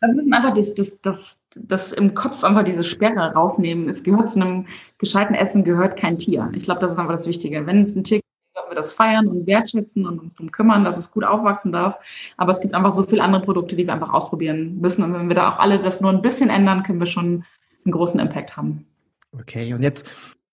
Wir 0.00 0.14
müssen 0.14 0.32
einfach 0.32 0.52
das, 0.52 0.74
das, 0.74 1.00
das, 1.00 1.40
das 1.56 1.92
im 1.92 2.14
Kopf 2.14 2.44
einfach 2.44 2.64
diese 2.64 2.84
Sperre 2.84 3.32
rausnehmen. 3.32 3.88
Es 3.88 4.02
gehört 4.02 4.30
zu 4.30 4.40
einem 4.40 4.66
gescheiten 4.98 5.34
Essen, 5.34 5.64
gehört 5.64 5.98
kein 5.98 6.18
Tier. 6.18 6.52
Ich 6.54 6.64
glaube, 6.64 6.80
das 6.80 6.92
ist 6.92 6.98
einfach 6.98 7.14
das 7.16 7.26
Wichtige. 7.26 7.66
Wenn 7.66 7.80
es 7.80 7.96
ein 7.96 8.04
Tier 8.04 8.18
gibt, 8.18 8.26
sollten 8.54 8.70
wir 8.70 8.76
das 8.76 8.92
feiern 8.92 9.26
und 9.26 9.46
wertschätzen 9.46 10.06
und 10.06 10.20
uns 10.20 10.36
darum 10.36 10.52
kümmern, 10.52 10.84
dass 10.84 10.98
es 10.98 11.10
gut 11.10 11.24
aufwachsen 11.24 11.72
darf. 11.72 11.96
Aber 12.36 12.52
es 12.52 12.60
gibt 12.60 12.74
einfach 12.74 12.92
so 12.92 13.02
viele 13.02 13.22
andere 13.22 13.42
Produkte, 13.42 13.74
die 13.74 13.86
wir 13.86 13.94
einfach 13.94 14.12
ausprobieren 14.12 14.78
müssen. 14.80 15.02
Und 15.02 15.14
wenn 15.14 15.28
wir 15.28 15.34
da 15.34 15.50
auch 15.50 15.58
alle 15.58 15.80
das 15.80 16.00
nur 16.00 16.12
ein 16.12 16.22
bisschen 16.22 16.50
ändern, 16.50 16.84
können 16.84 17.00
wir 17.00 17.06
schon 17.06 17.44
einen 17.84 17.92
großen 17.92 18.20
Impact 18.20 18.56
haben. 18.56 18.86
Okay, 19.32 19.74
und 19.74 19.82
jetzt 19.82 20.08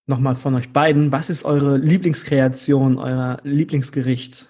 nochmal 0.08 0.36
von 0.36 0.56
euch 0.56 0.72
beiden. 0.72 1.12
Was 1.12 1.30
ist 1.30 1.46
eure 1.46 1.78
Lieblingskreation, 1.78 2.98
euer 2.98 3.38
Lieblingsgericht? 3.44 4.50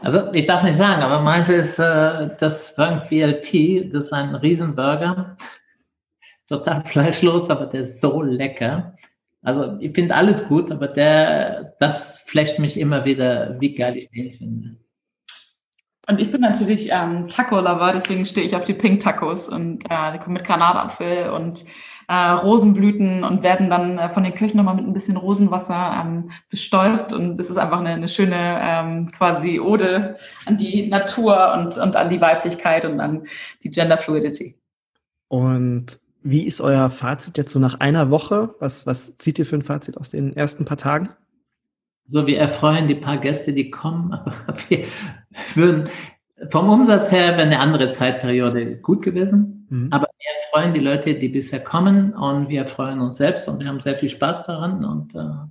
Also 0.00 0.32
ich 0.32 0.46
darf 0.46 0.62
nicht 0.62 0.76
sagen, 0.76 1.02
aber 1.02 1.20
meins 1.20 1.48
ist 1.48 1.78
äh, 1.78 2.30
das 2.38 2.70
Frank 2.70 3.08
BLT. 3.08 3.92
Das 3.92 4.06
ist 4.06 4.12
ein 4.12 4.34
Riesenburger. 4.34 5.36
Total 6.48 6.84
fleischlos, 6.84 7.50
aber 7.50 7.66
der 7.66 7.80
ist 7.82 8.00
so 8.00 8.22
lecker. 8.22 8.94
Also 9.42 9.76
ich 9.80 9.94
finde 9.94 10.14
alles 10.14 10.46
gut, 10.48 10.70
aber 10.70 10.88
der, 10.88 11.74
das 11.78 12.20
flecht 12.20 12.58
mich 12.58 12.78
immer 12.78 13.04
wieder, 13.04 13.60
wie 13.60 13.74
geil 13.74 13.96
ich 13.96 14.10
den 14.10 14.32
finde. 14.32 14.76
Und 16.08 16.20
ich 16.20 16.32
bin 16.32 16.40
natürlich 16.40 16.88
ähm, 16.90 17.28
Taco-Lover, 17.28 17.92
deswegen 17.92 18.24
stehe 18.24 18.46
ich 18.46 18.56
auf 18.56 18.64
die 18.64 18.72
Pink 18.72 19.00
Tacos 19.00 19.46
und 19.48 19.84
äh, 19.90 20.12
die 20.12 20.18
kommen 20.18 20.34
mit 20.34 20.44
Granatapfel 20.44 21.28
und 21.30 21.66
äh, 22.08 22.14
Rosenblüten 22.14 23.22
und 23.22 23.42
werden 23.42 23.68
dann 23.68 23.98
äh, 23.98 24.08
von 24.08 24.24
den 24.24 24.34
Köchen 24.34 24.56
nochmal 24.56 24.74
mit 24.74 24.86
ein 24.86 24.94
bisschen 24.94 25.16
Rosenwasser 25.16 26.02
ähm, 26.02 26.30
bestäubt. 26.50 27.12
Und 27.12 27.38
es 27.38 27.50
ist 27.50 27.58
einfach 27.58 27.80
eine, 27.80 27.90
eine 27.90 28.08
schöne 28.08 28.58
ähm, 28.62 29.12
quasi 29.12 29.60
Ode 29.60 30.16
an 30.46 30.56
die 30.56 30.88
Natur 30.88 31.52
und, 31.54 31.76
und 31.76 31.96
an 31.96 32.08
die 32.10 32.20
Weiblichkeit 32.20 32.84
und 32.86 32.98
an 33.00 33.26
die 33.62 33.70
Gender 33.70 33.98
Fluidity. 33.98 34.56
Und 35.28 36.00
wie 36.22 36.46
ist 36.46 36.60
euer 36.60 36.88
Fazit 36.90 37.36
jetzt 37.36 37.52
so 37.52 37.58
nach 37.58 37.78
einer 37.80 38.10
Woche? 38.10 38.54
Was, 38.58 38.86
was 38.86 39.18
zieht 39.18 39.38
ihr 39.38 39.46
für 39.46 39.56
ein 39.56 39.62
Fazit 39.62 39.98
aus 39.98 40.08
den 40.08 40.34
ersten 40.34 40.64
paar 40.64 40.78
Tagen? 40.78 41.10
So, 42.06 42.26
wir 42.26 42.38
erfreuen 42.38 42.88
die 42.88 42.94
paar 42.94 43.18
Gäste, 43.18 43.52
die 43.52 43.70
kommen, 43.70 44.14
aber 44.14 44.32
wir 44.68 44.86
würden 45.54 45.90
vom 46.50 46.68
Umsatz 46.68 47.10
her 47.10 47.32
wäre 47.32 47.42
eine 47.42 47.60
andere 47.60 47.90
Zeitperiode 47.90 48.76
gut 48.76 49.02
gewesen. 49.02 49.66
Mhm. 49.70 49.88
Aber 49.92 50.06
wir 50.06 50.30
freuen 50.52 50.74
die 50.74 50.80
Leute, 50.80 51.14
die 51.14 51.28
bisher 51.28 51.60
kommen 51.60 52.14
und 52.14 52.48
wir 52.48 52.66
freuen 52.66 53.00
uns 53.00 53.16
selbst 53.18 53.48
und 53.48 53.60
wir 53.60 53.68
haben 53.68 53.80
sehr 53.80 53.96
viel 53.96 54.08
Spaß 54.08 54.44
daran 54.44 54.84
und 54.84 55.14
äh, 55.14 55.48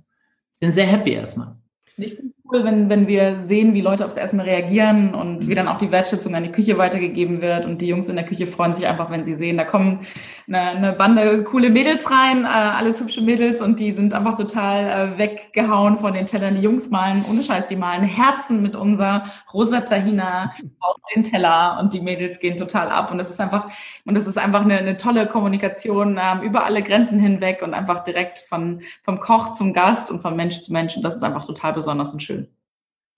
sind 0.54 0.72
sehr 0.72 0.86
happy 0.86 1.12
erstmal. 1.12 1.56
Ich 1.96 2.14
finde 2.14 2.34
cool, 2.50 2.64
wenn, 2.64 2.88
wenn 2.88 3.06
wir 3.06 3.42
sehen, 3.44 3.74
wie 3.74 3.80
Leute 3.80 4.04
aufs 4.06 4.16
Essen 4.16 4.40
reagieren 4.40 5.14
und 5.14 5.48
wie 5.48 5.54
dann 5.54 5.68
auch 5.68 5.78
die 5.78 5.90
Wertschätzung 5.90 6.34
an 6.34 6.42
die 6.42 6.52
Küche 6.52 6.78
weitergegeben 6.78 7.40
wird. 7.40 7.64
Und 7.64 7.80
die 7.80 7.86
Jungs 7.88 8.08
in 8.08 8.16
der 8.16 8.24
Küche 8.24 8.46
freuen 8.46 8.74
sich 8.74 8.86
einfach, 8.86 9.10
wenn 9.10 9.24
sie 9.24 9.34
sehen, 9.34 9.56
da 9.56 9.64
kommen 9.64 10.06
eine, 10.46 10.60
eine 10.60 10.92
Bande 10.92 11.44
coole 11.44 11.70
Mädels 11.70 12.10
rein, 12.10 12.44
äh, 12.44 12.48
alles 12.48 13.00
hübsche 13.00 13.20
Mädels 13.20 13.60
und 13.60 13.80
die 13.80 13.92
sind 13.92 14.14
einfach 14.14 14.36
total 14.36 15.14
äh, 15.14 15.18
weggehauen 15.18 15.96
von 15.96 16.14
den 16.14 16.26
Tellern. 16.26 16.54
Die 16.54 16.62
Jungs 16.62 16.90
malen, 16.90 17.24
ohne 17.30 17.42
Scheiß, 17.42 17.66
die 17.66 17.76
malen 17.76 18.04
Herzen 18.04 18.62
mit 18.62 18.76
unser 18.76 19.24
rosa 19.52 19.80
Tahina 19.80 20.54
auf 20.80 20.96
den 21.14 21.24
Teller 21.24 21.78
und 21.80 21.92
die 21.92 22.00
Mädels 22.00 22.38
gehen 22.38 22.56
total 22.56 22.88
ab. 22.88 23.10
Und 23.10 23.18
das 23.18 23.30
ist 23.30 23.40
einfach, 23.40 23.68
und 24.04 24.16
das 24.16 24.26
ist 24.26 24.38
einfach 24.38 24.62
eine, 24.62 24.78
eine 24.78 24.96
tolle 24.96 25.26
Kommunikation 25.26 26.18
ähm, 26.22 26.42
über 26.42 26.64
alle 26.64 26.82
Grenzen 26.82 27.18
hinweg 27.18 27.62
und 27.62 27.74
einfach 27.74 28.04
direkt 28.04 28.38
von, 28.38 28.82
vom 29.02 29.20
Koch 29.20 29.52
zum 29.52 29.72
Gast 29.72 30.10
und 30.10 30.22
von 30.22 30.36
Mensch 30.36 30.60
zu 30.60 30.72
Mensch. 30.72 30.96
Und 30.96 31.02
das 31.02 31.16
ist 31.16 31.22
einfach 31.22 31.44
total 31.44 31.72
besonders 31.72 32.12
und 32.12 32.22
schön. 32.22 32.37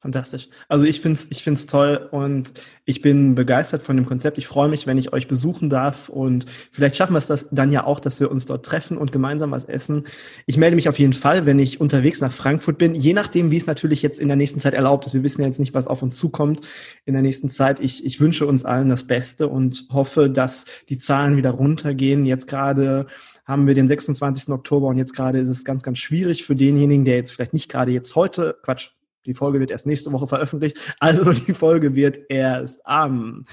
Fantastisch. 0.03 0.49
Also 0.67 0.87
ich 0.87 1.03
finde 1.03 1.19
es 1.19 1.27
ich 1.29 1.43
find's 1.43 1.67
toll 1.67 2.09
und 2.11 2.55
ich 2.87 3.03
bin 3.03 3.35
begeistert 3.35 3.83
von 3.83 3.97
dem 3.97 4.07
Konzept. 4.07 4.39
Ich 4.39 4.47
freue 4.47 4.71
mich, 4.71 4.87
wenn 4.87 4.97
ich 4.97 5.13
euch 5.13 5.29
besuchen 5.29 5.69
darf 5.69 6.09
und 6.09 6.47
vielleicht 6.73 6.97
schaffen 6.97 7.13
wir 7.13 7.19
es 7.19 7.27
das 7.27 7.47
dann 7.51 7.71
ja 7.71 7.85
auch, 7.85 8.01
dass 8.01 8.19
wir 8.19 8.31
uns 8.31 8.47
dort 8.47 8.65
treffen 8.65 8.97
und 8.97 9.13
gemeinsam 9.13 9.51
was 9.51 9.67
essen. 9.67 10.05
Ich 10.47 10.57
melde 10.57 10.77
mich 10.77 10.89
auf 10.89 10.99
jeden 10.99 11.13
Fall, 11.13 11.45
wenn 11.45 11.59
ich 11.59 11.83
unterwegs 11.83 12.23
nach 12.23 12.33
Frankfurt 12.33 12.79
bin, 12.79 12.95
je 12.95 13.13
nachdem, 13.13 13.51
wie 13.51 13.59
es 13.59 13.67
natürlich 13.67 14.01
jetzt 14.01 14.21
in 14.21 14.29
der 14.29 14.39
nächsten 14.39 14.59
Zeit 14.59 14.73
erlaubt 14.73 15.05
ist. 15.05 15.13
Wir 15.13 15.23
wissen 15.23 15.43
ja 15.43 15.49
jetzt 15.49 15.61
nicht, 15.61 15.75
was 15.75 15.87
auf 15.87 16.01
uns 16.03 16.17
zukommt 16.17 16.63
in 17.05 17.13
der 17.13 17.23
nächsten 17.23 17.51
Zeit. 17.51 17.79
Ich, 17.79 18.03
ich 18.03 18.23
wünsche 18.23 18.47
uns 18.47 18.65
allen 18.65 18.89
das 18.89 19.07
Beste 19.07 19.49
und 19.49 19.87
hoffe, 19.93 20.31
dass 20.31 20.65
die 20.89 20.97
Zahlen 20.97 21.37
wieder 21.37 21.51
runtergehen. 21.51 22.25
Jetzt 22.25 22.49
gerade 22.49 23.07
haben 23.45 23.67
wir 23.67 23.75
den 23.75 23.87
26. 23.87 24.49
Oktober 24.49 24.87
und 24.87 24.97
jetzt 24.97 25.15
gerade 25.15 25.41
ist 25.41 25.49
es 25.49 25.67
ganz, 25.67 25.83
ganz 25.83 25.99
schwierig 25.99 26.47
für 26.47 26.57
denjenigen, 26.57 27.05
der 27.05 27.17
jetzt 27.17 27.33
vielleicht 27.33 27.53
nicht 27.53 27.69
gerade 27.69 27.93
jetzt 27.93 28.15
heute, 28.15 28.57
Quatsch, 28.63 28.93
die 29.31 29.35
Folge 29.35 29.61
wird 29.61 29.71
erst 29.71 29.87
nächste 29.87 30.13
Woche 30.13 30.27
veröffentlicht. 30.27 30.97
Also 30.99 31.33
die 31.33 31.55
Folge 31.55 31.95
wird 31.95 32.19
erst 32.29 32.85
am 32.85 33.45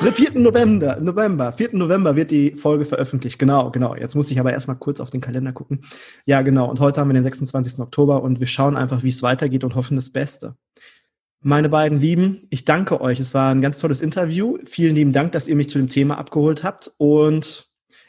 4. 0.00 0.38
November, 0.38 1.00
November, 1.00 1.52
4. 1.52 1.70
November 1.72 2.14
wird 2.14 2.30
die 2.30 2.52
Folge 2.54 2.84
veröffentlicht. 2.84 3.38
Genau, 3.38 3.70
genau. 3.70 3.96
Jetzt 3.96 4.14
muss 4.14 4.30
ich 4.30 4.38
aber 4.38 4.52
erstmal 4.52 4.76
kurz 4.76 5.00
auf 5.00 5.10
den 5.10 5.20
Kalender 5.20 5.52
gucken. 5.52 5.80
Ja, 6.24 6.42
genau. 6.42 6.70
Und 6.70 6.78
heute 6.78 7.00
haben 7.00 7.08
wir 7.08 7.14
den 7.14 7.24
26. 7.24 7.80
Oktober 7.80 8.22
und 8.22 8.38
wir 8.38 8.46
schauen 8.46 8.76
einfach, 8.76 9.02
wie 9.02 9.08
es 9.08 9.22
weitergeht 9.22 9.64
und 9.64 9.74
hoffen 9.74 9.96
das 9.96 10.10
Beste. 10.10 10.54
Meine 11.40 11.68
beiden 11.68 12.00
Lieben, 12.00 12.40
ich 12.50 12.64
danke 12.64 13.00
euch. 13.00 13.18
Es 13.18 13.34
war 13.34 13.50
ein 13.50 13.60
ganz 13.60 13.78
tolles 13.78 14.00
Interview. 14.00 14.58
Vielen 14.66 14.94
lieben 14.94 15.12
Dank, 15.12 15.32
dass 15.32 15.48
ihr 15.48 15.56
mich 15.56 15.70
zu 15.70 15.78
dem 15.78 15.88
Thema 15.88 16.18
abgeholt 16.18 16.62
habt 16.62 16.92
und 16.98 17.68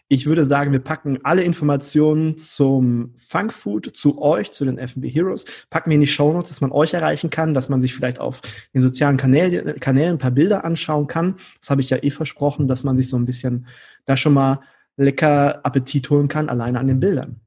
ich 0.10 0.26
würde 0.26 0.46
sagen, 0.46 0.72
wir 0.72 0.80
packen 0.80 1.20
alle 1.24 1.44
Informationen 1.44 2.38
zum 2.38 3.14
Funkfood, 3.18 3.96
zu 3.96 4.22
euch, 4.22 4.52
zu 4.52 4.64
den 4.64 4.78
FB 4.78 5.10
Heroes, 5.10 5.46
packen 5.70 5.90
wir 5.90 5.96
in 5.96 6.02
die 6.02 6.08
Show 6.08 6.32
Notes, 6.32 6.50
dass 6.50 6.62
man 6.62 6.72
euch 6.72 6.94
erreichen 6.94 7.30
kann, 7.30 7.54
dass 7.54 7.70
man 7.70 7.82
sich 7.82 7.94
vielleicht 7.94 8.20
auf 8.20 8.42
den 8.74 8.82
sozialen 8.82 9.18
Kanälen, 9.18 9.80
Kanälen 9.80 10.16
ein 10.16 10.20
paar 10.20 10.32
Bilder 10.32 10.64
anschauen 10.64 11.08
kann. 11.08 11.36
Das 11.60 11.70
habe 11.70 11.82
ich 11.82 11.90
ja 11.90 11.98
eh 12.02 12.10
versprochen, 12.10 12.68
dass 12.68 12.84
man 12.84 12.96
sich 12.96 13.10
so 13.10 13.18
ein 13.18 13.26
bisschen 13.26 13.68
da 14.06 14.16
schon 14.16 14.34
mal 14.34 14.62
lecker 14.96 15.66
Appetit 15.66 16.10
holen 16.10 16.28
kann, 16.28 16.50
alleine 16.50 16.80
an 16.80 16.88
den 16.88 17.00
Bildern. 17.00 17.42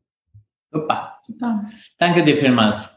Super, 0.70 1.18
super. 1.22 1.64
Danke 1.98 2.24
dir 2.24 2.36
vielmals. 2.36 2.96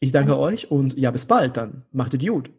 Ich 0.00 0.12
danke 0.12 0.38
euch 0.38 0.70
und 0.70 0.96
ja, 0.96 1.10
bis 1.10 1.26
bald 1.26 1.56
dann. 1.56 1.84
Macht 1.92 2.14
es 2.14 2.26
gut. 2.26 2.50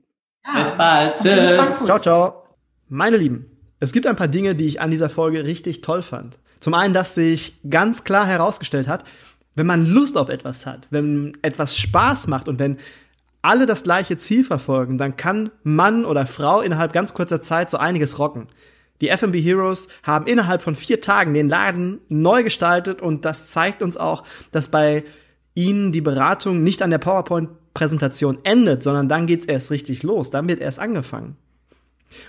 Ja. 0.46 0.62
Bis 0.62 0.72
bald. 0.72 1.18
Tschüss. 1.18 1.86
Ciao, 1.86 2.00
ciao. 2.00 2.44
Meine 2.88 3.18
Lieben. 3.18 3.51
Es 3.82 3.94
gibt 3.94 4.06
ein 4.06 4.16
paar 4.16 4.28
Dinge, 4.28 4.54
die 4.54 4.68
ich 4.68 4.80
an 4.80 4.92
dieser 4.92 5.10
Folge 5.10 5.44
richtig 5.44 5.82
toll 5.82 6.04
fand. 6.04 6.38
Zum 6.60 6.76
einen, 6.76 6.94
dass 6.94 7.16
sich 7.16 7.56
ganz 7.68 8.04
klar 8.04 8.28
herausgestellt 8.28 8.88
hat, 8.88 9.04
wenn 9.56 9.66
man 9.66 9.88
Lust 9.88 10.18
auf 10.18 10.30
etwas 10.30 10.68
hat, 10.68 10.88
wenn 10.92 11.36
etwas 11.42 11.76
Spaß 11.76 12.28
macht 12.28 12.48
und 12.48 12.60
wenn 12.60 12.78
alle 13.42 13.66
das 13.66 13.82
gleiche 13.82 14.18
Ziel 14.18 14.44
verfolgen, 14.44 15.00
dann 15.00 15.18
kann 15.18 15.50
Mann 15.64 16.06
oder 16.06 16.28
Frau 16.28 16.62
innerhalb 16.62 16.94
ganz 16.94 17.16
kurzer 17.16 17.42
Zeit 17.42 17.72
so 17.72 17.78
einiges 17.78 18.20
rocken. 18.20 18.50
Die 19.02 19.10
FMB 19.10 19.38
Heroes 19.38 19.88
haben 20.04 20.28
innerhalb 20.28 20.62
von 20.62 20.76
vier 20.76 21.02
Tagen 21.02 21.34
den 21.34 21.50
Laden 21.50 22.02
neu 22.08 22.44
gestaltet 22.44 23.02
und 23.02 23.26
das 23.26 23.50
zeigt 23.50 23.82
uns 23.82 23.98
auch, 23.98 24.24
dass 24.52 24.68
bei 24.68 25.04
ihnen 25.56 25.92
die 25.92 26.02
Beratung 26.02 26.64
nicht 26.64 26.84
an 26.84 26.92
der 26.92 27.00
PowerPoint-Präsentation 27.00 28.38
endet, 28.44 28.84
sondern 28.84 29.10
dann 29.10 29.26
geht's 29.26 29.48
erst 29.48 29.72
richtig 29.72 30.04
los, 30.04 30.30
dann 30.30 30.48
wird 30.48 30.60
erst 30.60 30.80
angefangen. 30.80 31.36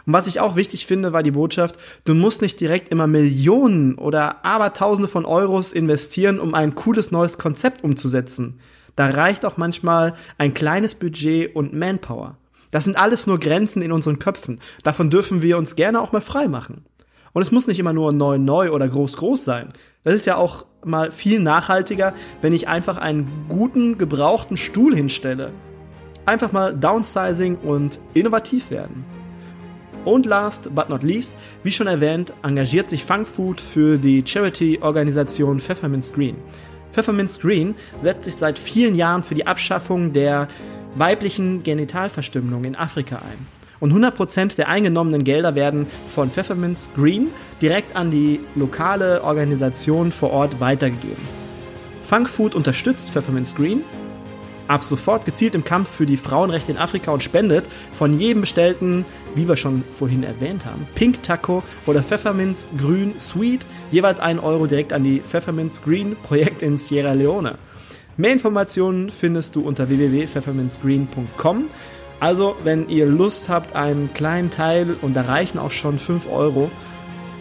Und 0.07 0.12
was 0.12 0.26
ich 0.26 0.41
auch 0.41 0.57
wichtig 0.57 0.87
finde, 0.87 1.12
war 1.12 1.22
die 1.22 1.30
Botschaft, 1.30 1.76
du 2.05 2.14
musst 2.14 2.43
nicht 2.43 2.61
direkt 2.61 2.89
immer 2.89 3.07
Millionen 3.07 3.95
oder 3.97 4.45
Abertausende 4.45 5.09
von 5.09 5.24
Euros 5.24 5.72
investieren, 5.72 6.41
um 6.41 6.55
ein 6.55 6.74
cooles 6.74 7.11
neues 7.11 7.39
Konzept 7.39 7.85
umzusetzen. 7.85 8.61
Da 8.97 9.07
reicht 9.07 9.45
auch 9.45 9.57
manchmal 9.57 10.14
ein 10.39 10.55
kleines 10.55 10.95
Budget 10.95 11.55
und 11.55 11.72
Manpower. 11.72 12.37
Das 12.70 12.85
sind 12.85 12.97
alles 12.97 13.26
nur 13.26 13.39
Grenzen 13.39 13.83
in 13.83 13.93
unseren 13.93 14.18
Köpfen. 14.18 14.61
Davon 14.83 15.11
dürfen 15.11 15.43
wir 15.43 15.59
uns 15.59 15.76
gerne 15.76 16.01
auch 16.01 16.12
mal 16.12 16.20
frei 16.20 16.49
machen. 16.49 16.85
Und 17.33 17.43
es 17.43 17.53
muss 17.53 17.66
nicht 17.66 17.78
immer 17.78 17.93
nur 17.93 18.12
neu 18.12 18.39
neu 18.39 18.70
oder 18.70 18.89
groß 18.89 19.16
groß 19.16 19.45
sein. 19.45 19.72
Das 20.05 20.14
ist 20.14 20.26
ja 20.26 20.37
auch 20.37 20.66
mal 20.85 21.11
viel 21.12 21.41
nachhaltiger, 21.41 22.14
wenn 22.41 22.53
ich 22.53 22.68
einfach 22.68 22.99
einen 22.99 23.47
guten 23.49 23.99
gebrauchten 23.99 24.57
Stuhl 24.57 24.95
hinstelle. 24.95 25.53
Einfach 26.26 26.53
mal 26.53 26.74
downsizing 26.74 27.57
und 27.57 28.01
innovativ 28.14 28.70
werden. 28.70 29.05
Und 30.05 30.27
last 30.27 30.75
but 30.75 30.89
not 30.89 31.03
least, 31.03 31.35
wie 31.63 31.71
schon 31.71 31.87
erwähnt, 31.87 32.33
engagiert 32.43 32.91
sich 32.91 33.05
Funkfood 33.05 33.61
für 33.61 33.99
die 33.99 34.23
Charity-Organisation 34.27 35.61
Pfefferminz 35.61 36.13
Green. 36.13 36.37
Pfefferminz 36.93 37.39
Green 37.39 37.75
setzt 38.01 38.25
sich 38.25 38.35
seit 38.35 38.59
vielen 38.59 38.97
Jahren 38.97 39.23
für 39.23 39.35
die 39.35 39.47
Abschaffung 39.47 40.13
der 40.13 40.49
weiblichen 40.97 41.63
Genitalverstümmelung 41.63 42.65
in 42.65 42.77
Afrika 42.77 43.17
ein. 43.17 43.47
Und 43.79 43.93
100% 43.93 44.57
der 44.57 44.69
eingenommenen 44.69 45.25
Gelder 45.25 45.55
werden 45.55 45.87
von 46.09 46.31
Pfefferminz 46.31 46.91
Green 46.95 47.29
direkt 47.61 47.97
an 47.97 48.11
die 48.11 48.41
lokale 48.55 49.23
Organisation 49.25 50.13
vor 50.13 50.31
Ort 50.31 50.61
weitergegeben. 50.61 51.23
Funkfood 52.03 52.55
unterstützt 52.55 53.11
Pfefferminz 53.11 53.55
Green 53.55 53.83
ab 54.73 54.83
sofort 54.85 55.27
gezielt 55.27 55.55
im 55.55 55.64
Kampf 55.64 55.91
für 55.91 56.07
die 56.07 56.16
Frauenrechte 56.16 56.73
in 56.73 56.79
Afrika 56.79 57.11
und 57.11 57.23
spendet 57.23 57.68
von 57.93 58.18
jedem 58.18 58.41
bestellten, 58.41 59.05
wie 59.35 59.47
wir 59.47 59.57
schon 59.57 59.85
vorhin 59.91 60.25
erwähnt 60.25 60.64
haben, 60.64 60.87
Pink 60.95 61.23
Taco 61.23 61.62
oder 61.87 62.03
Pfefferminz 62.03 62.66
Grün 62.79 63.14
Sweet 63.20 63.66
jeweils 63.91 64.18
einen 64.18 64.39
Euro 64.39 64.66
direkt 64.66 64.95
an 64.95 65.05
die 65.05 65.20
Pfefferminz 65.20 65.83
Green 65.83 66.16
Projekt 66.16 66.62
in 66.62 66.79
Sierra 66.79 67.12
Leone. 67.12 67.59
Mehr 68.16 68.33
Informationen 68.33 69.11
findest 69.11 69.57
du 69.57 69.61
unter 69.62 69.89
www.pfefferminzgreen.com. 69.89 71.64
Also, 72.20 72.57
wenn 72.62 72.89
ihr 72.89 73.07
Lust 73.07 73.49
habt, 73.49 73.75
einen 73.75 74.12
kleinen 74.12 74.51
Teil, 74.51 74.97
und 75.03 75.14
da 75.14 75.23
reichen 75.23 75.59
auch 75.59 75.70
schon 75.70 75.99
5 75.99 76.31
Euro, 76.31 76.70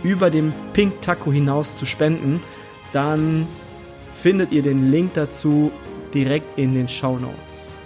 über 0.03 0.29
dem 0.29 0.53
Pink 0.73 1.01
Taco 1.01 1.31
hinaus 1.31 1.77
zu 1.77 1.85
spenden, 1.85 2.41
dann 2.91 3.47
findet 4.13 4.51
ihr 4.51 4.63
den 4.63 4.91
Link 4.91 5.13
dazu 5.13 5.71
direkt 6.13 6.57
in 6.57 6.73
den 6.73 6.87
Show 6.87 7.17
Notes. 7.17 7.77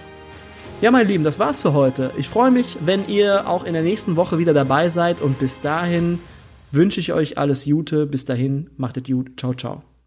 Ja, 0.81 0.91
meine 0.91 1.07
Lieben, 1.07 1.23
das 1.23 1.39
war's 1.39 1.61
für 1.61 1.73
heute. 1.73 2.11
Ich 2.17 2.27
freue 2.27 2.51
mich, 2.51 2.77
wenn 2.81 3.07
ihr 3.07 3.47
auch 3.47 3.63
in 3.63 3.73
der 3.73 3.81
nächsten 3.83 4.17
Woche 4.17 4.37
wieder 4.37 4.53
dabei 4.53 4.89
seid 4.89 5.21
und 5.21 5.39
bis 5.39 5.61
dahin 5.61 6.19
wünsche 6.71 6.99
ich 6.99 7.13
euch 7.13 7.37
alles 7.37 7.65
Gute. 7.65 8.05
Bis 8.05 8.25
dahin, 8.25 8.69
macht 8.77 8.97
es 8.97 9.03
gut. 9.03 9.39
Ciao, 9.39 9.53
ciao. 9.53 9.94